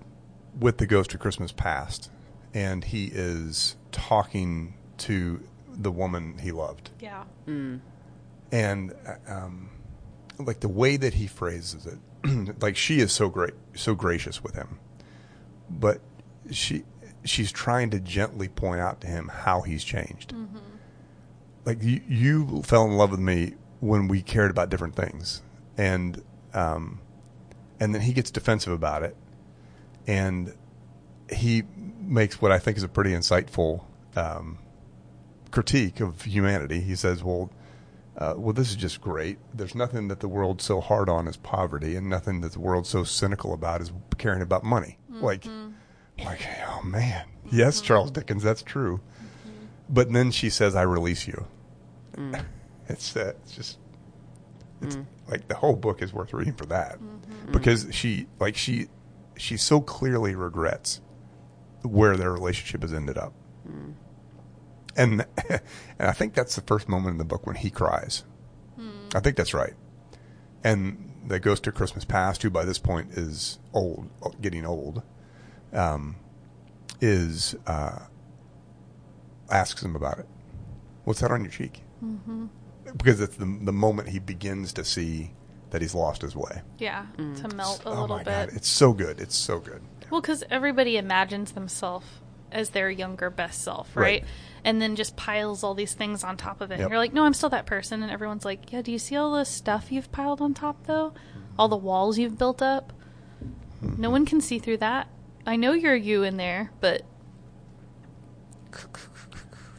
with 0.59 0.79
the 0.79 0.87
ghost 0.87 1.15
of 1.15 1.21
Christmas 1.21 1.53
past, 1.53 2.11
and 2.53 2.85
he 2.85 3.07
is 3.07 3.77
talking 3.93 4.75
to 4.99 5.41
the 5.69 5.91
woman 5.91 6.39
he 6.39 6.53
loved, 6.53 6.91
Yeah. 7.01 7.25
Hmm. 7.47 7.77
And 8.55 8.95
uh, 9.05 9.17
um, 9.27 9.69
like 10.39 10.61
the 10.61 10.69
way 10.69 10.97
that 10.97 11.15
he 11.15 11.27
phrases 11.27 11.87
it, 11.87 11.99
like 12.63 12.77
she 12.77 13.01
is 13.01 13.13
so 13.13 13.29
great, 13.29 13.55
so 13.75 13.97
gracious 13.97 14.45
with 14.45 14.55
him, 14.55 14.79
but 15.69 16.01
she 16.53 16.85
she's 17.25 17.51
trying 17.51 17.91
to 17.91 17.99
gently 17.99 18.47
point 18.49 18.81
out 18.81 19.01
to 19.01 19.09
him 19.09 19.29
how 19.29 19.63
he's 19.63 19.83
changed. 19.83 20.33
Like 21.65 21.83
you, 21.83 22.01
you 22.07 22.63
fell 22.63 22.85
in 22.85 22.93
love 22.93 23.11
with 23.11 23.19
me 23.19 23.55
when 23.81 24.07
we 24.07 24.23
cared 24.23 24.53
about 24.53 24.71
different 24.71 24.95
things, 24.95 25.43
and 25.77 26.23
um, 26.53 27.01
and 27.81 27.93
then 27.93 28.03
he 28.03 28.13
gets 28.13 28.31
defensive 28.31 28.73
about 28.73 29.03
it, 29.03 29.17
and 30.07 30.55
he 31.29 31.65
makes 32.01 32.41
what 32.41 32.53
I 32.53 32.61
think 32.61 32.77
is 32.77 32.85
a 32.85 32.89
pretty 32.89 33.11
insightful 33.11 33.83
um, 34.15 34.59
critique 35.51 35.99
of 35.99 36.23
humanity. 36.23 36.81
He 36.83 36.95
says, 36.95 37.25
"Well, 37.25 37.51
uh, 38.17 38.35
well, 38.37 38.53
this 38.53 38.71
is 38.71 38.77
just 38.77 39.01
great. 39.01 39.39
There's 39.53 39.75
nothing 39.75 40.09
that 40.09 40.21
the 40.21 40.29
world's 40.29 40.65
so 40.65 40.81
hard 40.81 41.09
on 41.09 41.27
as 41.27 41.37
poverty, 41.37 41.97
and 41.97 42.09
nothing 42.09 42.41
that 42.43 42.53
the 42.53 42.61
world's 42.61 42.89
so 42.89 43.03
cynical 43.03 43.53
about 43.53 43.81
as 43.81 43.93
caring 44.19 44.43
about 44.43 44.63
money. 44.63 44.99
Mm-hmm. 45.11 45.25
Like, 45.25 45.45
like, 46.25 46.47
oh 46.69 46.83
man, 46.85 47.27
yes, 47.51 47.79
mm-hmm. 47.79 47.87
Charles 47.87 48.11
Dickens, 48.13 48.43
that's 48.43 48.63
true. 48.63 48.99
Mm-hmm. 48.99 49.65
But 49.89 50.13
then 50.13 50.31
she 50.31 50.49
says, 50.49 50.77
"I 50.77 50.83
release 50.83 51.27
you." 51.27 51.47
Mm. 52.17 52.45
it's 52.89 53.17
uh, 53.17 53.33
it's 53.43 53.57
just 53.57 53.79
it's 54.81 54.97
mm. 54.97 55.07
like 55.29 55.49
the 55.49 55.57
whole 55.57 55.77
book 55.77 56.03
is 56.03 56.13
worth 56.13 56.33
reading 56.33 56.55
for 56.55 56.67
that 56.67 56.99
because 57.51 57.89
she 57.91 58.27
like 58.39 58.57
she 58.57 58.87
she 59.37 59.57
so 59.57 59.81
clearly 59.81 60.35
regrets 60.35 61.01
where 61.83 62.17
their 62.17 62.33
relationship 62.33 62.83
has 62.83 62.93
ended 62.93 63.19
up. 63.19 63.33
Mm. 63.69 63.95
And 64.97 65.27
and 65.49 65.61
I 65.99 66.13
think 66.13 66.35
that's 66.35 66.55
the 66.57 66.63
first 66.63 66.89
moment 66.89 67.13
in 67.15 67.19
the 67.19 67.25
book 67.25 67.47
when 67.47 67.57
he 67.57 67.71
cries. 67.71 68.25
I 69.15 69.21
think 69.21 69.37
that's 69.37 69.55
right. 69.55 69.75
And 70.65 71.13
the 71.27 71.39
ghost 71.39 71.67
of 71.67 71.75
Christmas 71.75 72.05
past, 72.05 72.43
who 72.43 72.51
by 72.51 72.65
this 72.65 72.79
point 72.79 73.13
is 73.13 73.59
old, 73.73 74.11
getting 74.41 74.67
old, 74.67 75.03
um, 75.73 76.17
is 77.01 77.55
uh, 77.67 78.01
asks 79.51 79.83
him 79.83 79.95
about 79.95 80.19
it. 80.19 80.27
What's 81.05 81.21
that 81.21 81.31
on 81.31 81.43
your 81.43 81.51
cheek? 81.51 81.83
Mm-hmm. 82.05 82.47
Because 82.97 83.21
it's 83.21 83.37
the 83.37 83.59
the 83.63 83.73
moment 83.73 84.09
he 84.09 84.19
begins 84.19 84.73
to 84.75 84.85
see 84.85 85.33
that 85.71 85.81
he's 85.81 85.95
lost 85.95 86.23
his 86.23 86.37
way. 86.37 86.63
Yeah. 86.79 87.07
To 87.17 87.49
melt 87.55 87.83
a 87.85 87.89
oh 87.89 88.01
little 88.03 88.17
my 88.17 88.23
bit. 88.23 88.31
god, 88.31 88.51
it's 88.55 88.69
so 88.69 88.93
good. 88.93 89.21
It's 89.21 89.37
so 89.37 89.59
good. 89.59 89.83
Well, 90.11 90.21
because 90.21 90.45
everybody 90.51 90.97
imagines 90.97 91.53
themselves 91.53 92.07
as 92.55 92.71
their 92.71 92.89
younger 92.91 93.29
best 93.29 93.63
self, 93.63 93.95
right? 93.97 94.23
Right. 94.23 94.25
And 94.65 94.81
then 94.81 94.97
just 94.97 95.15
piles 95.17 95.63
all 95.63 95.75
these 95.75 95.93
things 95.93 96.25
on 96.25 96.39
top 96.39 96.63
of 96.63 96.71
it. 96.71 96.75
Yep. 96.79 96.81
And 96.85 96.91
you're 96.91 96.99
like, 96.99 97.13
no, 97.13 97.25
I'm 97.25 97.35
still 97.35 97.51
that 97.51 97.67
person. 97.67 98.03
And 98.03 98.11
everyone's 98.11 98.47
like, 98.47 98.73
yeah, 98.73 98.81
do 98.81 98.91
you 98.93 98.99
see 98.99 99.15
all 99.17 99.33
the 99.35 99.45
stuff 99.45 99.93
you've 99.93 100.11
piled 100.11 100.41
on 100.41 100.55
top, 100.55 100.87
though? 100.87 101.13
All 101.59 101.69
the 101.69 101.77
walls 101.77 102.19
you've 102.19 102.39
built 102.39 102.63
up? 102.63 102.93
Mm-hmm. 103.85 104.01
No 104.01 104.09
one 104.09 104.25
can 104.25 104.41
see 104.41 104.59
through 104.59 104.79
that. 104.79 105.09
I 105.47 105.57
know 105.57 105.73
you're 105.73 105.95
you 105.95 106.23
in 106.23 106.39
there, 106.39 106.71
but 106.81 107.03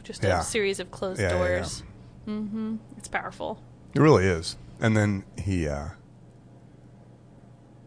just 0.04 0.22
Yeah. 0.22 0.40
a 0.40 0.42
series 0.44 0.78
of 0.78 0.90
closed 0.92 1.20
Yeah, 1.20 1.32
yeah, 1.32 1.42
yeah. 1.42 1.48
doors. 1.58 1.82
Mm-hmm. 2.28 2.76
It's 2.96 3.08
powerful. 3.08 3.60
It 3.94 4.00
really 4.00 4.24
is. 4.26 4.56
And 4.80 4.96
then 4.96 5.24
he, 5.42 5.66
uh, 5.66 5.88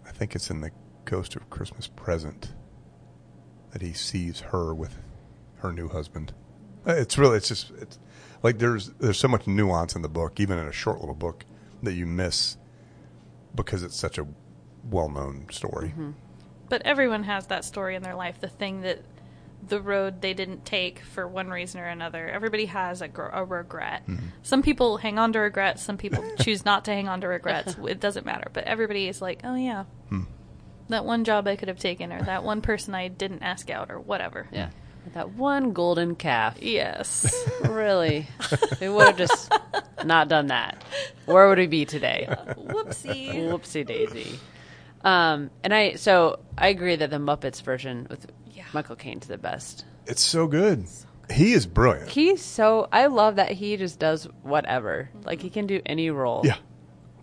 I 0.05 0.11
think 0.11 0.35
it's 0.35 0.49
in 0.49 0.61
the 0.61 0.71
Ghost 1.05 1.35
of 1.35 1.49
Christmas 1.49 1.87
Present 1.87 2.53
that 3.71 3.81
he 3.81 3.93
sees 3.93 4.39
her 4.39 4.73
with 4.73 4.97
her 5.57 5.71
new 5.71 5.89
husband. 5.89 6.33
It's 6.85 7.17
really, 7.17 7.37
it's 7.37 7.47
just, 7.47 7.71
it's 7.79 7.99
like 8.41 8.59
there's 8.59 8.89
there's 8.99 9.17
so 9.17 9.27
much 9.27 9.47
nuance 9.47 9.95
in 9.95 10.01
the 10.01 10.09
book, 10.09 10.39
even 10.39 10.57
in 10.57 10.67
a 10.67 10.71
short 10.71 10.99
little 10.99 11.15
book, 11.15 11.45
that 11.83 11.93
you 11.93 12.05
miss 12.05 12.57
because 13.53 13.83
it's 13.83 13.95
such 13.95 14.17
a 14.17 14.27
well-known 14.89 15.47
story. 15.51 15.89
Mm-hmm. 15.89 16.11
But 16.69 16.83
everyone 16.83 17.23
has 17.23 17.47
that 17.47 17.65
story 17.65 17.95
in 17.95 18.03
their 18.03 18.15
life, 18.15 18.39
the 18.39 18.47
thing 18.47 18.81
that 18.81 19.03
the 19.67 19.81
road 19.81 20.21
they 20.21 20.33
didn't 20.33 20.65
take 20.65 20.99
for 20.99 21.27
one 21.27 21.49
reason 21.49 21.81
or 21.81 21.85
another. 21.85 22.29
Everybody 22.29 22.65
has 22.67 23.01
a, 23.01 23.07
gr- 23.07 23.23
a 23.23 23.43
regret. 23.43 24.03
Mm-hmm. 24.07 24.27
Some 24.41 24.61
people 24.61 24.97
hang 24.97 25.19
on 25.19 25.33
to 25.33 25.39
regrets, 25.39 25.83
some 25.83 25.97
people 25.97 26.23
choose 26.39 26.63
not 26.63 26.85
to 26.85 26.91
hang 26.91 27.07
on 27.07 27.21
to 27.21 27.27
regrets. 27.27 27.75
It 27.89 27.99
doesn't 27.99 28.25
matter. 28.25 28.49
But 28.53 28.65
everybody 28.65 29.07
is 29.07 29.21
like, 29.21 29.41
oh, 29.43 29.55
yeah, 29.55 29.85
that 30.89 31.05
one 31.05 31.23
job 31.23 31.47
I 31.47 31.55
could 31.55 31.67
have 31.69 31.79
taken, 31.79 32.11
or 32.11 32.21
that 32.23 32.43
one 32.43 32.61
person 32.61 32.93
I 32.95 33.07
didn't 33.07 33.43
ask 33.43 33.69
out, 33.69 33.89
or 33.91 33.99
whatever. 33.99 34.47
Yeah. 34.51 34.69
That 35.13 35.31
one 35.31 35.71
golden 35.73 36.15
calf. 36.15 36.57
Yes. 36.61 37.33
Really? 37.69 38.27
we 38.81 38.89
would 38.89 39.07
have 39.07 39.17
just 39.17 39.51
not 40.05 40.27
done 40.27 40.47
that. 40.47 40.83
Where 41.25 41.47
would 41.49 41.57
we 41.57 41.67
be 41.67 41.85
today? 41.85 42.27
Whoopsie. 42.29 43.33
Whoopsie 43.49 43.85
daisy. 43.85 44.39
Um, 45.03 45.49
and 45.63 45.73
I 45.73 45.93
so 45.95 46.39
I 46.57 46.67
agree 46.69 46.95
that 46.95 47.09
the 47.09 47.17
Muppets 47.17 47.61
version 47.61 48.07
with 48.09 48.27
Yeah. 48.51 48.65
Michael 48.73 48.95
Caine's 48.95 49.27
the 49.27 49.37
best. 49.37 49.85
It's 50.07 50.21
so 50.21 50.47
good. 50.47 50.85
He 51.31 51.53
is 51.53 51.65
brilliant. 51.67 52.09
He's 52.09 52.41
so 52.43 52.87
I 52.91 53.05
love 53.07 53.35
that 53.37 53.51
he 53.51 53.77
just 53.77 53.99
does 53.99 54.25
whatever. 54.43 55.09
Like 55.23 55.41
he 55.41 55.49
can 55.49 55.67
do 55.67 55.81
any 55.85 56.09
role. 56.09 56.41
yeah. 56.43 56.57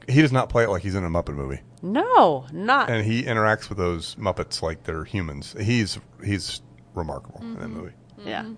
He 0.08 0.22
does 0.22 0.32
not 0.32 0.48
play 0.48 0.64
it 0.64 0.70
like 0.70 0.82
he's 0.82 0.94
in 0.94 1.04
a 1.04 1.10
Muppet 1.10 1.34
movie. 1.34 1.60
No, 1.92 2.46
not 2.52 2.90
and 2.90 3.04
he 3.04 3.22
interacts 3.22 3.68
with 3.68 3.78
those 3.78 4.14
Muppets 4.16 4.60
like 4.62 4.84
they're 4.84 5.04
humans. 5.04 5.54
He's 5.60 5.98
he's 6.24 6.60
remarkable 6.94 7.40
in 7.42 7.54
that 7.60 7.68
movie. 7.68 7.92
yeah. 8.24 8.50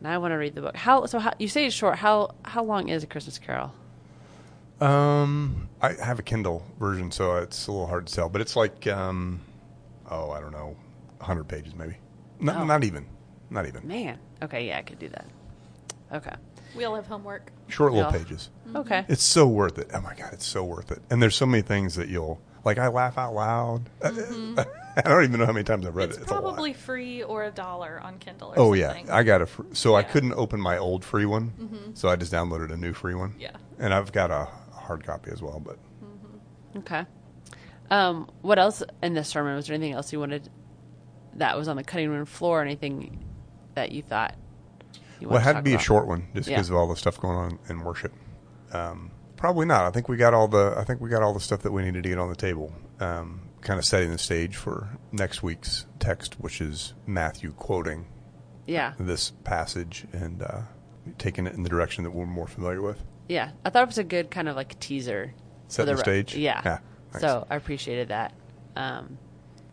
Now 0.00 0.12
I 0.12 0.18
want 0.18 0.32
to 0.32 0.36
read 0.36 0.54
the 0.54 0.60
book. 0.60 0.76
How 0.76 1.06
so? 1.06 1.18
How 1.18 1.32
you 1.38 1.48
say 1.48 1.66
it's 1.66 1.74
short? 1.74 1.96
How 1.98 2.34
how 2.44 2.62
long 2.62 2.88
is 2.88 3.02
a 3.02 3.06
Christmas 3.06 3.38
Carol? 3.38 3.72
Um, 4.80 5.68
I 5.82 5.94
have 5.94 6.18
a 6.20 6.22
Kindle 6.22 6.64
version, 6.78 7.10
so 7.10 7.36
it's 7.36 7.66
a 7.66 7.72
little 7.72 7.86
hard 7.88 8.06
to 8.06 8.14
tell, 8.14 8.28
but 8.28 8.40
it's 8.40 8.54
like 8.54 8.86
um, 8.86 9.40
oh, 10.10 10.30
I 10.30 10.40
don't 10.40 10.52
know, 10.52 10.76
hundred 11.20 11.48
pages 11.48 11.74
maybe. 11.74 11.96
Not 12.38 12.56
Oh. 12.58 12.64
not 12.64 12.84
even, 12.84 13.06
not 13.50 13.66
even. 13.66 13.86
Man. 13.88 14.18
Okay, 14.42 14.68
yeah, 14.68 14.78
I 14.78 14.82
could 14.82 15.00
do 15.00 15.08
that. 15.08 15.26
Okay. 16.12 16.34
We 16.74 16.84
all 16.84 16.94
have 16.94 17.06
homework. 17.06 17.50
Short 17.68 17.92
little 17.92 18.10
Yeah. 18.12 18.18
pages. 18.18 18.50
Okay. 18.74 19.04
It's 19.08 19.22
so 19.22 19.46
worth 19.46 19.78
it. 19.78 19.90
Oh 19.94 20.00
my 20.00 20.14
god, 20.14 20.32
it's 20.32 20.46
so 20.46 20.64
worth 20.64 20.90
it. 20.92 21.00
And 21.10 21.22
there's 21.22 21.36
so 21.36 21.46
many 21.46 21.62
things 21.62 21.94
that 21.96 22.08
you'll 22.08 22.40
like. 22.64 22.78
I 22.78 22.88
laugh 22.88 23.16
out 23.18 23.34
loud. 23.34 23.88
I 24.02 25.02
don't 25.02 25.24
even 25.24 25.38
know 25.40 25.46
how 25.46 25.52
many 25.52 25.64
times 25.64 25.86
I've 25.86 25.94
read 25.96 26.08
It's 26.10 26.18
it. 26.18 26.22
It's 26.22 26.30
a 26.30 26.34
lot. 26.34 26.42
probably 26.42 26.72
free 26.72 27.22
or 27.22 27.44
a 27.44 27.50
dollar 27.50 28.00
on 28.02 28.18
Kindle 28.18 28.48
or 28.50 28.58
Oh 28.58 28.72
yeah, 28.74 28.88
something. 28.88 29.10
I 29.10 29.22
got 29.22 29.42
a. 29.42 29.46
Fr- 29.46 29.62
so 29.72 29.94
I 29.94 30.00
Yeah. 30.00 30.04
Mm-hmm. 30.04 30.12
couldn't 30.12 30.32
open 30.34 30.60
my 30.60 30.76
old 30.78 31.04
free 31.04 31.24
one, 31.26 31.92
so 31.94 32.08
I 32.08 32.16
just 32.16 32.32
downloaded 32.32 32.72
a 32.72 32.76
new 32.76 32.92
free 32.92 33.14
one. 33.14 33.34
Yeah. 33.38 33.52
and 33.78 33.94
I've 33.94 34.12
got 34.12 34.30
a 34.30 34.48
hard 34.74 35.04
copy 35.04 35.30
as 35.30 35.40
well. 35.42 35.60
But 35.60 35.78
Okay. 36.76 37.04
Um, 37.90 38.28
what 38.42 38.58
else 38.58 38.82
in 39.02 39.14
this 39.14 39.28
sermon? 39.28 39.56
Was 39.56 39.66
there 39.66 39.74
anything 39.74 39.94
else 39.94 40.12
you 40.12 40.20
wanted 40.20 40.50
that 41.36 41.56
was 41.56 41.68
on 41.68 41.76
the 41.76 41.84
cutting 41.84 42.10
room 42.10 42.26
floor? 42.26 42.60
Or 42.60 42.62
anything 42.62 43.24
that 43.74 43.92
you 43.92 44.02
thought? 44.02 44.34
You 45.20 45.28
well, 45.28 45.38
it 45.38 45.42
had 45.42 45.52
to 45.52 45.54
talk 45.58 45.64
be 45.64 45.74
a 45.74 45.78
short 45.78 46.06
one 46.06 46.28
just 46.34 46.48
Yeah. 46.48 46.56
because 46.56 46.70
of 46.70 46.76
all 46.76 46.88
the 46.88 46.96
stuff 46.96 47.20
going 47.20 47.36
on 47.36 47.58
in 47.68 47.80
worship. 47.80 48.12
Um, 48.72 49.10
probably 49.36 49.66
not. 49.66 49.84
I 49.84 49.90
think 49.90 50.08
we 50.08 50.16
got 50.16 50.34
all 50.34 50.48
the. 50.48 50.74
I 50.76 50.84
think 50.84 51.00
we 51.00 51.08
got 51.10 51.22
all 51.22 51.34
the 51.34 51.40
stuff 51.40 51.62
that 51.62 51.72
we 51.72 51.82
needed 51.82 52.02
to 52.04 52.08
get 52.08 52.18
on 52.18 52.28
the 52.28 52.36
table. 52.36 52.72
Um, 53.00 53.42
kind 53.60 53.78
of 53.78 53.84
setting 53.84 54.10
the 54.10 54.18
stage 54.18 54.54
for 54.56 54.88
next 55.12 55.42
week's 55.42 55.86
text, 55.98 56.34
which 56.40 56.60
is 56.60 56.94
Matthew 57.06 57.52
quoting 57.52 58.06
Yeah. 58.66 58.92
this 59.00 59.32
passage 59.44 60.06
and 60.12 60.42
uh, 60.42 60.60
taking 61.18 61.46
it 61.46 61.54
in 61.54 61.62
the 61.64 61.68
direction 61.68 62.04
that 62.04 62.10
we're 62.12 62.26
more 62.26 62.46
familiar 62.46 62.80
with. 62.80 63.02
Yeah. 63.28 63.50
I 63.64 63.70
thought 63.70 63.82
it 63.82 63.86
was 63.88 63.98
a 63.98 64.04
good 64.04 64.30
kind 64.30 64.48
of 64.48 64.54
like 64.56 64.78
teaser. 64.78 65.34
Set 65.66 65.86
the 65.86 65.92
the 65.94 65.98
stage? 65.98 66.36
Yeah. 66.36 66.60
Yeah. 66.64 66.78
So 67.18 67.46
I 67.50 67.56
appreciated 67.56 68.08
that. 68.08 68.32
Um, 68.76 69.18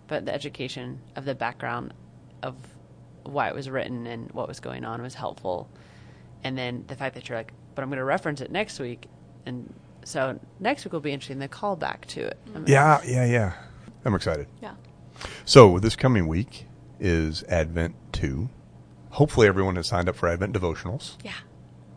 but 0.08 0.26
the 0.26 0.34
education 0.34 1.00
of 1.16 1.26
the 1.26 1.36
background 1.36 1.94
of 2.42 2.56
why 3.26 3.48
it 3.50 3.56
was 3.56 3.70
written 3.70 4.08
and 4.08 4.32
what 4.32 4.48
was 4.48 4.60
going 4.60 4.86
on 4.86 5.02
was 5.02 5.14
helpful. 5.14 5.68
And 6.44 6.58
then 6.58 6.86
the 6.88 6.96
fact 6.96 7.16
that 7.16 7.28
you're 7.28 7.38
like, 7.38 7.54
but 7.74 7.82
I'm 7.82 7.90
going 7.90 7.98
to 7.98 8.04
reference 8.06 8.42
it 8.42 8.52
next 8.52 8.80
week. 8.80 9.08
And 9.46 9.74
so 10.04 10.40
next 10.60 10.86
week 10.86 10.94
will 10.94 11.00
be 11.00 11.12
interesting, 11.12 11.40
the 11.40 11.48
callback 11.50 12.06
to 12.08 12.22
it. 12.22 12.38
I 12.54 12.60
mean, 12.60 12.68
Yeah, 12.68 13.02
yeah, 13.06 13.26
yeah. 13.26 13.54
I'm 14.06 14.14
excited. 14.16 14.48
Yeah. 14.62 14.76
So 15.46 15.80
this 15.80 15.96
coming 15.96 16.28
week 16.28 16.68
is 17.00 17.44
Advent 17.44 17.96
2. 18.14 18.50
Hopefully 19.12 19.48
everyone 19.48 19.76
has 19.78 19.88
signed 19.88 20.08
up 20.10 20.16
for 20.16 20.28
Advent 20.30 20.54
devotionals. 20.54 21.16
Yeah. 21.24 21.32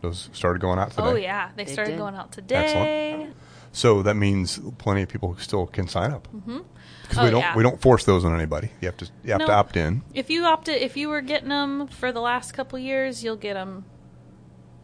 Those 0.01 0.29
started 0.33 0.61
going 0.61 0.79
out 0.79 0.91
today. 0.91 1.03
Oh 1.03 1.15
yeah, 1.15 1.51
they 1.55 1.65
They 1.65 1.73
started 1.73 1.91
did. 1.91 1.99
going 1.99 2.15
out 2.15 2.31
today. 2.31 3.11
Excellent. 3.13 3.35
So 3.71 4.01
that 4.03 4.15
means 4.15 4.59
plenty 4.77 5.03
of 5.03 5.09
people 5.09 5.35
still 5.37 5.67
can 5.67 5.87
sign 5.87 6.11
up. 6.11 6.27
Mm-hmm. 6.33 6.59
Because 7.03 7.17
Oh, 7.19 7.23
we 7.25 7.31
don't 7.31 7.41
yeah. 7.41 7.55
we 7.55 7.63
don't 7.63 7.81
force 7.81 8.03
those 8.05 8.23
on 8.25 8.35
anybody. 8.35 8.71
You 8.81 8.87
have 8.87 8.97
to 8.97 9.09
you 9.23 9.31
have 9.33 9.45
to 9.45 9.51
opt 9.51 9.77
in. 9.77 10.03
If 10.13 10.29
you 10.29 10.45
opted, 10.45 10.81
if 10.81 10.95
you 10.97 11.09
were 11.09 11.21
getting 11.21 11.49
them 11.49 11.87
for 11.87 12.11
the 12.11 12.19
last 12.21 12.51
couple 12.53 12.77
years, 12.79 13.23
you'll 13.23 13.35
get 13.35 13.53
them. 13.55 13.85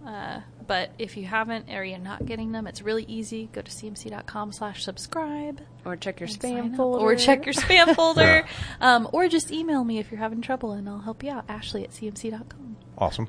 Uh, 0.05 0.41
but 0.67 0.91
if 0.99 1.17
you 1.17 1.25
haven't 1.25 1.69
or 1.71 1.83
you're 1.83 1.97
not 1.99 2.25
getting 2.25 2.51
them, 2.51 2.65
it's 2.67 2.81
really 2.81 3.03
easy. 3.05 3.49
Go 3.53 3.61
to 3.61 3.71
cmc.com 3.71 4.51
slash 4.51 4.83
subscribe. 4.83 5.61
Or 5.83 5.95
check 5.95 6.19
your 6.19 6.29
spam 6.29 6.75
folder. 6.75 6.99
Or 7.03 7.15
check 7.15 7.45
your 7.45 7.53
spam 7.53 7.95
folder. 7.95 8.45
Um, 8.81 9.07
or 9.13 9.27
just 9.27 9.51
email 9.51 9.83
me 9.83 9.99
if 9.99 10.11
you're 10.11 10.19
having 10.19 10.41
trouble 10.41 10.71
and 10.73 10.87
I'll 10.89 10.99
help 10.99 11.23
you 11.23 11.31
out. 11.31 11.45
Ashley 11.47 11.83
at 11.83 11.91
cmc.com. 11.91 12.77
Awesome. 12.97 13.27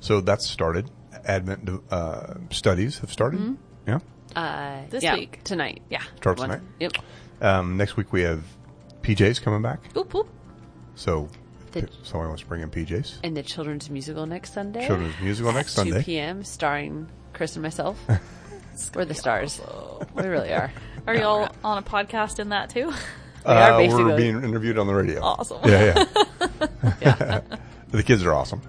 So 0.00 0.20
that's 0.20 0.48
started. 0.48 0.90
Advent 1.26 1.68
uh, 1.90 2.34
studies 2.50 2.98
have 3.00 3.12
started. 3.12 3.40
Mm-hmm. 3.40 3.54
Yeah. 3.88 3.98
Uh, 4.36 4.80
This 4.90 5.02
yeah, 5.02 5.14
week. 5.14 5.40
Tonight. 5.44 5.82
Yeah. 5.90 6.02
Starts 6.16 6.40
One- 6.40 6.50
tonight. 6.50 6.64
Yep. 6.80 6.92
Um, 7.40 7.76
next 7.76 7.96
week 7.96 8.12
we 8.12 8.22
have 8.22 8.42
PJs 9.02 9.42
coming 9.42 9.62
back. 9.62 9.80
Oop, 9.96 10.14
oop. 10.14 10.28
So 10.94 11.28
The- 11.72 11.80
if 11.84 11.90
someone 12.06 12.28
wants 12.28 12.42
to 12.42 12.48
bring 12.48 12.62
in 12.62 12.70
PJs. 12.70 13.18
And 13.24 13.36
the 13.36 13.42
children's 13.42 13.90
musical 13.90 14.26
next 14.26 14.52
Sunday. 14.54 14.86
Children's 14.86 15.14
musical 15.20 15.52
next 15.52 15.76
at 15.78 15.84
2 15.86 15.90
Sunday. 15.90 16.04
p.m. 16.04 16.44
starring 16.44 17.08
Chris 17.32 17.56
and 17.56 17.62
myself. 17.62 17.98
We're 18.94 19.04
the 19.04 19.14
stars. 19.14 19.60
We 20.14 20.22
really 20.24 20.52
are. 20.52 20.72
Are 21.06 21.14
y'all 21.14 21.48
on 21.64 21.78
a 21.78 21.82
podcast 21.82 22.38
in 22.38 22.50
that 22.50 22.70
too? 22.70 22.86
We 23.44 23.50
are 23.52 23.72
Uh, 23.72 23.76
basically. 23.78 24.04
we're 24.04 24.16
being 24.16 24.36
interviewed 24.44 24.78
on 24.78 24.86
the 24.86 24.94
radio. 24.94 25.20
Awesome. 25.20 25.58
Yeah, 25.64 26.06
yeah. 26.22 26.86
yeah. 27.00 27.40
the 27.88 28.02
kids 28.04 28.24
are 28.24 28.32
awesome. 28.32 28.62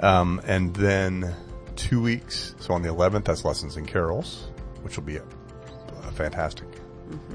Um, 0.00 0.40
and 0.46 0.74
then 0.74 1.32
two 1.76 2.02
weeks, 2.02 2.54
so 2.58 2.74
on 2.74 2.82
the 2.82 2.88
11th, 2.88 3.24
that's 3.24 3.44
Lessons 3.44 3.76
and 3.76 3.86
Carols, 3.86 4.49
which 4.82 4.96
will 4.96 5.04
be 5.04 5.16
a, 5.16 5.24
a 6.04 6.12
fantastic 6.12 6.66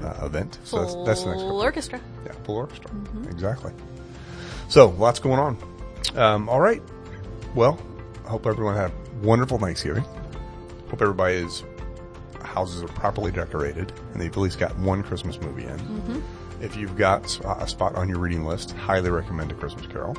uh, 0.02 0.24
event. 0.26 0.58
So 0.64 0.80
that's, 0.80 0.94
that's 1.06 1.22
the 1.22 1.30
next 1.30 1.42
Full 1.42 1.50
couple. 1.50 1.60
orchestra. 1.60 2.00
Yeah, 2.24 2.32
full 2.44 2.56
orchestra. 2.56 2.90
Exactly. 3.30 3.72
So 4.68 4.88
lots 4.90 5.18
going 5.20 5.38
on. 5.38 5.56
Um, 6.16 6.48
all 6.48 6.60
right. 6.60 6.82
Well, 7.54 7.78
I 8.26 8.30
hope 8.30 8.46
everyone 8.46 8.74
had 8.76 8.90
a 8.90 9.26
wonderful 9.26 9.58
Thanksgiving. 9.58 10.04
Hope 10.90 11.00
everybody's 11.02 11.64
houses 12.42 12.82
are 12.82 12.88
properly 12.88 13.30
decorated 13.32 13.92
and 14.12 14.20
they've 14.22 14.30
at 14.30 14.36
least 14.38 14.58
got 14.58 14.76
one 14.78 15.02
Christmas 15.02 15.40
movie 15.40 15.64
in. 15.64 16.22
If 16.60 16.76
you've 16.76 16.96
got 16.96 17.38
a 17.44 17.68
spot 17.68 17.96
on 17.96 18.08
your 18.08 18.18
reading 18.18 18.44
list, 18.44 18.70
highly 18.72 19.10
recommend 19.10 19.52
A 19.52 19.54
Christmas 19.54 19.86
Carol. 19.86 20.16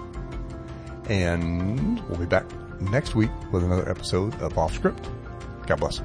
And 1.09 1.99
we'll 2.09 2.19
be 2.19 2.25
back 2.25 2.45
next 2.82 3.15
week 3.15 3.32
with 3.51 3.63
another 3.63 3.89
episode 3.89 4.39
of 4.41 4.57
Off 4.57 4.75
Script. 4.75 5.09
God 5.65 5.80
bless. 5.80 6.01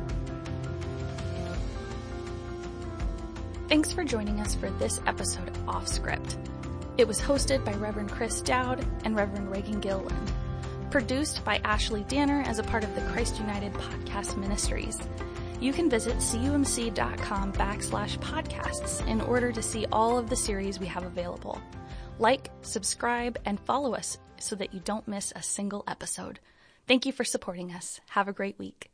Thanks 3.73 3.91
for 3.91 4.05
joining 4.05 4.39
us 4.39 4.55
for 4.55 4.69
this 4.73 5.01
episode 5.07 5.49
of 5.49 5.67
Off 5.67 5.89
Script. 5.89 6.37
It 6.99 7.09
was 7.09 7.19
hosted 7.19 7.65
by 7.65 7.73
Reverend 7.73 8.11
Chris 8.11 8.43
Dowd 8.43 8.87
and 9.07 9.17
Reverend 9.17 9.51
Reagan 9.51 9.81
Gillen. 9.81 10.15
Produced 10.91 11.43
by 11.43 11.57
Ashley 11.65 12.05
Danner 12.05 12.43
as 12.43 12.59
a 12.59 12.65
part 12.65 12.85
of 12.85 12.95
the 12.95 13.01
Christ 13.13 13.41
United 13.41 13.73
Podcast 13.73 14.37
Ministries. 14.37 15.01
You 15.59 15.73
can 15.73 15.89
visit 15.89 16.17
cumc.com 16.17 17.55
backslash 17.55 18.19
podcasts 18.19 19.07
in 19.09 19.23
order 19.23 19.51
to 19.53 19.63
see 19.63 19.87
all 19.91 20.19
of 20.19 20.29
the 20.29 20.37
series 20.37 20.79
we 20.79 20.85
have 20.89 21.05
available. 21.05 21.59
Like, 22.19 22.51
subscribe, 22.61 23.39
and 23.47 23.59
follow 23.59 23.95
us 23.95 24.19
so 24.39 24.55
that 24.57 24.75
you 24.75 24.81
don't 24.81 25.09
miss 25.09 25.33
a 25.35 25.43
single 25.43 25.83
episode. 25.89 26.41
Thank 26.87 27.07
you 27.07 27.13
for 27.13 27.25
supporting 27.25 27.73
us. 27.73 28.03
Have 28.11 28.29
a 28.29 28.35
great 28.35 28.59
week. 28.59 28.92